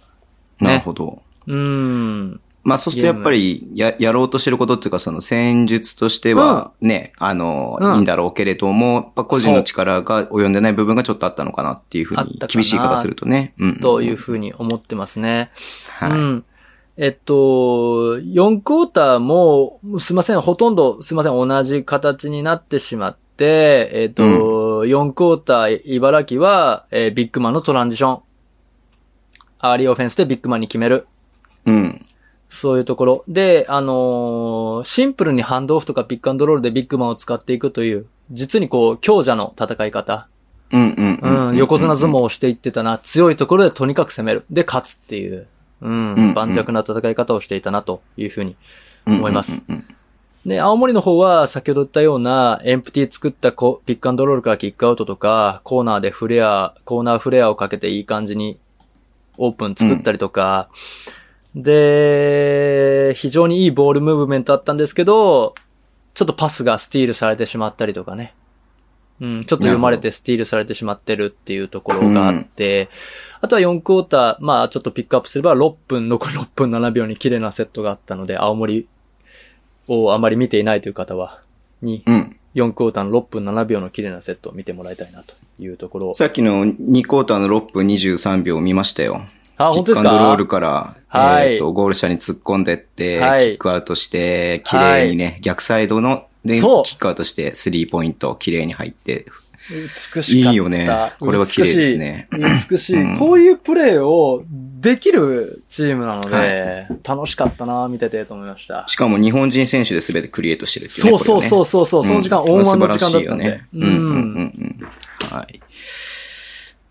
[0.60, 1.22] なるほど。
[1.46, 2.40] うん。
[2.64, 13.52] まあ、そうするとやっぱり、や、やろうとしてることっていうか、その戦術としては、ね、あの、うんいいんだろうけれども、やっぱ個人の力が及んでない部分がちょっとあったのかなっていうふうに、厳しい言い方するとね。
[13.58, 13.80] うん。
[13.80, 15.50] というふうに思ってますね。
[15.90, 16.10] はい。
[16.12, 16.44] うん。
[16.96, 28.22] えっと、4クォーターも、すいません、ほとんど、すいません、同じ形になってしまって、えっと、4クォーター、茨城は、えービッグマンのトランジション。
[29.58, 31.06] アーリーオフェンスでビッグマンに決める。
[31.66, 32.06] うん。
[32.48, 33.24] そういうところ。
[33.26, 40.28] で、あのーシンプルにハンドオフとかピックアンドロールでビッグマンを使っていくという、実にこう、強者の戦い方。
[40.70, 41.56] うんうんうん、うん。
[41.56, 42.98] 横綱相撲をしていってたな。
[42.98, 44.44] 強いところでとにかく攻める。
[44.50, 45.46] で、勝つっていう、
[45.80, 46.14] ううん。
[46.14, 46.30] うん。
[46.30, 48.56] ん、盤石な戦い方をしていたなというふうに
[49.06, 49.62] 思います。
[49.68, 49.74] うん。
[49.76, 49.94] うん。
[50.46, 58.58] で、青森の方は先ほど言ったようなエンプティ作ったピックアンドロールからキックアウトとか、コーナーでフレア、コーナーフレアをかけていい感じに
[59.38, 60.68] オープン作ったりとか、
[61.54, 65.54] で、非常にいいボールムーブメントあったんですけど、
[66.12, 68.34] ちょっとパスがスティールされてしまったりとかね。
[69.20, 72.88] うん、ちょっと読まれてスティールされてしまってるっていうところがあって、
[73.40, 78.88] あとは4クォーター、まあちょっとピックアップすれば6分、残り6分7秒に綺麗なセットがあったので、青森
[79.88, 81.40] をあまり見ていないという方は、
[81.82, 82.36] に、うん。
[82.54, 86.14] 4クォーターの6分7秒の綺麗なセットを見てもらいたいなというところ。
[86.14, 89.22] さっきの2クォーターの6分23秒見ましたよ。
[89.56, 90.08] あ、本当ですか？
[90.10, 99.26] キックアンドロールから、はいえっ、と、ゴール下に突っ込んでって、はいキックアウトして、綺麗にね、逆サイドの、で、キックアウトして、スリーポイント、綺麗に入って。
[99.70, 100.32] 美しかった。
[100.32, 100.86] いいよね
[101.18, 103.18] これは綺麗ですね美しい。
[103.18, 108.84] こういうプレーをできるチームなので、は楽しかったな見ててと思いました。
[108.88, 111.18] しかも日本人選手で全てクリエイトしてるっていうね。
[111.18, 113.44] そうそうそうそうそう、その時間、オンワンの時間だったんで。
[113.44, 113.66] ね。
[113.72, 114.88] うんうんうんうん。
[115.30, 115.60] はい。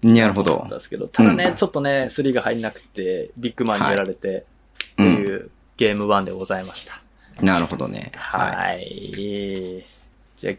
[0.08, 0.68] なるほど
[1.14, 5.14] ただね、うんちょっとね、スリーが入んなくて、ビッグマンにやられて、ってうん。
[5.14, 7.03] いうゲーム1でございました。
[7.42, 8.12] なるほどね。
[8.16, 8.56] はい。
[8.56, 9.86] はい。
[10.38, 10.56] じゃあ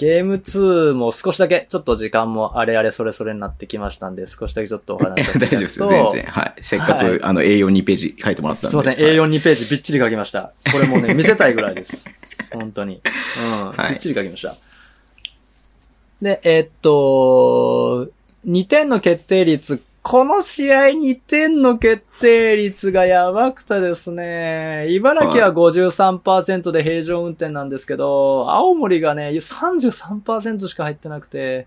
[0.00, 6.24] ゲーム2も少しだけ、ちょっと時間もあれあれそれそれになってきましたんで、少しだけちょっとお話しさせていただくと 大丈夫ですよ、全然。
[6.24, 6.54] はい。
[6.62, 8.68] せっかく、はいあの、A42 ページ書いてもらったんで。
[8.70, 10.52] すいません、はい A42 ページびっちり書きました。
[10.72, 12.06] これもうね、見せたいぐらいです。
[12.50, 13.02] 本当に。
[13.62, 14.54] うん、はいびっちり書きました。
[16.22, 18.08] で、えーっと、
[18.46, 31.66] 2点の決定率、この試合2点の決定率がやばくてですね、茨城は53%で平常運転なんですけど、青森がね、33%しか入ってなくて、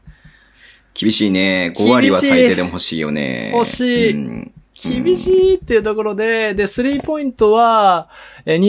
[0.94, 1.74] 厳しいね。
[1.76, 3.52] 5割は最低でも欲しいよね。
[3.54, 4.12] 欲しい。
[4.12, 4.52] うん。
[4.74, 8.10] 厳しいっていうところで、で、スリーポイントは、
[8.46, 8.60] えー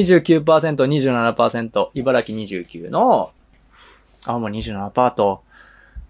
[0.44, 3.30] 29%、27%、茨城29の、
[4.24, 5.43] 青森27%と、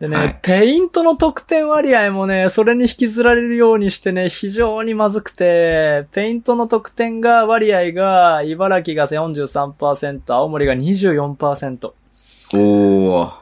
[0.01, 11.93] でね、はいペイントの得点割合もね、それに引きずられるようにしてね、非常にまずくて、ペイントの得点が、割合が、茨城が43%、青森が24%。
[12.55, 13.33] おー。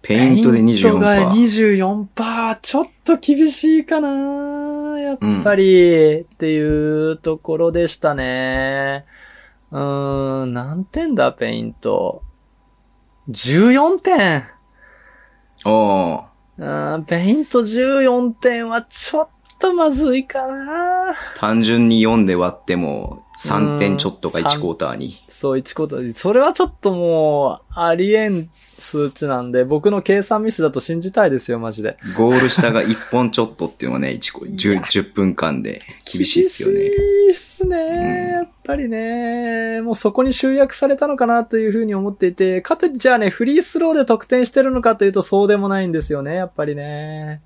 [0.00, 2.06] ペイントでペイントが24%。
[2.14, 9.04] 24%、ちょっと厳しいかなやっぱり、っていうところでしたね。
[9.70, 12.22] うーん、何点だ、ペイント。
[13.28, 14.57] 14点。
[15.64, 16.24] おー。
[16.58, 19.28] うーん、ペイント14点はちょっ
[19.58, 25.22] とまずいかな単純に4で割っても、3点ちょっとがうん1クォーターに。
[25.28, 26.12] そう、1ことで。
[26.12, 31.98] それはちょっともう、ありえん数値なんで、僕の計算ミスだと信じたいですよ、マジで。
[32.16, 35.82] ゴール下が1本ちょっとっていうのはね、1個、10, 10分間で
[36.12, 36.80] 厳しいですよね。
[36.80, 39.82] 厳しいっすね、うんやっぱりね。
[39.82, 47.40] もうそこに集約されたのかなというふうに思っていて、かといってじゃあね、フリースローで得点してるのかというとそうでもないんですよね、やっぱりね。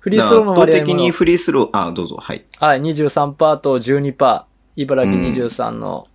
[0.00, 2.44] フリースローの圧倒割合も的にフリースロー、あ、どうぞ、はい。
[2.58, 4.51] はい、23%と12%。
[4.76, 6.06] 茨城23の。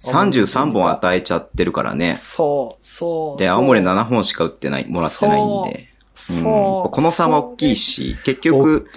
[0.00, 2.14] 33本与えちゃってるからね。
[2.14, 3.40] そう、そう。
[3.40, 5.88] で、青森7本しか打ってない、もらってないんで。
[6.14, 6.86] そう。
[6.86, 8.88] うんこの差は大きいし、結局。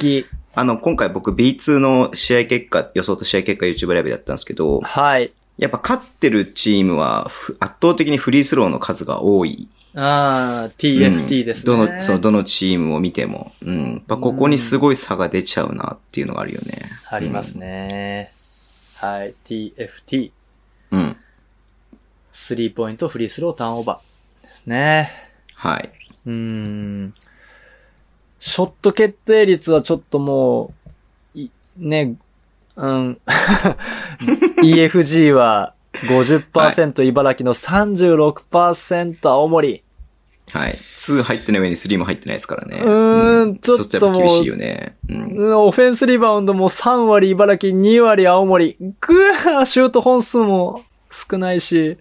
[0.53, 5.31] あの、今回僕 B2 の試合結果、予想と試合結果 YouTube ライブだったんですけど、はい。
[5.57, 9.67] やっぱ勝ってるチームはふ圧倒的にフリースローの数が多い。
[9.95, 11.73] ああ、TFT ですね。
[11.73, 13.51] うんどの、そう、どのチームを見ても。
[13.63, 13.91] うん。
[13.93, 16.89] やっぱここにすごい差が出ちゃうなっていうのがあるよね。
[17.09, 18.31] ありますね。
[18.99, 19.35] はい。
[19.45, 20.31] TFT。
[20.91, 21.17] うん。
[22.31, 25.11] スリーポイント、フリースロー、ターンオーバーですね。
[25.53, 25.91] はい。
[26.25, 27.13] うーん。
[28.39, 30.73] ショット決定率はちょっとも
[31.35, 32.15] う、いね、
[32.75, 33.21] うん。
[34.63, 39.83] EFG は50%、茨城の36%、青森。
[40.53, 40.77] はい。
[40.97, 42.81] 2入ってない上に3も入ってないですからね。
[42.83, 44.97] うーんちょっとっとやっぱ厳しいよね。
[45.09, 45.23] うん。
[45.23, 48.77] うんオフェンスリバウンドも3割茨城、2割青森。
[49.01, 49.23] ぐ
[49.55, 51.97] わシュート本数も少ないし、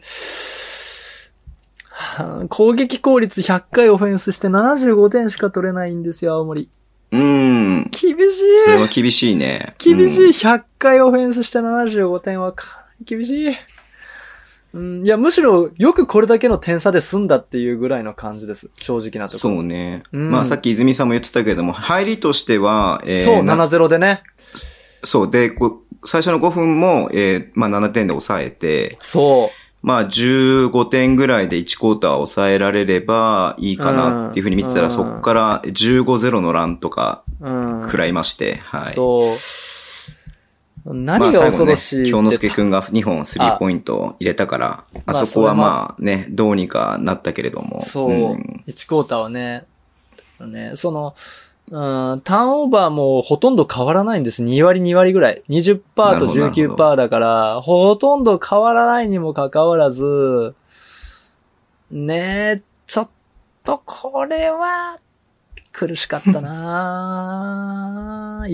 [1.90, 6.68] はあ攻撃効率100回オフェンスして75点しか取れないんですよ、青森。
[7.12, 7.90] うん。
[7.90, 8.16] 厳し
[8.64, 9.74] それはい厳しいね。
[9.78, 13.57] 厳しいうん100回オフェンスして75点はかなり厳しい。
[14.77, 18.70] うん、いや、むしろよくこれだけの点差で済んだっていうぐらいの感じです。
[18.79, 19.55] 正直なところ。
[19.55, 20.03] そうね。
[20.12, 24.22] うんまあさっき泉さんも言ってたけれども、入りとしては、えーそう、な7-0でね。
[25.03, 25.31] そう。
[25.31, 25.51] で、
[26.05, 29.87] 最初の5分も、えーまあ7点で抑えて、そう。
[29.87, 37.83] まあ15点ぐらいで1クォーター抑えられればいいかなっていうふうに見てたら、うんそこから15-0のランとかうん。
[37.85, 38.93] 食らいまして、はい。
[38.93, 39.37] そう。
[40.95, 47.80] 何が恐ろしいって、まあ、ね、京之介くんが2本スリーポイントを入れたから、あそこはまあね、どうにかなったけれども。
[47.80, 49.66] そう、うん、1クォーターはね、
[50.41, 51.14] ね、その、
[51.70, 54.45] うん、ターンオーバーもほとんど変わらないんです。
[54.45, 55.43] 2割2割ぐらい。
[55.49, 55.80] 20%
[56.18, 60.55] と19%だから、ほとんど変わらないにもかかわらず、
[61.91, 63.09] ねえ、ちょっ
[63.64, 64.99] とこれは、
[65.77, 68.49] 苦しかったなっ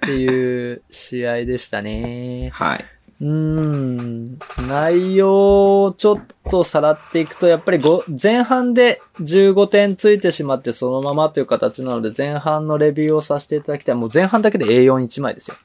[0.00, 2.50] ていう試合でしたね。
[2.52, 2.84] はい。
[3.22, 4.38] うん。
[4.68, 7.80] 内容をちょっとさらっていくと、やっぱり
[8.22, 13.94] 前半で15点ついてしまってそのままという形なので、前半のレビューをさせていただきたい。
[13.94, 15.56] もう前半だけで A41 枚ですよ。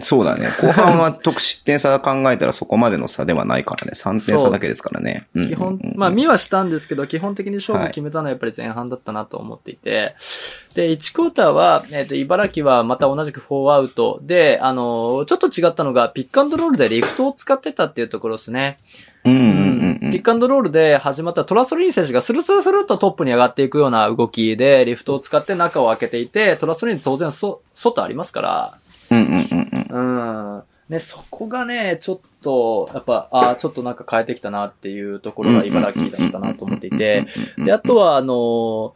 [0.00, 0.48] そうだね。
[0.60, 3.92] 後半は得失点差考えたらそこまでの差ではないからね。
[3.94, 5.26] 3点差だけですからね。
[5.34, 9.90] 基本、まあ見はしたんですけど、基本的に勝負決めたのはやっぱり前半だったなと思っていて。
[9.90, 18.78] はい、で、1クォーターは、えっ、ー、と、茨城はまた同じく4アウトで、あの、ちょっと違ったのが、ピックアンドロールでリフトを使ってたっていうところですね。
[19.24, 28.78] うんうんうん、ピックアンドロールで始まったトラソリーニ選手がスルスルスルっとトップに上がっていくような動きで、リフトを使って中を開けていて、トラソリーニ当然そ、外ありますから、
[29.10, 30.62] うんうんうんうん。
[30.88, 37.26] ね、そこがね、ちょっと、やっぱ、ああ、ちょっとなんか変えてきたなっていうところが茨城だったなと思っていて、
[37.58, 38.94] で、あとは、あの、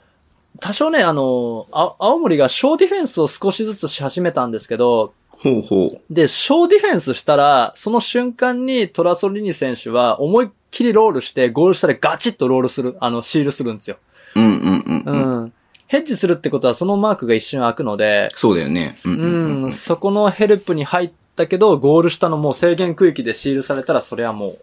[0.60, 6.00] 多少ね、あの、青森が小ディフェンスを少しずつし始めたんですけど、ほうほう。
[6.10, 13.98] で、小ディフェンスしたら、その瞬間にトラソリニ選手は思いっきりロールして、ゴール下でガチッとロールする、あの、シールするんですよ。
[14.34, 15.40] うんうんうん。
[15.40, 15.52] うん。
[15.86, 18.98] ヘッジするってことはそのマークが一瞬開くので、そうだよね。
[19.04, 24.56] うん、うん、そこのヘルプに入ったけど、ゴール下のもう制限区域でシールされたら、それはも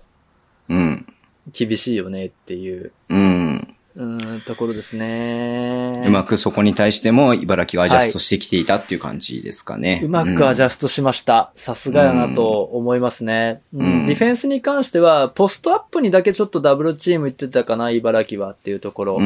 [0.69, 1.05] う、うん。
[1.51, 2.91] 厳しいよねっていう。
[3.09, 3.72] うん。
[3.95, 6.03] うん、ところですね。
[6.05, 9.95] うまくそこに対しても茨城がアジャストしてきていたっていう感じですかね。
[9.95, 11.51] はい、うまくアジャストしました。
[11.53, 19.19] さすがやなと思いますね、うん、ディフェンスに関しては、ポストアップにだけちょっとダブルチーム行ってたかな、茨城はっていうところ。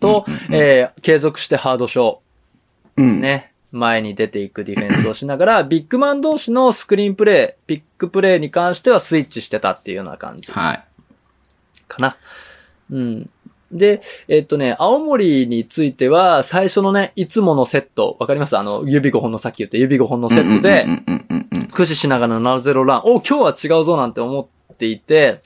[0.00, 3.02] と、えー、継続してハードショー。
[3.02, 3.52] うん、ね。
[3.72, 10.50] 前に出ていくディフェンスをしながら、 ビッグマン同士のスクリーンプレイ、ピックプレイに関してはスイッチしてたっていうような感じ。
[10.50, 10.84] はい。
[11.86, 12.16] かな。
[12.90, 13.30] うん。
[13.72, 18.56] で、えっとね、青森については、最初のね、いつものセット、わかります？
[18.56, 20.86] あの、指5本のさっき言った指5本のセットで、
[21.68, 25.40] 駆使しながら7-0ラン、お、今日は違うぞなんて思っていて、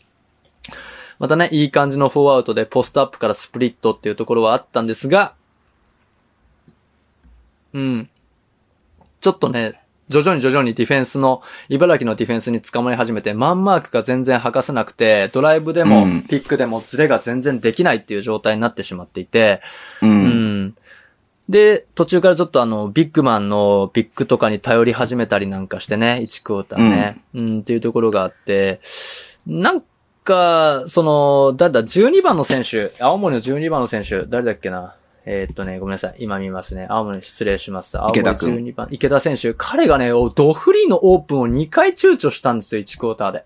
[1.19, 5.35] またね、いい感じのフォーアウトでポストアップからスプリットっていうところはあったんですが、
[7.73, 8.09] うん。
[9.21, 9.75] ちょっとね、
[10.11, 19.63] 徐々に徐々にディフェンスの、茨城のディフェンスに捕まり始めて、マンマークが全然剥かせなくて、ドライブでも、ピックでもズレが全然できないっていう状態になってしまっていて、
[20.03, 20.75] うん、うん。
[21.49, 28.81] で、途中からちょっとあの、ビッグマンのピックとかに頼り始めたりなんかしてね、1クォーターね、うん、うん、っていうところがあって、
[29.47, 29.83] なん
[30.25, 34.97] か、その、誰だ、12番の選手、青森の12番の選手、誰だっけな？
[35.27, 36.15] えー、っとね、ごめんなさい。
[36.19, 36.87] 今見ますね。
[36.89, 38.05] 青森失礼しました。
[38.05, 38.89] 青森12番。
[38.91, 39.55] 池田選手。
[39.55, 43.45] 彼がね、ドフリーのオープンを2回躊躇したんですよ、1クォーターで。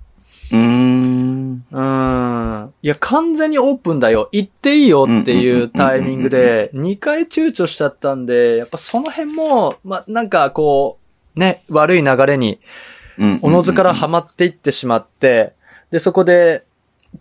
[0.52, 1.64] うーん。
[1.70, 2.74] うーん。
[2.82, 4.28] いや、完全にオープンだよ。
[4.32, 10.98] 行っていいよっていうタイミングで、2回躊躇しちゃったんで、やっぱその辺も、ま、なんかこ
[11.36, 12.60] う、ね、悪い流れに、
[13.42, 15.54] おのずからハマっていってしまって、
[15.90, 16.64] で、そこで、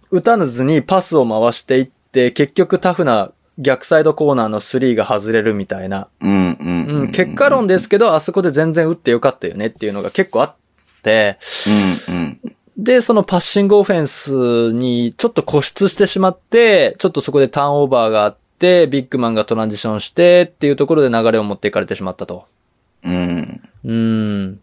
[0.09, 6.07] 打たずにパスを回していって、結局タフな逆サイドコーナーの3が外れるみたいな。
[6.21, 10.55] うん、うん、結果論ですけど、あそこで全然打ってよかったよねっていうのが結構あっ
[11.03, 11.37] て、
[12.07, 12.39] うんうん、
[12.77, 22.45] で、そのパッシングオフェンスにちょっと固執してしまって、ちょっとそこでターンオーバーがあって、ビッグマンがトランジションしてっていうところで流れを持っていかれてしまったと。
[23.03, 23.61] うん。
[23.83, 24.59] うん。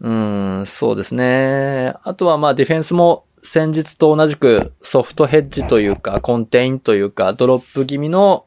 [0.00, 1.94] うん、そうですね。
[2.02, 8.44] あとはまあディフェンスも先日と同じくソフトヘッジというか、コンテインというか、ドロップ気味の、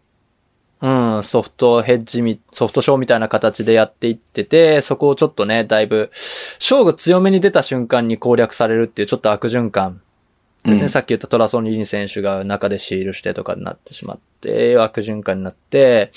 [0.82, 6.12] うん、ソフトヘッジみ、ソフトショーみたいな形でやっていってて、そこをちょっとね、だいぶ、
[6.60, 10.02] 勝負強めに出た瞬間に攻略されるっていうちょっと悪循環
[10.64, 10.84] ですね。
[10.84, 16.12] うん、さっき言ったトラソンリリン選手が中でシールしてとかになってしまって、悪循環になって、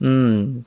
[0.00, 0.66] うん、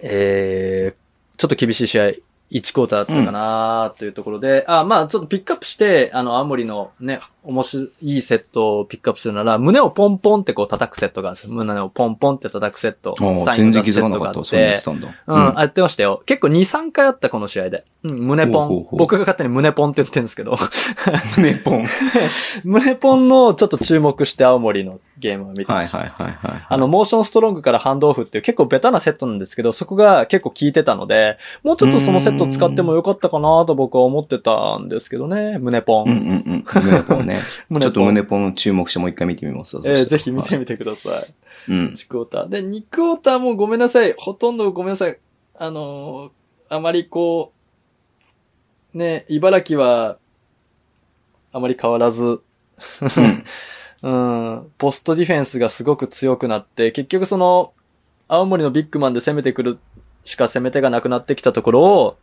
[0.00, 2.12] えー、ちょっと厳しい試合
[2.52, 11.54] 1クォーターだったかなというところで、うん、あ、まあちょっとピックアップして、あの、青森のね、面白いセットをピックアップするなら、胸をポンポンってこう叩くセットがあるんですよ。
[11.54, 13.16] 胸をポンポンって叩くセット。
[13.16, 14.78] サインのセットがあって。
[15.26, 16.22] うん、やってましたよ。
[16.26, 17.84] 結構2、3回あったこの試合で。
[18.04, 18.86] うん、胸ポン。
[18.92, 20.54] 僕が勝手に胸ポンって言ってるんですけど。
[21.36, 21.86] 胸ポン。
[22.64, 25.98] 胸ポンのちょっと注目して青森のゲームを見てました。
[25.98, 35.58] はいはいはいはい、はい、あの、モーションストロングからハンドオフっていう結構ベタなセットなんですけど、そこが結構効いてたので、もうちょっとそのセットと使ってもよかったかなと僕は思ってたんですけどね。
[35.58, 36.04] 胸ポン。
[36.04, 36.64] うんうんうん。
[36.82, 37.38] 胸ポンね。
[37.80, 41.12] ちょっと胸ポン注目してもう一回見てみますわえーぜひ見てみてください。
[41.12, 41.34] はい
[41.68, 41.98] うんニ。
[41.98, 42.48] クオーター。
[42.48, 44.14] で、ニクオーターもごめんなさい。
[44.16, 45.18] ほとんどごめんなさい。
[45.58, 46.42] あのー
[46.74, 47.52] あまりこ
[48.94, 50.16] う、ね、茨城は、
[51.52, 52.40] あまり変わらず、
[54.02, 57.74] うん、ポストディフェンスがすごく強くなって、結局その、
[58.26, 59.78] 青森のビッグマンで攻めてくる
[60.24, 62.16] しか攻め手がなくなってきたところを、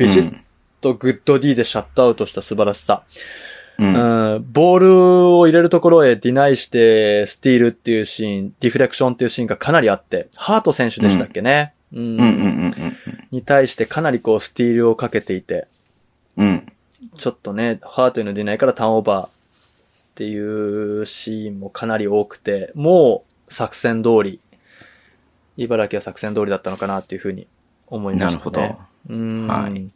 [0.00, 0.38] ビシッ
[0.80, 3.02] とグッド D でシャットアウトした素晴らしさ。
[3.78, 3.94] うん。
[3.94, 4.34] うん。
[4.34, 11.74] うん、ボールを入れるところへディナイして、スティールっていうシーン、ディフレクションっていうシーンがかなりあって、ハート選手でしたっけね。
[11.92, 12.94] うん。
[13.30, 15.66] に対してかなりこうスティールをかけていて、
[16.36, 16.48] うん。
[16.48, 16.72] うん。
[17.16, 19.30] ちょっとね、ハートへのディナイからターンオーバーっ
[20.14, 24.40] ていうシーンもかなり多くて、もう作戦通り、
[25.56, 27.46] 茨城は作戦通りだったのかなっていうふうに
[27.86, 28.52] 思いましたね。
[28.52, 28.89] なるほど。
[29.08, 29.46] うん。
[29.46, 29.90] はい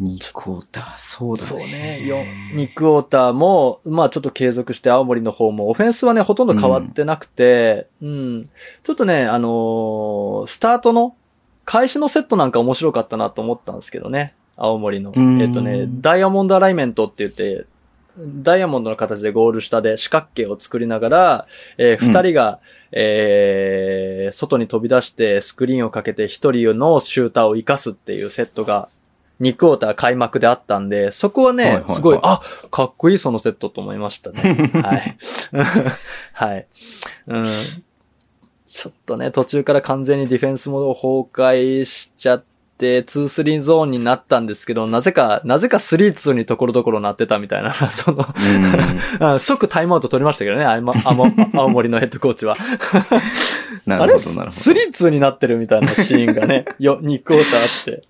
[0.00, 1.48] 2クォーター、そうだね。
[1.48, 2.06] そうね。
[2.06, 2.16] よ、
[2.54, 8.50] ニック・ウォーターも、まあちょっと継続して青森の方も、オフェンスはね、ほとんど変わってなくて、うん。
[8.82, 11.14] ちょっとね、あのースタートの、
[11.66, 14.34] 開始のセットなんか面白かったなと思ったんですけどね。
[14.56, 15.12] 青森の。
[15.14, 17.66] うんえっとね、ダイヤモンドアライメントって言って、
[18.18, 22.60] ダイヤモンドの形でゴール下で四角形を作りながら、えーうん二人が、
[22.92, 28.88] えー外に飛び出してスクリーンをかけて一人のシューターを生かすっていうセットが、
[29.40, 34.70] 2クォーター開幕であったんで、そこはね、はいはいはいすごい、あ、かっこいいそのセットと思いましたね。
[34.82, 35.16] はい。
[36.32, 36.66] はい。
[37.26, 37.46] うん。
[38.66, 42.49] ちょっとね、途中から完全にディフェンスも崩壊しちゃって、
[42.80, 48.24] 2-3ゾーンになったんですけど、なぜか、なぜか3-2にところどころなってたみたいな、 その、
[49.20, 49.24] うん。
[49.34, 52.56] あ即タイムアウト取りましたけどね、あまあも青森のヘッドコーチは。
[53.86, 54.72] なるほど、なるほど。
[54.72, 58.02] ?3-2 になってるみたいなシーンがね、よ、2クォーターあって。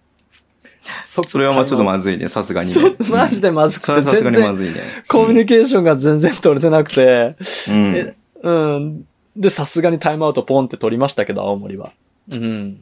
[1.04, 2.74] そそれはまあちょっとまずいね、さすがにね。
[2.74, 4.80] ちょっとマジでまずくて、さすがにまずいね。
[5.08, 7.36] コミュニケーションが全然取れてなくて、
[7.68, 7.94] うん。
[7.94, 9.04] えうん。
[9.36, 11.92] で、さすがにタイムアウトポンって取りましたけど、青森は。
[12.30, 12.80] うん。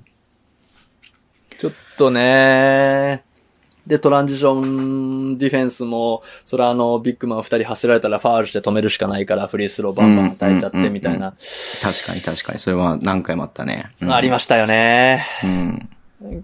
[1.58, 3.24] ちょっとね
[3.88, 13.90] で、トランジションディフェンスも、それはあの、ビッグマン二人走られたらファールして止めるしかないから、フリースローバンバン与えちゃってみたいな、確かに確かに、それは何回もあったね。
[14.02, 15.24] うんありましたよね。
[15.42, 15.88] うん。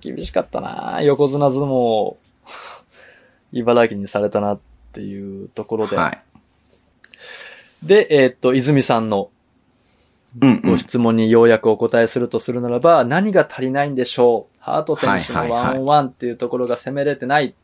[0.00, 2.16] 厳しかったな横綱相撲、
[3.52, 4.60] 茨城にされたなっ
[4.92, 5.96] ていうところで。
[5.96, 6.18] はい。
[7.82, 9.28] で、えーっと、泉さんの
[10.41, 10.76] ご。
[10.76, 14.57] 質問にようやくお答えするとするならば、何が足りないんでしょう？
[14.61, 17.55] ハート選手のワンオンワンっていうところが攻めれてない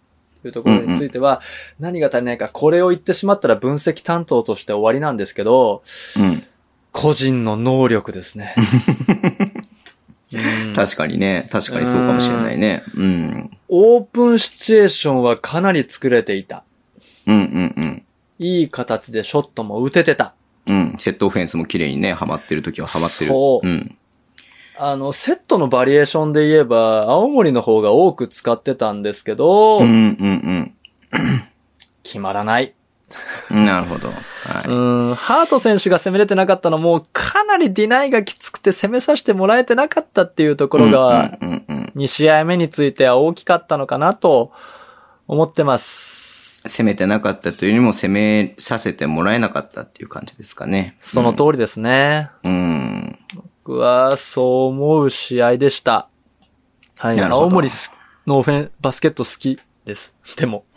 [0.42, 1.40] というところについては、
[1.78, 5.82] 何が足りないか、これを言ってしまったら分析担当として終わりなんですけど、
[6.18, 6.42] うん。
[6.92, 8.54] 個人の能力ですね。
[10.32, 11.48] うん確かにね。
[11.50, 12.84] 確かにそうかもしれないね。
[12.94, 13.50] うん。
[13.68, 16.62] オープンシチュエーションはかなり作れていた。
[17.26, 18.02] うんうんうん。
[18.38, 20.34] いい形でショットも打ててた。
[20.72, 20.94] うん。
[20.98, 23.30] セットオフェンスも綺麗にね、ハマってる時はハマってる。
[23.30, 23.96] そううん。
[24.78, 29.88] あの、セットのバリエーションで言えば、青森の方が多く使ってたんですけど、うんう
[30.26, 30.74] ん
[32.02, 32.74] 決まらない。
[33.50, 33.64] うん。
[33.64, 34.08] なるほど。
[34.08, 34.14] は
[34.64, 34.68] い。
[34.68, 44.52] うん、ハート選手が攻めれてなかったのも、かなりディナイがきつくて攻めさせてもらえてなかったっていうところが、うんうんうん2試合目については大きかったのかなと
[45.26, 46.29] 思ってます。
[46.66, 50.96] 攻めてなかったというよりも攻めさせてもらえなかったっていう感じですかね。
[51.00, 52.30] その通りですね。
[52.44, 52.52] うん。
[52.52, 53.18] うん。
[53.64, 56.08] 僕はそう思う試合でした。
[56.98, 57.20] はい。
[57.20, 57.92] 青森す
[58.26, 60.14] のオフェン、バスケット好きです。
[60.36, 60.64] でも。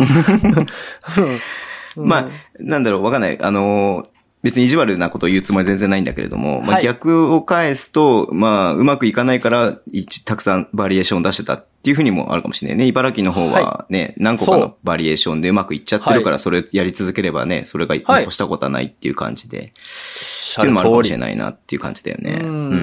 [1.18, 2.30] うんまあ、
[2.60, 3.40] なんだろう、わかんない。
[3.40, 4.08] あのー、
[4.44, 12.86] 別に意地悪なことを言うつもりは全然ないんだけれども、まあ、はい逆を返すと、まあ、うまくいかないから、一たくさんバリエーションを出してたっていうふうにもあるかもしれないね。
[12.86, 21.20] 茨城の方はね、何個かのバリエーションでうまくいっちゃってるから、それやり続ければね、それがはい残したことはないっていう感じで、しっていうのもあるかもしれい。
[21.20, 22.40] ないなっていう感じだよね。
[22.42, 22.76] うんう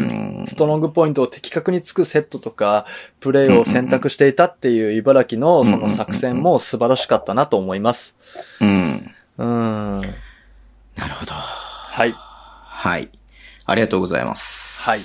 [0.42, 2.86] んストロングポイントを的確につくセットとか、
[3.20, 8.16] プレーを選択していたっていう茨城のその作戦も素晴らしかったなと思います。
[8.60, 9.14] うん。
[9.36, 10.02] うん。
[11.00, 11.32] なるほど。
[11.32, 12.14] はい。
[12.14, 13.10] はい。
[13.64, 14.88] ありがとうございます。
[14.88, 15.00] はい。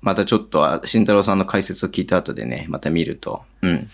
[0.00, 3.88] またちょっと、慎太郎さんの解説を聞いた後でね、また見ると、うん。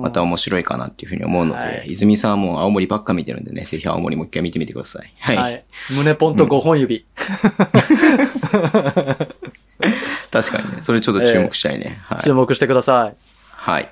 [0.00, 5.12] また面白いかなっていうふうに思うので、はい泉さんはもう青森ばっか見てるんでね、ぜひ青森もう一回見てみてください。
[5.20, 5.36] はい。
[5.36, 5.64] はい。
[5.90, 7.06] 胸ポンと5本指。
[10.30, 11.98] 確かにね、それちょっと注目したいね。
[12.02, 12.32] はい注。
[12.34, 13.16] 目してください。
[13.50, 13.90] はい。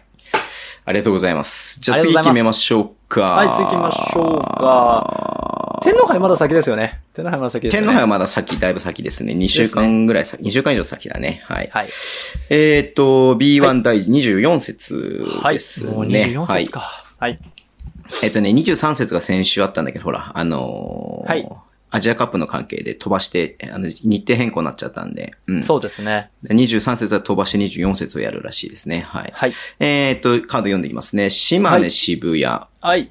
[0.89, 1.81] ありがとうございます。
[1.81, 3.23] じゃあ次決めましょうか。
[3.23, 5.81] はい次行きましょうか。
[5.83, 7.01] 天皇杯まだ先ですよね。
[7.13, 7.81] 天皇杯まだ先ですね。
[7.81, 9.33] 天皇杯はまだ先、だいぶ先ですね。
[9.33, 11.43] 2週間ぐらい先、2週間以上先だね。
[11.47, 11.69] はい。
[11.73, 11.89] はい。
[12.51, 15.57] えっ、と、B1 第24節はい。
[15.57, 15.91] ですね。
[15.91, 16.71] もう24はい節。
[16.71, 17.05] か。
[17.19, 17.41] はい。
[18.23, 21.49] えっ、とね、23節が先週あったんだけど、ほら、あのーはい
[21.97, 25.63] アジアカップの関係で飛ばして、あの、日程変更になっちゃったんで、うん。
[25.63, 26.31] そうですね。
[26.43, 29.01] で23節は飛ばして24節をやるらしいですね。
[29.01, 29.33] はい。
[29.35, 29.53] はい。
[29.81, 31.31] えっ、と、カード読んでいきますね。
[31.31, 33.11] 島根、はい渋谷、はい。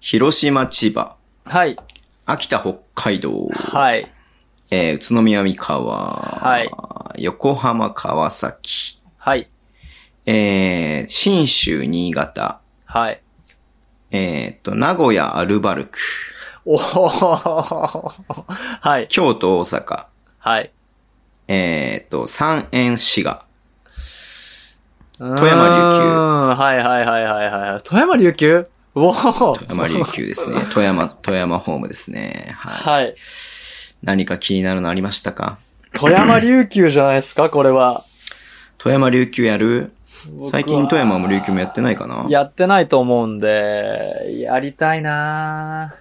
[0.00, 1.76] 広島、千葉、はい。
[2.26, 4.12] 秋田、北海道、はい。
[4.70, 6.70] えー宇都宮、三河、はい
[7.22, 9.48] 横浜、川崎、はい。
[10.26, 13.22] えー、新州、新潟、はい。
[14.10, 15.98] えっ、と、名古屋、アルバルク、
[16.68, 19.06] おーはい。
[19.08, 20.06] 京都、大阪、
[20.38, 20.70] はい。
[21.48, 23.44] えっ、と、三円、滋賀、
[25.18, 27.82] 富富山琉球はいはいはいはいはい。
[27.84, 28.66] 富山琉球？
[28.96, 30.62] おー富山琉球ですね。
[30.74, 32.54] 富山、富山ホームですね。
[32.58, 33.04] はい。
[33.04, 33.14] はい。
[34.02, 35.58] 何か気になるのありましたか？
[35.94, 37.48] 富山琉球じゃないですか？
[37.48, 38.02] これは。
[38.78, 39.92] 富山琉球やる？
[40.50, 42.26] 最近富山も琉球もやってないかな？
[42.28, 45.94] やってないと思うんで、やりたいな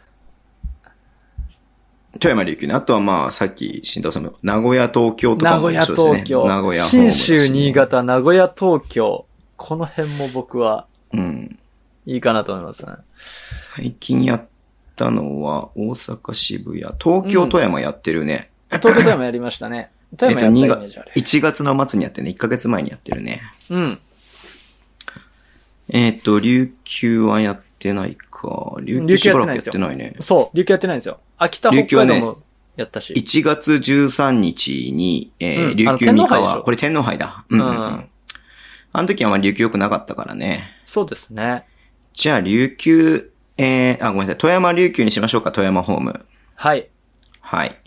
[2.20, 2.74] 富山琉球ね。
[2.74, 6.46] あとはまあ、さっき、新藤さんも、名古屋、東京とかも名古屋、一緒ですね東京。
[6.46, 7.74] 名古屋新州、新。
[7.74, 9.26] 潟、名古屋、東京。
[9.58, 11.60] この辺も僕はうん。
[12.06, 12.94] いいかなと思いますね。
[13.76, 14.46] 最近やっ
[14.96, 18.50] たのは、大阪、渋谷、東京、うん富山やってるね。
[18.70, 19.92] 東京富山やりましたね。
[20.18, 21.12] 富山やったイメージある。
[21.16, 22.32] 1月の末にやってるね。
[22.32, 23.42] 1ヶ月前にやってるね。
[23.70, 24.00] うん。
[25.90, 28.76] えっ、と、琉球はやってないか。
[28.82, 30.16] 琉球しばらくやってないね。
[30.20, 31.20] そう、琉球やってないんですよ。
[31.38, 32.42] 秋田、北海道も
[32.76, 33.14] やったし。
[33.14, 37.46] 1月13日に、えーうん琉球三河、これ天皇杯だ。
[37.50, 38.10] うんうん、ううんん。
[38.94, 40.72] あの時はあんまり琉球良くなかったからね。
[40.86, 41.66] そうですね。
[42.14, 44.38] じゃあ、琉球、えー、あ、ごめんなさい。
[44.38, 46.26] 富山琉球にしましょうか、富山ホーム。
[46.56, 46.88] はい。
[47.42, 47.82] はい。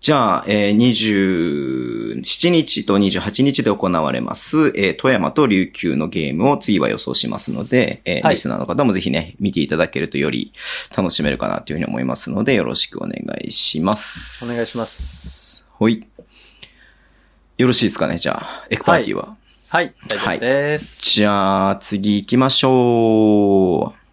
[0.00, 10.52] じゃあ、えー、27日と28日で行われます、えー、富山と琉球のゲームを次は予想しますので、えーはいリスナーの方もぜひね、見ていただけるとより
[10.96, 14.44] 楽しめるかなというふうに思いますので、よろしくお願いします。
[14.44, 15.66] お願いします。
[15.70, 16.06] ほい。
[17.56, 19.36] よろしいですかね、じゃあ、エクパーティーは。
[19.68, 19.92] はい。
[20.06, 21.00] 大丈夫です。
[21.02, 24.07] じゃあ、次行きましょう。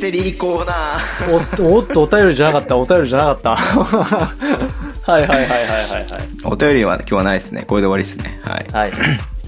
[0.00, 1.30] ステリーコーナー。
[1.30, 3.54] おっと、おっと、お便りじゃなかった、お便りじゃなかった。
[3.54, 6.06] は いはいはいはいはいはい。
[6.44, 7.64] お便りは今日はないですね。
[7.68, 8.40] これで終わりですね。
[8.42, 8.66] はい。
[8.72, 8.92] はい。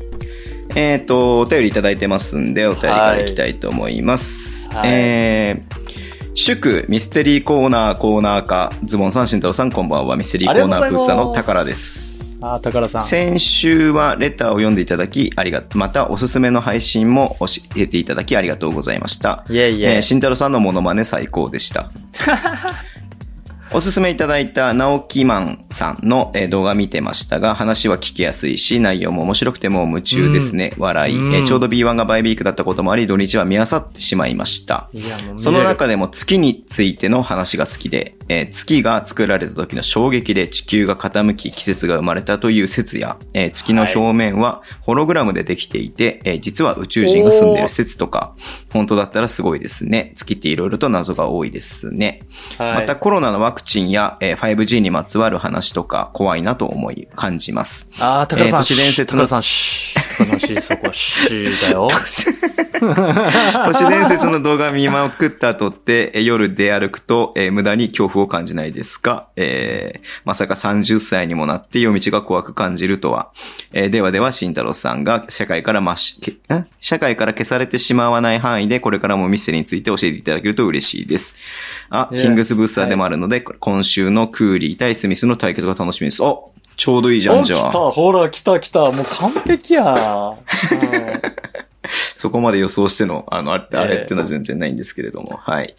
[0.76, 4.68] えっ、と、お便りいただいてますんで、お便りからいきたいと思います。
[4.68, 10.16] はいえー、祝ミステリーコーナーコーナー化、ズボンさん、慎太郎さん、こんばんは。
[10.16, 12.11] ミステリーコーナープースターの宝です。
[12.42, 13.02] あー、宝さん。
[13.02, 17.46] 先週はレターを読んでいただき、ありが、またおすすめの配信も教
[17.76, 19.44] えていただきありがとうございました。
[19.48, 20.02] いえいええー、。
[20.02, 21.90] 慎太郎さんのモノマネ最高でした。
[23.74, 30.74] おすすめいただいた直木マンさんの、えー動画見てましたが、話は聞きやすいし、内容も面白くてもう夢中ですね。
[30.76, 34.90] 笑い、うんえーちょうど B1 がバイウィークだったこともあり、土日は見漁ってしまいました。
[35.38, 48.34] その中でも月についての話が好きで、えー月が作られた時の衝撃で地球が傾き季節が生まれたという説や、えー月の表面はホログラムでできていて、えー実は宇宙人が住んでいる説とか、
[48.70, 50.12] 本当だったらすごいですね。
[50.14, 52.20] 月って色々と謎が多いですね。
[52.58, 57.90] はいまたコロナのワクチンや、えー 5G にまつわる話とか怖いなと思い感じます。
[57.98, 58.60] あー、宝さん。
[58.60, 61.88] えー都市伝説の宝さん、し宝さん、し そこはしだよ。
[62.80, 69.28] 都市伝説の動画見まくった後って、えー夜出歩くと、えー無駄に恐怖を感じないですか？
[69.36, 73.30] えーまさか30歳にもなって夜道が怖く感じるとは。
[73.72, 76.20] えーではでは、慎太郎さんが社会からまし、
[76.80, 81.34] 社会から消されてしまわない範囲で、これからもミステリーについて教えていただけると嬉しいです。
[81.94, 86.22] あ、キングスブースターでもあるので、今週のクーリー対スミスの対決が楽しみです。
[86.22, 87.70] おちょうどいいじゃん、お、じゃあ。
[87.70, 88.80] 来た、ほら、来た、来た。
[88.80, 89.84] もう完璧や。
[89.94, 91.22] うん
[92.14, 95.74] そこまで予想しての、あの、あれええあれっていうのは全然ないんですけれども、はい。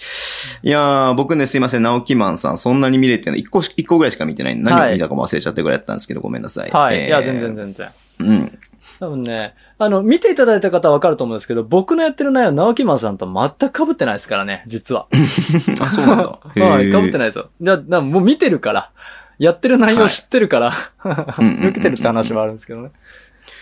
[0.61, 4.56] いやー、僕ね、すいません、直木マンさん、そんなに見れてない、一個し、一個ぐらいしか見てない。
[4.57, 6.69] 何を見たかも忘れちゃったぐらいだったんですけど、ごめんなさい。
[6.72, 6.98] はい。
[6.98, 7.90] えーいや、全然全然。
[8.19, 8.60] うん。
[9.03, 15.07] 多分ね、あの、見ていただいた方はわかると思うんですけど、僕のやってる内容、直木マンさんと全く被ってないですからね、実は。
[15.81, 16.39] あ、そうなんだ。
[16.65, 17.11] はい、被ってい。
[17.11, 17.49] ないですよ。
[17.61, 18.91] だ、だもう見てるから。
[19.39, 20.71] やってる内容知ってるから。
[21.03, 22.91] うんうんうんうん受けてるって話もあるんですけどね。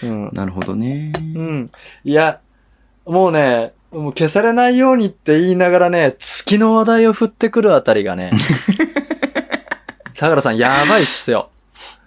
[0.04, 0.30] うん。
[0.32, 1.12] なるほどね。
[1.18, 1.72] うん。
[2.04, 2.40] いや、
[3.08, 8.32] もうね、もう消されないようにって言いながらね、月の話題を振ってくるあたりがね。
[10.14, 11.50] 高原さん、やばいっすよ。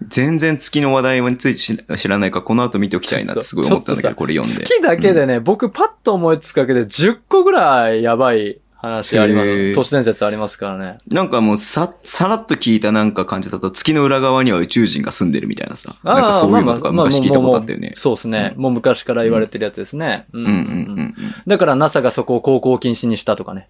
[0.09, 4.65] 全然月の話題について知知らないから、この後見ておきたいなってすごい思ったんだけど、これ読んで。
[4.65, 9.75] 月だけでね、僕パッと思いつくだけで10個ぐらいやばい話あります。
[9.75, 10.99] 都市伝説ありますからね。
[11.09, 15.97] なんかもうさ、さらっと聞いたなんか感じだと、月の裏側には宇宙人が住んでるみたいなさ。
[16.03, 17.93] なんかそういうのとか昔聞いたことあったよね。
[17.97, 20.27] そうですね、もう昔から言われてるやつですね。
[20.33, 20.61] うんうんうんう
[21.03, 21.15] ん
[21.47, 23.69] だから NASA がそこを航行禁止にしたとかね。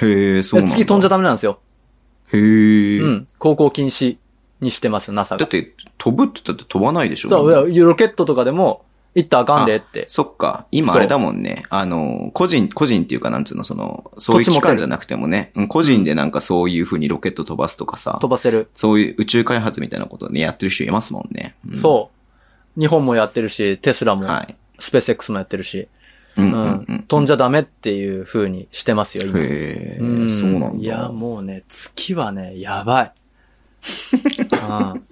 [0.00, 0.08] うん。
[0.08, 0.74] へえ、そうなんだ。
[0.74, 1.60] 月飛んじゃダメなんですよ。
[2.32, 2.98] へえ。
[2.98, 3.28] うん。
[3.38, 4.16] 航行禁止
[4.60, 5.38] にしてます、NASA が。
[5.40, 8.84] だって、飛ぶって言ったって飛ばないでしょそう、いやロケットとかでも、
[9.14, 10.04] 行ったらあかんでって。
[10.08, 10.66] そっか。
[10.70, 11.64] 今あれだもんね。
[11.68, 18.68] あの、個人、個人っていうかなんつうの、その、そういう機関じゃなくてもね、うん個人でなんかそういう風にロケット飛ばすとかさ、飛ばせる。
[18.74, 21.56] そういう宇宙開発みたいなことね、やってる人いますもんね。
[21.68, 22.10] うんそ
[22.76, 22.80] う。
[22.80, 24.56] 日本もやってるし、テスラも、はい。
[24.78, 25.88] スペース X もやってるし、
[26.36, 26.54] ううんん。
[26.54, 27.04] うんうん。
[27.08, 29.40] 飛んじゃダメっていう風にしてますよ、今。
[29.40, 30.84] へえ、うんそうなんだ。
[30.84, 33.12] いや、もうね、月はね、やばい。
[34.52, 34.56] う
[34.96, 35.06] ん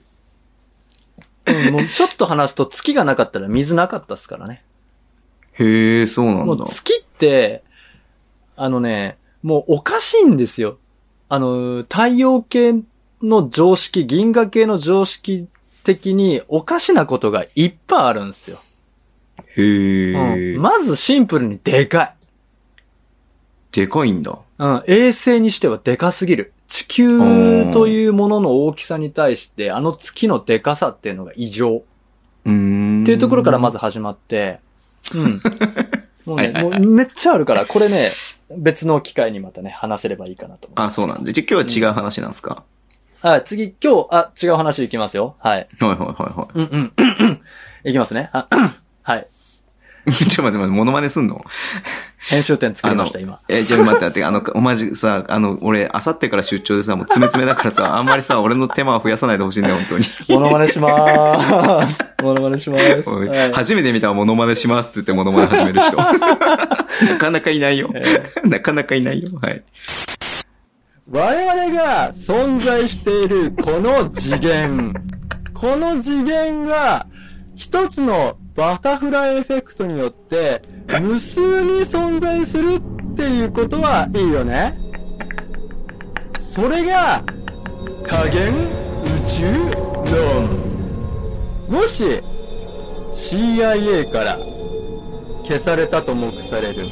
[1.47, 1.73] うん。
[1.73, 4.63] もうちょっと話すと月がなかったら水なかったっすからね。
[5.53, 6.65] へえ、そうなんだもう。
[6.67, 7.63] 月って、
[8.57, 10.79] あのね、もうおかしいんですよ。
[11.29, 12.75] あの、太陽系
[13.23, 15.47] の常識、銀河系の常識
[15.85, 18.61] 的におかしなことがいっぱいあるんですよ。
[19.57, 20.63] へえ、うん。
[20.63, 22.15] まずシンプルにでかい。
[23.73, 24.39] でかいんだ。
[24.59, 24.83] うん。
[24.87, 26.53] 衛星にしてはでかすぎる。
[26.69, 31.79] 地球というものの大きさに対して、あの月のでかさっていうのが異常。
[31.79, 31.81] っ
[32.45, 33.75] ていうところからまず。
[33.75, 34.61] ず始まって、
[35.15, 35.41] うん。
[36.25, 38.11] もうね、もうめっちゃあるから、これね、
[38.57, 40.97] 別の機会にまたね、話せればいいかなと思いあ、ます。
[40.97, 41.33] そうなんだ。
[41.33, 42.65] じゃあ今日は違う話なんですか、
[43.23, 45.37] あ、次、今日、あ、違う話いきますよ。
[45.39, 45.69] はい。
[45.81, 46.07] はいはいはい
[46.39, 47.41] はうんうん。
[47.85, 48.31] いきますね。
[48.33, 48.47] あ
[49.03, 49.27] はい。
[50.09, 50.13] い。
[50.15, 51.43] ちょっと待って待って、モノマネすんの？
[52.19, 53.41] 編集点作りました、今。
[53.49, 60.05] え、じゃあ待って待って、あの、おまじさ、あの、俺、あさってから出張でさ、もう詰め詰めだからさ、 あんまりさ、俺の手間を増やさないでほしいんだよ、本当に。
[60.29, 62.05] モノマネしまーす。
[62.23, 63.09] モノマネします。
[63.09, 65.97] おいはい初めて見たらモノマネしますって言ってモノマネ始める人。
[65.97, 67.91] なかなかいないよ。
[67.95, 69.29] えなかなかいないよ。
[69.41, 69.63] はい。
[71.11, 74.93] 我々が存在しているこの次元。
[75.55, 77.07] この次元が
[77.57, 80.61] 一つのバタフライエフェクトによって
[81.01, 82.81] 無数に存在する
[83.13, 84.77] っていうことはいいよね。
[86.41, 87.23] それが
[88.05, 89.45] 多元宇宙
[90.13, 90.59] 論。
[91.69, 92.03] もし
[93.15, 94.37] CIA から
[95.47, 96.85] 消されたと目される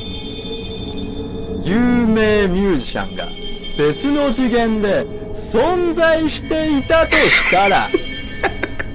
[1.64, 3.26] 有名ミュージシャンが
[3.76, 7.88] 別の次元で存在していたとしたら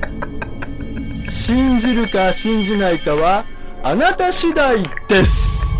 [1.42, 3.46] 信じるか信じないかは
[3.84, 4.78] あなた次第
[5.08, 5.60] です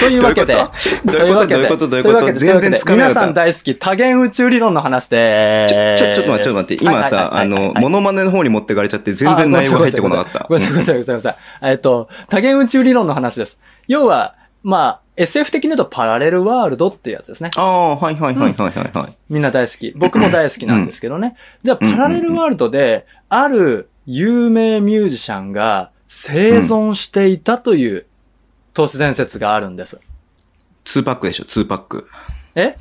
[0.00, 0.60] というわけで、ど
[1.24, 1.48] ういうこと？
[1.48, 1.86] どういうこと？
[1.88, 2.10] どういうこと？
[2.10, 6.06] どういうわけで全然皆さん大好き多元宇宙理論の話でちょ。
[6.06, 6.84] ちょ、ちょっと待って、ちょっと待って。
[6.84, 10.46] 今さ、あの、モノマネの方に持ってかれちゃって、全然内容が入ってこなかった。
[10.48, 11.36] ごめんなさい、ごめんなさい、ごめんなさい。
[11.62, 13.60] えっと、多元宇宙理論の話です。
[13.88, 17.50] 要は、まあ、SF 的に言うとパラレルワールドっていうやつですね。
[17.56, 19.16] ああ、はいはいはいはいはいはい。
[19.28, 19.92] みんな大好き。
[19.96, 21.36] 僕も大好きなんですけどね。
[21.62, 28.06] じゃあ、パラレルワールドで、ある有名ミュージシャンが生存していたという
[28.74, 30.00] 都市伝説があるんです。
[30.84, 32.08] 2パックでしょ、2パック。
[32.54, 32.76] え？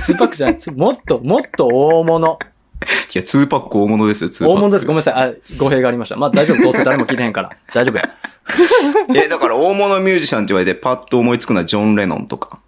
[0.00, 0.58] ツーパックじゃない。
[0.58, 2.38] つもっと、もっと大物。
[3.14, 4.52] いや、2パック大物ですよ、2パック。
[4.52, 4.86] 大物です。
[4.86, 5.14] ごめんなさい。
[5.14, 6.16] あ、語弊がありました。
[6.16, 6.62] まあ大丈夫。
[6.62, 7.50] どうせ誰も聞いてへんから。
[7.74, 8.08] 大丈夫や。
[9.14, 12.60] え、だから大物ミュージシャンって言われてパッと思いつくのはジョン・レノンとか。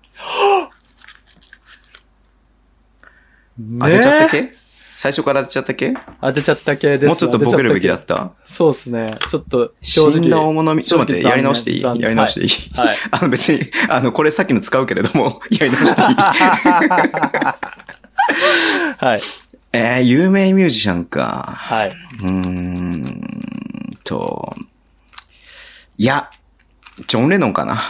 [3.79, 4.61] 当てちゃったねけ？
[4.97, 5.95] 最初から当てちゃったけ？
[6.21, 7.07] 当てちゃった系です。
[7.07, 8.15] もうちょっとボケるべきだた？
[8.15, 9.15] ったそうですね。
[9.29, 10.13] ちょっと、正直。
[10.13, 11.83] 死んだ大物ミちょっと待って、やり直していい？
[11.83, 16.15] やり直していい、はいはいあの別に、あの、これさっきの使うけれども、やり直していい？
[18.99, 19.23] はい。
[19.73, 21.55] えー、有名ミュージシャンか。
[21.57, 21.89] はい。
[21.89, 24.55] うーんと、
[25.97, 26.31] いや、
[27.07, 27.81] ジョン・レノンかな。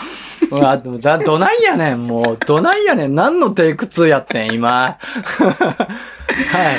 [0.50, 2.38] うわ、だ、どないやねん、もう。
[2.44, 3.14] どないやねん。
[3.14, 4.98] 何のテイク2やってん、今。
[4.98, 6.72] は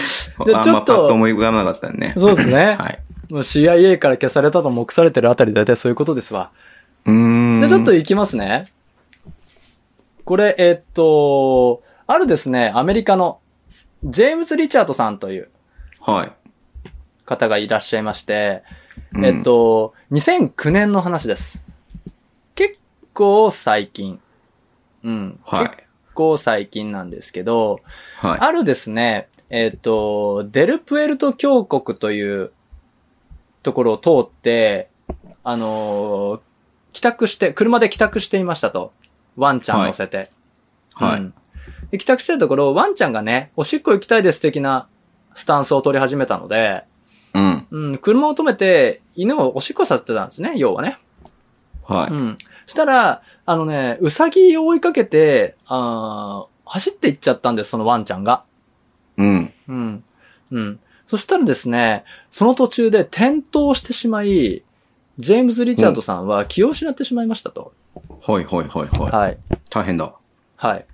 [0.44, 0.46] い。
[0.46, 2.14] でちょっと、まパッと思い浮かばなかったね。
[2.18, 2.76] そうですね。
[2.78, 3.00] はい。
[3.30, 6.52] もう CIA から消されたと目されてるあたり大体そういうことですわ。
[7.06, 7.60] うーん。
[7.60, 8.66] じゃあちょっと行きますね。
[10.26, 13.40] これ、えっと、あるですね、アメリカの、
[14.04, 15.50] ジェームス・リチャードさんという
[16.00, 16.32] はい。
[17.26, 18.64] 方がいらっしゃいまして、
[19.14, 21.64] うんえっ、と、2009年の話です。
[22.56, 22.80] 結
[23.14, 24.20] 構最近。
[25.04, 25.40] うん。
[25.44, 25.70] はい
[26.12, 27.80] 結構最近なんですけど、
[28.18, 28.40] はい。
[28.40, 32.52] あるですね、えっ、と、デルプエルト峡谷という
[33.64, 34.90] ところを通って、
[35.44, 36.40] あのー
[36.92, 38.92] 帰宅して、車で帰宅していましたと。
[39.38, 40.30] ワンちゃん乗せて。
[40.94, 41.20] はい。
[41.20, 41.34] うん
[41.92, 44.88] で帰宅してるところ、ワンちゃんがね、おしっこ行きたいです的な
[45.36, 46.84] スタンスを取り始めたので、
[47.34, 47.68] うん。
[47.70, 50.98] うん、車を止めて、犬をおしっこさせてたんですね、要はね。
[51.84, 52.14] はい。
[52.14, 52.38] うん。
[52.66, 58.44] したら、あのね、うさぎを追いかけて、あー走っていっちゃったんです、そのワンちゃんが。
[59.18, 59.54] うん。
[59.68, 60.04] うん。
[60.52, 60.80] うん。
[61.08, 64.64] そしたらですね、その途中で転倒してしまい、
[65.18, 67.74] ジェームズ・リチャードさんは気を失ってしまいましたと。
[68.26, 69.12] はいはいはいはい。
[69.12, 69.38] はい。
[69.70, 70.14] 大変だ。
[70.56, 70.86] はい。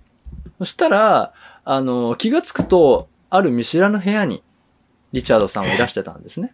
[0.57, 1.33] そしたら、
[1.65, 4.43] あの、気がつくと、ある見知らぬ部屋に、
[5.11, 6.53] リチャードさんをいらしてたんですね。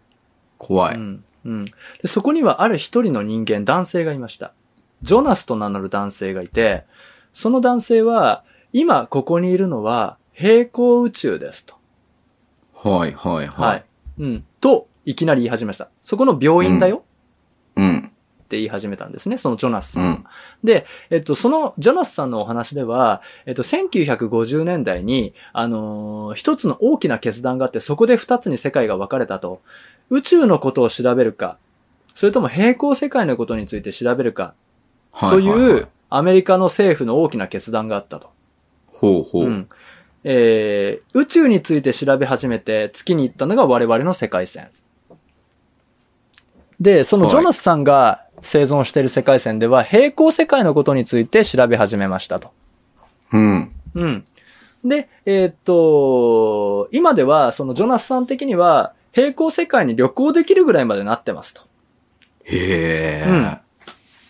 [0.57, 0.95] 怖い。
[0.95, 1.23] うん。
[1.45, 1.65] うん。
[1.65, 1.71] で、
[2.05, 4.53] そこにはある一人の人間、男性がいました。
[5.01, 6.85] ジョナスと名乗る男性がいて、
[7.33, 11.75] その男性は、今ここにいるのは平行宇宙ですと。
[12.73, 13.67] はいはいは。
[13.67, 13.85] はい
[14.19, 14.23] い。
[14.23, 14.45] うん。
[14.59, 15.89] と、いきなり言い始めました。
[16.01, 17.03] そこの病院だよ、
[17.75, 18.11] うん。
[18.53, 20.09] って言い始めたんですね、そのジョナスさんは。
[20.09, 20.25] うん
[20.63, 29.61] で、えっと、そのジョナスさんのお話では、えっと、1950年代に、あのー一つの大きな決断があって、そこで二つに世界が分かれたと。
[30.09, 31.57] 宇宙のことを調べるか、
[32.13, 34.53] それとも平行世界のことについて調べるか、
[35.19, 38.29] という、アメリカの政府の大きな決断があったと。
[38.87, 39.47] ほうほう。
[39.47, 39.69] うん。
[40.23, 44.69] えー、宇宙について調べ始めて月に行ったのが我々の世界線。
[46.83, 52.51] で、そのジョナスさんが生存している世界線では、平行世界のことについて調べ始めましたと。
[53.31, 53.71] うん。
[53.95, 54.25] うん。
[54.83, 61.61] で、えーっと、今では、そのジョナスさん的には、平行世界に旅行できるぐらいまでなってますと。
[62.43, 63.29] へえ。
[63.29, 63.57] うん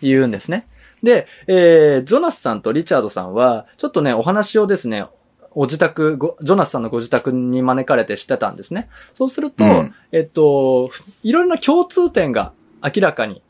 [0.00, 0.66] 言うんですね。
[1.02, 5.06] で、えー、ジョナスさんとリチャードさんは、ちょっとね、お話をですね、
[5.54, 8.88] お自宅、ごジョナスさんのご自宅に招かれてしてたんですね。
[9.14, 12.52] そうすると、うんえっと、ふいろいろな共通点が
[12.82, 13.42] 明らかに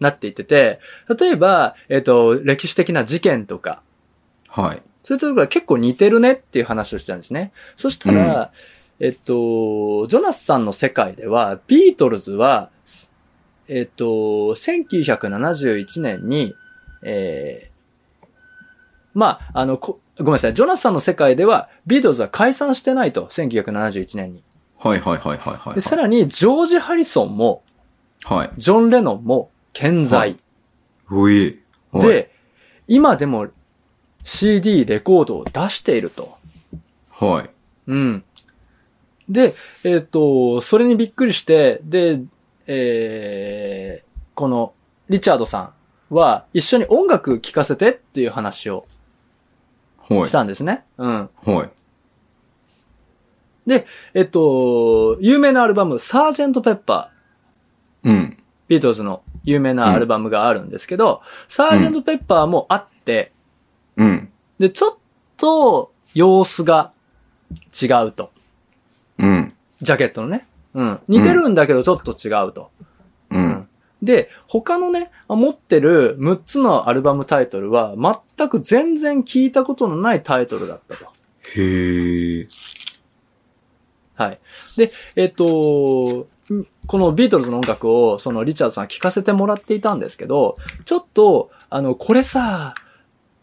[0.00, 0.80] なっていってて、
[1.18, 3.82] 例えば、えっと、歴史的な事件とか、
[4.48, 4.82] はい。
[5.02, 7.52] そういったところが結構似てるねっていう話をしたんですね。
[7.76, 8.52] そしたら、
[9.00, 12.70] えっと、ジョナスさんの世界では、ビートルズは、
[13.68, 16.54] えっと、1971年に、
[17.02, 17.78] えー
[19.14, 20.54] まあ、あの、こごめんなさい。
[20.54, 24.42] ジョナスさんの世界では、ビートルズは解散してないと、1971年に。
[24.78, 25.74] はいはいはいはいはい。
[25.76, 27.62] で、さらに、ジョージ・ハリソンも、
[28.24, 28.50] はい。
[28.56, 30.36] ジョン・レノンも健在。
[31.10, 31.60] うい。
[31.92, 32.34] はい、で、
[32.88, 33.48] 今でも
[34.24, 36.36] CD、レコードを出していると。
[37.10, 37.50] はい。
[37.86, 38.24] うん。
[39.28, 39.54] で、
[39.84, 42.20] えっ、と、それにびっくりして、で、
[42.66, 44.72] えー、この、
[45.08, 45.72] リチャードさ
[46.10, 48.87] んは、一緒に音楽聴かせてっていう話をはい
[50.26, 50.32] し。
[50.32, 50.84] たんですね。
[50.96, 51.30] うん。
[51.44, 51.70] はい。
[54.14, 58.42] えっと、有名なアルバム、サージェント・ペッパー、うん。
[58.68, 63.32] ビートルズの有名なアルバムがあるんですけど、サージェント・ペッパーもあって、
[63.96, 64.30] うん。
[64.58, 64.96] で、ちょっ
[65.36, 66.92] と様子が
[67.80, 68.30] 違うと。
[69.18, 69.54] うん。
[69.80, 70.46] ジャケットのね。
[70.74, 71.00] うん。
[71.08, 72.70] 似てるんだけどちょっと違うと。
[74.02, 74.06] うん。
[74.06, 77.94] で、他のね、持ってる6つのアルバムタイトルは、
[78.36, 81.06] 全く全然聞いたことのないタイトルだったと。
[81.54, 82.48] へえ。
[84.14, 84.40] はい。
[84.76, 92.74] で、えっ、と、んこのビートルズの音楽を、そのリチャードさん聴かせてもらっていたんですけど、ちょっと、あの、これさ、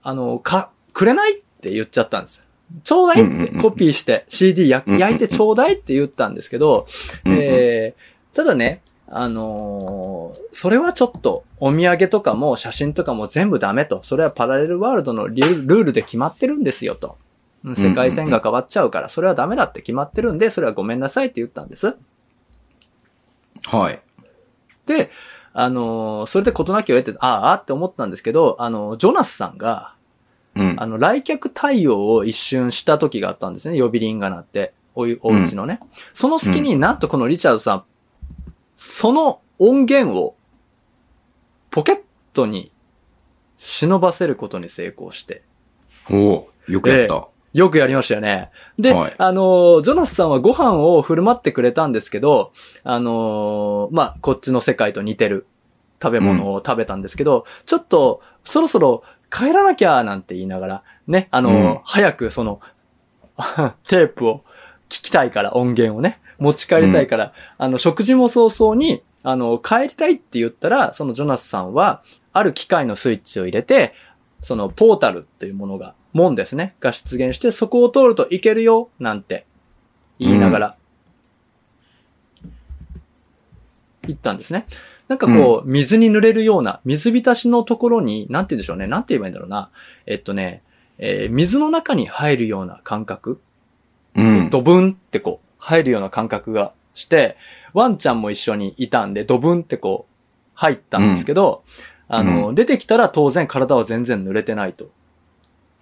[0.01, 2.43] あの、か、くれないって言っちゃったんです。
[2.83, 6.87] ちょうだいってコピーして CD 焼いてちょうだいって言ったんですけど、
[7.25, 14.01] えーただね、あのーそれはちょっと、お土産とかも写真とかも全部ダメと。
[14.03, 17.17] それはパラレルワールドのルールで決まってるんですよと。
[17.63, 21.95] うん世界線が変わっちゃうから、それはダメだって決まってるんで、それはごめんなさいって言ったんです。
[23.65, 23.99] はい。
[24.85, 25.09] で、
[25.53, 29.93] あのーそれで事なきを得て、ああ、ああって思ったんですけど、あの、ジョナスさんが、
[30.55, 30.85] うんあ。
[30.87, 33.79] の、来客対応を一瞬した時があったんですね。
[33.79, 34.73] 呼び鈴が鳴って。
[34.95, 35.79] おい、お家のね。
[36.13, 37.83] その隙になんとこのリチャードさん、
[38.75, 40.35] その音源を、
[41.71, 42.01] ポケッ
[42.33, 42.71] トに
[43.57, 45.43] 忍ばせることに成功して。
[46.09, 47.27] おおよくやった。
[47.53, 48.51] よくやりましたよね。
[48.77, 52.51] で、はいあのー、ジョナスさんはご飯を振る舞ってくれたんですけど、
[52.83, 55.47] あのーまあ、こっちの世界と似てる
[56.03, 62.59] 食べ物を食べたんですけど、ちょっと、そろそろ帰らなきゃなんて言いながら、ね、あのーうん早くその、
[63.87, 64.43] テープを
[64.89, 72.01] 聞きたいから、音源をね、持ち帰りたいから、あの、食事も早々に、あの、帰りたいって言ったら、そのジョナスさんは、
[72.33, 73.93] ある機械のスイッチを入れて、
[74.41, 79.45] そのポータルっていうものが、門ですね、が出現して、そこを通るといけるよ、なんて
[80.19, 80.75] 言いながら、
[84.03, 84.67] 言ったんですね。
[85.07, 89.69] なんかこう、水に濡れるような、水浸しのところに、なんて言うんでしょうね、なんて言えばいいんだろうな。
[90.05, 90.61] えっとね、
[90.97, 93.39] えー水の中に入るような感覚、
[94.15, 94.49] うん。
[94.49, 97.37] ドブンってこう、入るような感覚がして、
[97.73, 100.13] ワンちゃんも一緒にいたんで、ドブンってこう、
[100.53, 101.63] 入ったんですけど、
[102.07, 104.89] あの、出てきたら当然体は全然濡れてないと。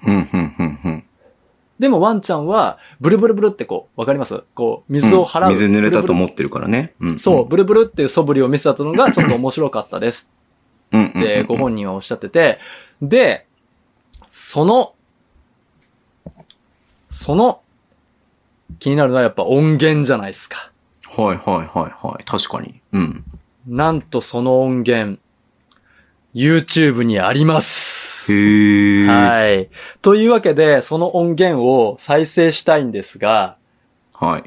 [0.05, 1.03] うん、うん、うん、うん。
[1.80, 4.41] でもワンちゃんは、ブルブルブルってこう、わかります？
[4.55, 5.49] こう、水を払う。
[5.49, 6.93] 水濡れたと思ってるからね。
[7.01, 10.30] うんそう、ブルブルっていう素振りを見せたのが ちょっと面白かったです
[10.93, 11.01] うん。
[11.01, 11.11] うん。
[11.14, 12.60] うんってご本人はおっしゃってて、
[13.01, 13.45] で、
[14.30, 14.93] その、
[17.10, 17.62] その、
[18.80, 20.72] 気になるのはやっぱ音源じゃないですか。
[21.15, 22.23] はい、はい、はい、はい。
[22.23, 22.81] 確かに。
[22.91, 23.23] うん。
[23.68, 25.19] なんとその音源、
[26.34, 28.34] YouTube にあります。
[28.34, 29.07] へえ。
[29.07, 29.69] はい。
[30.02, 33.57] というわけで、その音源を再生したいんですが、
[34.14, 34.44] はい。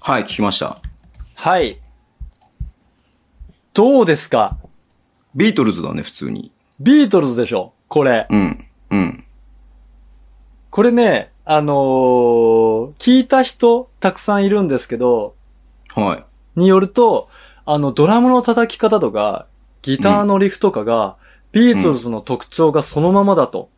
[0.00, 0.78] はい、聞きました。
[1.34, 1.78] はい。
[3.72, 4.56] どうですか？
[5.34, 6.52] ビートルズだね、普通に。
[6.78, 8.26] ビートルズでしょこれ。
[8.30, 8.66] うん。
[8.90, 9.24] うん。
[10.70, 12.64] これね、あのー
[12.98, 15.34] 聞いた人たくさんいるんですけど、
[15.94, 16.24] は
[16.56, 16.60] い。
[16.60, 17.28] によると、
[17.66, 19.46] あの、ドラムの叩き方とか、
[19.82, 21.16] ギターのリフとかが、
[21.52, 23.68] ビートルズの特徴がそのままだと。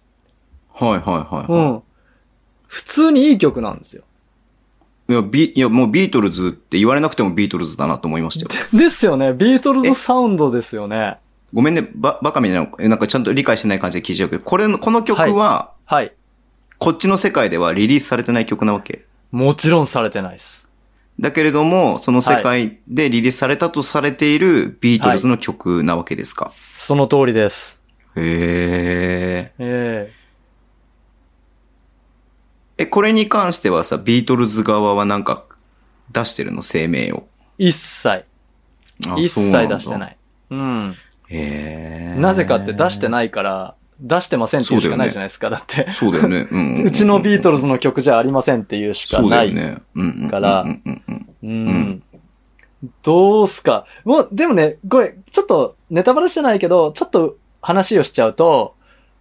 [0.72, 1.00] はい、はい、
[1.34, 1.52] はい。
[1.52, 1.82] うん。
[2.66, 4.02] 普通にいい曲なんですよ。
[5.08, 8.62] いや、ビ、いや、もうビートルズって言われなくてもビートルズだなと思いましたよ。
[8.72, 9.32] ですよね。
[9.32, 11.18] ビートルズサウンドですよね。
[11.54, 16.12] ごめんね、ば、バカみたいな、えなんかちゃんと理解してない感じで聞いちゃうけど、これの、この曲は、はい。
[16.78, 19.04] こっちの世界ではリリースされてない曲なわけ。
[19.30, 20.68] もちろんされてないです。
[21.18, 26.52] だけれども、その世界でリリースされたとされているビートルズの曲なわけですか？
[26.76, 27.80] その通りです。
[28.16, 29.58] へえ。
[29.58, 30.12] え
[32.78, 35.44] え、これに関してはさ、ビートルズ側はなんか
[36.12, 36.60] 出してるの？
[36.60, 37.26] 声明を。
[37.58, 38.24] え一切、あ
[39.16, 39.98] 一切出してい。
[39.98, 40.16] ない。
[40.50, 40.94] うん。
[41.28, 42.20] へえ。
[42.20, 43.08] なぜかって出してい。
[43.08, 45.50] ないから、出してませんっていうしかないじゃないですか。
[45.50, 45.90] だって。
[45.92, 46.48] そうだよね。
[46.50, 49.48] うんんんんうちのビートルズの曲じゃありませんっていうしかそうだない。
[49.94, 52.02] うんからうんうんうんうん。
[53.02, 53.86] どうすか。
[54.04, 58.74] もう、でもね、これ、ちょっとネタバラシじゃないけど、ちょっと話をしちゃうと、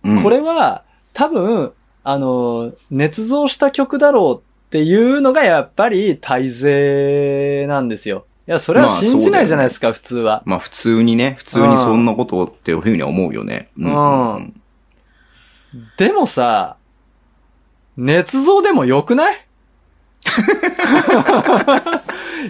[0.04, 0.84] うんこれは
[1.14, 1.74] 多分、
[2.04, 8.26] あの、捏造した曲だろうっていうのがやっぱり大勢なんですよ。
[8.48, 10.44] いや、それはまあ信じないじゃないですか、普通は。
[10.46, 13.70] まあ普通にね、普通にそんなことっていうふうには思うよね。
[13.78, 14.62] うんうん
[15.98, 16.78] でもさ、
[17.98, 19.46] 捏造でもよくない？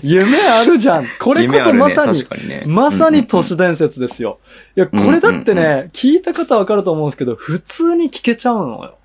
[0.04, 1.08] 夢あるじゃん。
[1.20, 4.40] これこそまさに、確かにねまさに都市伝説ですよ。
[4.76, 8.98] いや、これだってうんうんね、聞いた方わかると思うんですけど、普通に聞けちゃうのよ。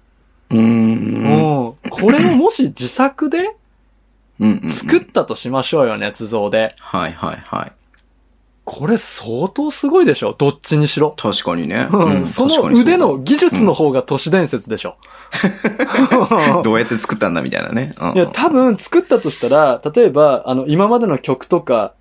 [0.50, 1.90] うんううんん。
[1.90, 3.54] これをもし自作で
[4.40, 6.74] うんうん作ったとしましょうよ、捏造で。
[6.78, 7.72] はいはいはい。
[8.72, 10.32] これ相当すごいでしょ？
[10.38, 11.10] どっちにしろ。
[11.16, 11.88] 確かにね。
[11.90, 14.94] うん、その腕の技術の方が都市伝説でしょ。
[16.62, 17.94] どうやって作ったんだみたいなね。
[18.00, 21.94] うんいや、多分作ったとしたら、例えば、あの、今までの曲とか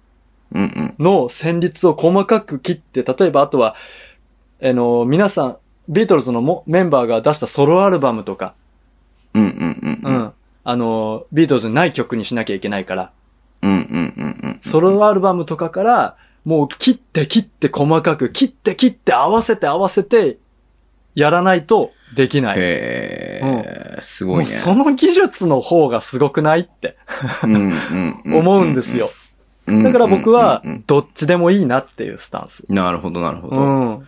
[0.54, 0.66] うんう
[1.02, 1.04] ん。
[1.04, 3.76] の旋律を細かく切って、例えばあとは、
[4.62, 8.54] あの、皆さん、ビートルズのもメンバーが出したソロアルバムとか、
[9.34, 10.16] うんうんうん。
[10.16, 10.34] うん。
[10.64, 13.12] あの、ビートルズにない曲にしなきゃいけないから、
[13.64, 13.78] うんうんう
[14.22, 14.60] んうん。
[14.62, 16.16] ソロアルバムとかから、
[16.50, 20.40] もう切って切って細かく、切って切って合わせて合わせて、
[21.14, 22.58] やらないとできない。
[22.58, 24.52] へえ、すもごいうね。
[24.56, 26.98] その技術の方がすごくないって
[27.44, 29.12] うんうんうん思うんですよ。
[29.68, 29.84] うん。
[29.84, 32.66] だから僕はうんうんうん、どっちでもいいなっていうスタンス。
[32.68, 33.62] なるほどなるほうど。
[33.62, 34.08] ん。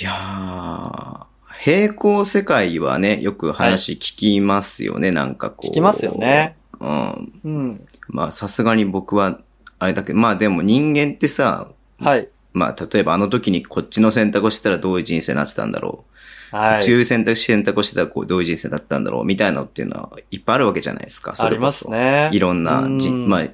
[0.00, 1.24] いやー、
[1.62, 5.70] 平行世界はね、よく話聞きますよね、なんかこう。
[5.70, 6.56] 聞きますよね。
[6.80, 7.32] うん。
[7.44, 7.86] うん。
[8.08, 9.38] まあさすがに僕は、
[9.80, 12.28] あれだけど、まあでも人間ってさ、はい。
[12.52, 16.04] まあ例えばあの時にこっちの選択をしたらどういう人生になってたんだろ
[16.52, 16.56] う。
[16.56, 16.80] はい。
[16.80, 21.34] こういう選択肢選択をしてたらこうどういう人生だったんだろうみたいなのっていうのはいっぱいあるわけじゃないですか。
[21.34, 22.30] そありれこそますね。
[22.32, 23.48] いろんなじ、うんまあ、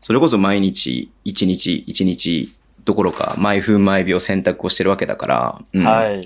[0.00, 2.52] それこそ毎日、一日、一日
[2.84, 6.24] どころか、毎分毎秒選択をしてるわけだから、うんはい。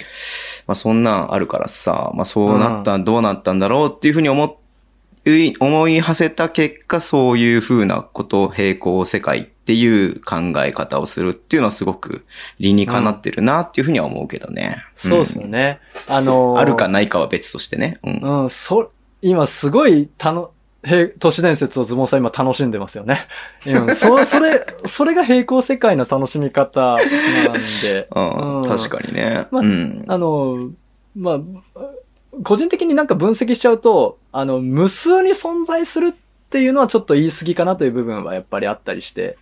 [0.66, 4.50] まあそんなんあるからさ、まあそうなった、どうなったんだろうっていうふうに思い、
[5.60, 12.26] 思い馳せた結果、そういうふうなこと、平行世界っていう考え方をするっていうのはすごく
[12.58, 14.76] 理にかなってるなっていうふうには思うけどね。
[14.94, 15.80] そうですよね。
[16.08, 16.56] あのうん。
[16.56, 17.98] ーあるかないかは別としてね。
[18.02, 18.42] うん。
[18.42, 18.92] うん、そ、
[19.22, 20.50] 今すごい、たの、
[20.84, 23.26] へ都市伝説をズボンさん今楽しんでますよね。
[23.66, 26.98] うん、そ、それ、それが平行世界の楽しみ方なん
[27.82, 28.08] で。
[28.14, 29.46] うんうん確かにね。
[29.50, 30.04] まあうん。
[30.06, 30.70] あの、
[31.16, 31.40] まあ、
[32.42, 36.12] 個人的になんか分析しちゃうと、あの、無数に存在するっ
[36.50, 39.38] ていうのはちょっと言い過ぎかなという部分はやっぱりあったりして、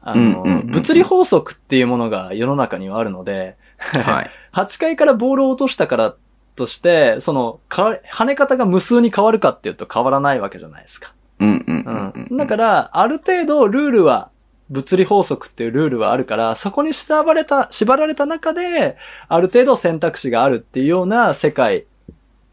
[0.00, 4.30] あの、うんうんうんうん物理法則っていうものが世の中にはあるので、はい。
[4.52, 6.14] 8階からボールを落としたから
[6.54, 11.12] として、その、か跳ね方が無数に変わるかっていうと変わらないわけじゃないですか。
[11.38, 12.28] うんうんうんうん。
[12.30, 12.36] うん。
[12.36, 14.30] だから、ある程度ルールは、
[14.68, 18.96] 物理法則っていうルールはあるから、そこに縛られた、縛られた中で、
[19.28, 21.86] ある程度選択肢があるっていうような世界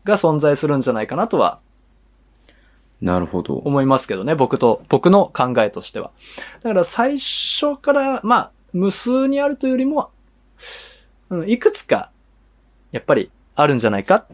[0.03, 1.59] が存在するんじゃないかなとは
[3.01, 3.55] なるほど。
[3.55, 6.11] 思いますけどね、僕と、僕の考えとしては。
[6.61, 10.11] だから最初から、まあ、無数にあるというよりも、
[11.30, 12.11] うん、いくつか、
[12.93, 14.25] やっぱりあるんじゃないか、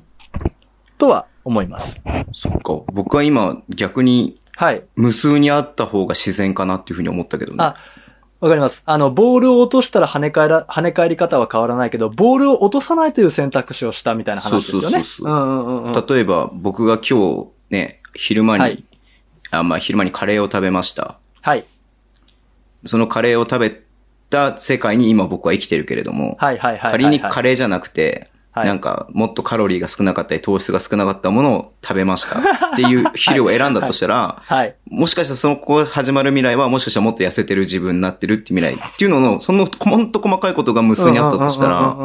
[0.99, 1.99] とは思います。
[2.31, 2.83] そっか。
[2.93, 4.83] 僕は今逆にはい。
[4.95, 7.63] 無数にあった方が自然かなっていうふうに思ったけどね。
[7.63, 7.75] あ
[8.39, 8.83] わかります。
[8.85, 16.03] あの、ボールを落としたら跳ね返ら、跳ね返り方は変わらないけど、ボールを落とさないという選択肢をしたみたいな話ですよね。
[16.07, 18.83] 例えば僕が今日ね、昼間に、はい
[19.51, 21.17] あ、まあ昼間にカレーを食べました。
[21.41, 21.65] はい。
[22.85, 23.81] そのカレーを食べ
[24.29, 26.91] た世界に今僕は生きてるけれども、はいはいはいはい。
[26.91, 28.29] 仮にカレーじゃなくて、
[28.59, 32.39] はいなんかもっとカロリーが少なかったり糖質が少なかったものを食べました
[32.73, 34.75] っていう肥料を選んだとしたら、はい。
[34.89, 41.95] もしかしたらそのこ始まる未来はもしかしたらもっと痩せてる自分になってるって未来っていうのの、そのほんと細かいことが無数にあったとしたら、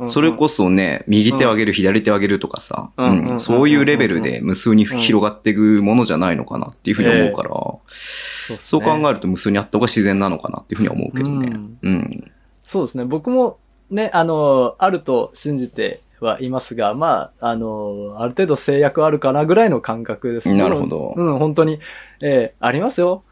[0.00, 2.90] らそれこそね、右手を上げる、左手を上げるとかさ、
[3.38, 7.50] そういうレベルで無数に広がっていくものじゃないのかなっていうふうに思うから、
[7.96, 11.48] そそう考えると無数にあった方が自然なのかなっていうふうには思うけどね。
[11.48, 12.30] うんうん。
[12.64, 13.04] そうですね。
[13.04, 13.58] 僕も
[13.92, 21.78] ね、あの、あると信じてはいますが、まあ、あの、ある程度制約あるかなぐらいの感覚ですなるほどうん、本当に、
[22.20, 23.22] えーありますよ。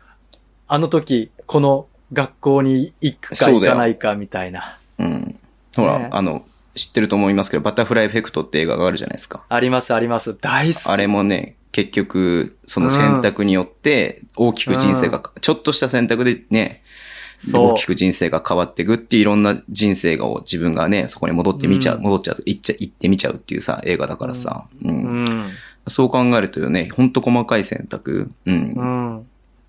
[0.69, 4.79] あの時、この学校に行くか行かないかみたいな。
[4.99, 5.41] うん。
[5.75, 9.45] ほら、ねあの、知ってると思いますけど、バタフライエフェクトって映画があるじゃないですか。
[9.49, 10.37] あります、あります。
[10.41, 10.89] 大好き。
[10.89, 16.83] あれもね、結局、その選択によって、大きく人生が、ちょっとした選択でね、
[17.53, 22.03] 大きく人生が変わっていくっていういろんな人生を自分がね、そこに戻って見ちゃう、うん。
[22.03, 24.91] 戻っちゃう、行っちゃ、行ってみちゃうっていうさ、映画だからさ、うん。
[24.91, 25.49] うん。
[25.87, 28.55] そう考えるとね、ほんと細かい選択、うん。
[28.55, 29.27] うん。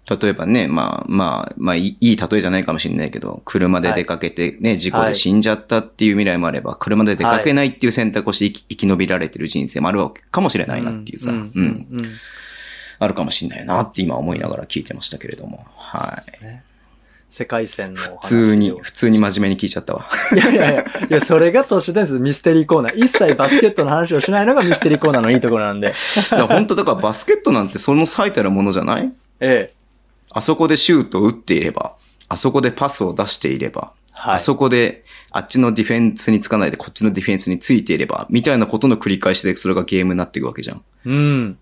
[0.10, 11.39] 例えばね、まあまあ、まあいいいい例えじゃないかもしれないけど、車で出かけてね、事故で死んじゃったっていう未来もあれば、車で出かけないっていう選択をして生き延びられてる人生もあるわけかもしれないなっていうさ、ううん。
[11.39, 11.88] ん、うん。
[12.99, 16.43] あるかもしれないなって今思いながら聞いてましたけれども、はい。
[16.43, 16.64] ね
[17.34, 20.06] 世界線の普通に、普通に真面目に聞いちゃったわ。
[20.34, 22.95] い やいやいや、いや、それが都市伝説ミステリーコーナー。
[22.98, 25.94] 一切バスケットの話をしないのがミステリーコーナーのいいところなんで。
[26.16, 29.10] だから本当だからバスケットなんてその最たるものじゃない？
[29.40, 29.74] ええ。
[30.32, 31.95] あそこでシュートを打っていれば、
[32.28, 34.36] あそこでパスを出していれば、はい。
[34.36, 40.82] あそこで、あっちのディフェンスにつかないでこっちのディフェンスについていれば、みたいなことの繰り返しでそれがゲームになっていくわけじゃん。
[41.06, 41.58] うん。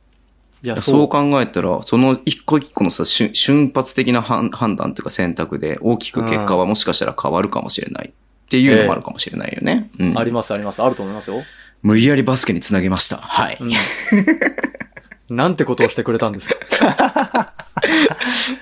[0.61, 9.90] いや、そう考えたら、その一個一個のさ、瞬瞬発的な判判断というか選択で大きく結果はもしかしたら変わるかもしれないっていうのもあるかもしれないよね。
[9.99, 10.81] うんありますあります。
[10.84, 11.44] あると思いますよ。
[11.81, 13.18] 無理やりバスケにつなげました。
[13.18, 13.57] はい。
[13.61, 13.73] うん。
[15.36, 16.56] なんてことをしてくれたんですか？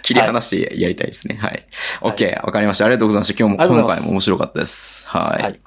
[0.04, 1.38] 切り離してやりたいですね。
[1.42, 1.66] はい。
[2.02, 2.86] OK、わかりました。
[2.86, 3.40] ありがとうございました。
[3.40, 5.08] 今日も、今回も面白かったです。
[5.10, 5.44] はい。
[5.44, 5.60] はい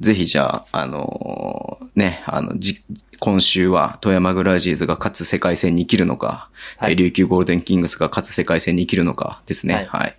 [0.00, 2.84] ぜひじゃあ、あのーね、あの、じ、
[3.18, 9.86] 今週は富山グラウジーズが勝つ世界戦に生きるのか、はいえー琉球ゴールデンキングスが勝つ世界戦に生きるのかですね。
[9.88, 10.16] ははい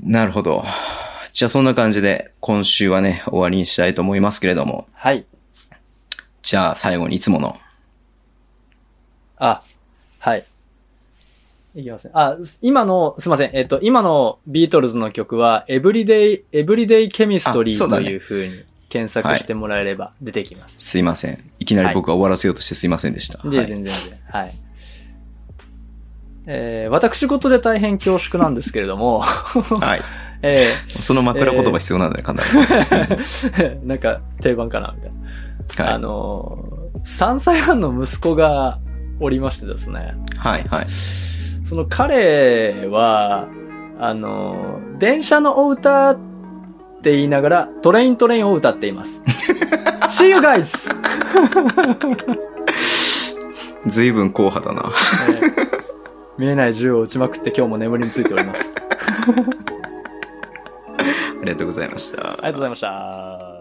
[0.00, 0.10] い。
[0.10, 0.64] なるほど。
[1.32, 5.26] じゃあそんな感じで今週はね、終わりにしたいと思いますけれども、はい。
[6.42, 7.60] じゃあ最後にいつもの、
[9.36, 9.67] あ、はい。
[11.80, 12.10] いきますね。
[12.14, 13.50] あ、す今の、すいません。
[13.52, 20.76] えっと、今のビートルズの曲は、エブリデイ、エブリデイケミストリーという風に検索してもらえれば出てきます。
[20.78, 21.50] すいません。
[21.60, 23.38] いきなり僕が終わらせようとしてすいませんでした。
[23.48, 24.18] で、はい全然全然。
[24.28, 24.54] はい。
[26.50, 30.00] えー、私事で大変恐縮なんですけれども、はい。
[30.40, 35.84] えその枕言葉必要なんだよ、神田さんー、 なんか定番かな、みたいな。
[35.84, 38.78] はいあのー、3歳半の息子が
[39.20, 40.14] おりましてですね。
[40.36, 40.86] はい、はい。
[41.68, 43.48] その彼は、
[44.00, 46.18] あの、電車のお歌っ
[47.02, 49.22] て言いながら、トレイントレインを歌っています。
[50.08, 50.88] See you guys!
[53.86, 54.92] ずいぶん硬派だな。
[55.28, 55.78] えー
[56.38, 58.64] 見えない銃を撃ちまくって今日も眠りについております。
[60.96, 62.30] ありがとうございました。
[62.30, 63.57] ありがとうございました。